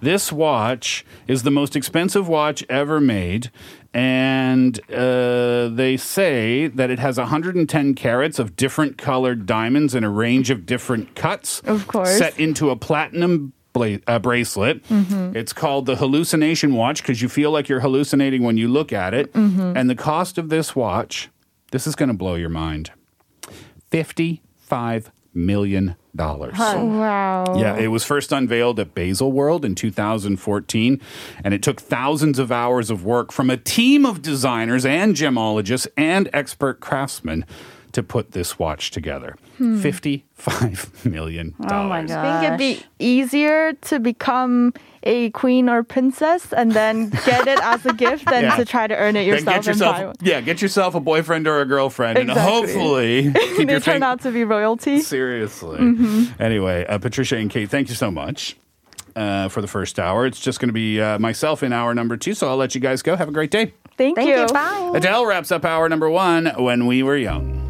This 0.00 0.30
watch 0.32 1.04
is 1.26 1.42
the 1.42 1.50
most 1.50 1.74
expensive 1.76 2.28
watch 2.28 2.64
ever 2.68 3.00
made. 3.00 3.50
And 3.94 4.78
uh, 4.92 5.68
they 5.68 5.96
say 5.96 6.66
that 6.66 6.90
it 6.90 6.98
has 6.98 7.16
110 7.16 7.94
carats 7.94 8.38
of 8.38 8.54
different 8.54 8.98
colored 8.98 9.46
diamonds 9.46 9.94
in 9.94 10.04
a 10.04 10.10
range 10.10 10.50
of 10.50 10.66
different 10.66 11.14
cuts. 11.14 11.60
Of 11.60 11.86
course. 11.88 12.18
Set 12.18 12.38
into 12.38 12.68
a 12.68 12.76
platinum 12.76 13.54
bla- 13.72 14.00
uh, 14.06 14.18
bracelet. 14.18 14.82
It's 14.90 15.54
called 15.54 15.86
the 15.86 15.96
hallucination 15.96 16.74
watch 16.74 17.00
because 17.02 17.22
you 17.22 17.28
feel 17.30 17.50
like 17.50 17.70
you're 17.70 17.80
hallucinating 17.80 18.42
when 18.42 18.58
you 18.58 18.68
look 18.68 18.92
at 18.92 19.14
it. 19.14 19.34
And 19.34 19.88
the 19.88 19.94
cost 19.94 20.36
of 20.36 20.50
this 20.50 20.76
watch, 20.76 21.30
this 21.70 21.86
is 21.86 21.94
going 21.94 22.10
to 22.10 22.14
blow 22.14 22.34
your 22.34 22.50
mind 22.50 22.90
$55 23.90 25.06
million. 25.34 25.96
Wow. 26.84 27.44
Yeah, 27.56 27.76
it 27.76 27.88
was 27.88 28.04
first 28.04 28.32
unveiled 28.32 28.80
at 28.80 28.94
Basel 28.94 29.30
World 29.30 29.64
in 29.64 29.74
2014, 29.74 31.00
and 31.44 31.54
it 31.54 31.62
took 31.62 31.80
thousands 31.80 32.38
of 32.38 32.50
hours 32.50 32.90
of 32.90 33.04
work 33.04 33.32
from 33.32 33.50
a 33.50 33.56
team 33.56 34.06
of 34.06 34.22
designers 34.22 34.84
and 34.84 35.14
gemologists 35.14 35.86
and 35.96 36.28
expert 36.32 36.80
craftsmen 36.80 37.44
to 37.96 38.02
put 38.02 38.30
this 38.32 38.58
watch 38.58 38.92
together. 38.92 39.36
$55 39.58 41.04
million. 41.10 41.54
Oh 41.70 41.84
my 41.84 42.04
god. 42.04 42.10
I 42.24 42.40
think 42.40 42.46
it'd 42.46 42.58
be 42.58 42.86
easier 42.98 43.72
to 43.72 43.98
become 43.98 44.72
a 45.02 45.30
queen 45.30 45.68
or 45.68 45.82
princess 45.82 46.52
and 46.52 46.72
then 46.72 47.10
get 47.24 47.46
it 47.48 47.58
as 47.62 47.84
a 47.86 47.92
gift 47.92 48.26
than 48.26 48.42
Yeah. 48.44 48.56
to 48.56 48.64
try 48.64 48.86
to 48.86 48.94
earn 48.96 49.16
it 49.16 49.26
yourself, 49.26 49.56
get 49.56 49.66
yourself, 49.66 49.96
and 49.98 50.16
yeah, 50.20 50.40
get 50.40 50.60
yourself 50.60 50.94
a 50.94 51.00
boyfriend 51.00 51.46
or 51.46 51.60
a 51.60 51.64
girlfriend, 51.64 52.18
and 52.18 52.30
hopefully 52.30 53.32
keep 53.56 53.66
they 53.66 53.72
your 53.72 53.80
turn 53.80 53.94
fing- 53.94 54.02
out 54.02 54.20
to 54.22 54.30
be 54.30 54.44
royalty. 54.44 55.00
Seriously. 55.00 55.78
Mm-hmm. 55.78 56.42
Anyway, 56.42 56.84
uh, 56.86 56.98
Patricia 56.98 57.36
and 57.36 57.50
Kate, 57.50 57.70
thank 57.70 57.88
you 57.88 57.94
so 57.94 58.10
much 58.10 58.56
uh, 59.14 59.48
for 59.48 59.60
the 59.62 59.68
first 59.68 59.98
hour. 59.98 60.26
It's 60.26 60.40
just 60.40 60.60
going 60.60 60.68
to 60.68 60.74
be 60.74 61.00
uh, 61.00 61.18
myself 61.18 61.62
in 61.62 61.72
hour 61.72 61.94
number 61.94 62.16
two, 62.16 62.34
so 62.34 62.48
I'll 62.48 62.56
let 62.58 62.74
you 62.74 62.80
guys 62.80 63.00
go. 63.02 63.16
Have 63.16 63.28
a 63.28 63.32
great 63.32 63.50
day. 63.50 63.72
Thank, 63.96 64.16
Thank 64.16 64.28
you. 64.28 64.46
Bye. 64.52 64.92
Adele 64.94 65.24
wraps 65.24 65.50
up 65.50 65.64
hour 65.64 65.88
number 65.88 66.10
one 66.10 66.46
when 66.58 66.84
we 66.86 67.02
were 67.02 67.16
young. 67.16 67.62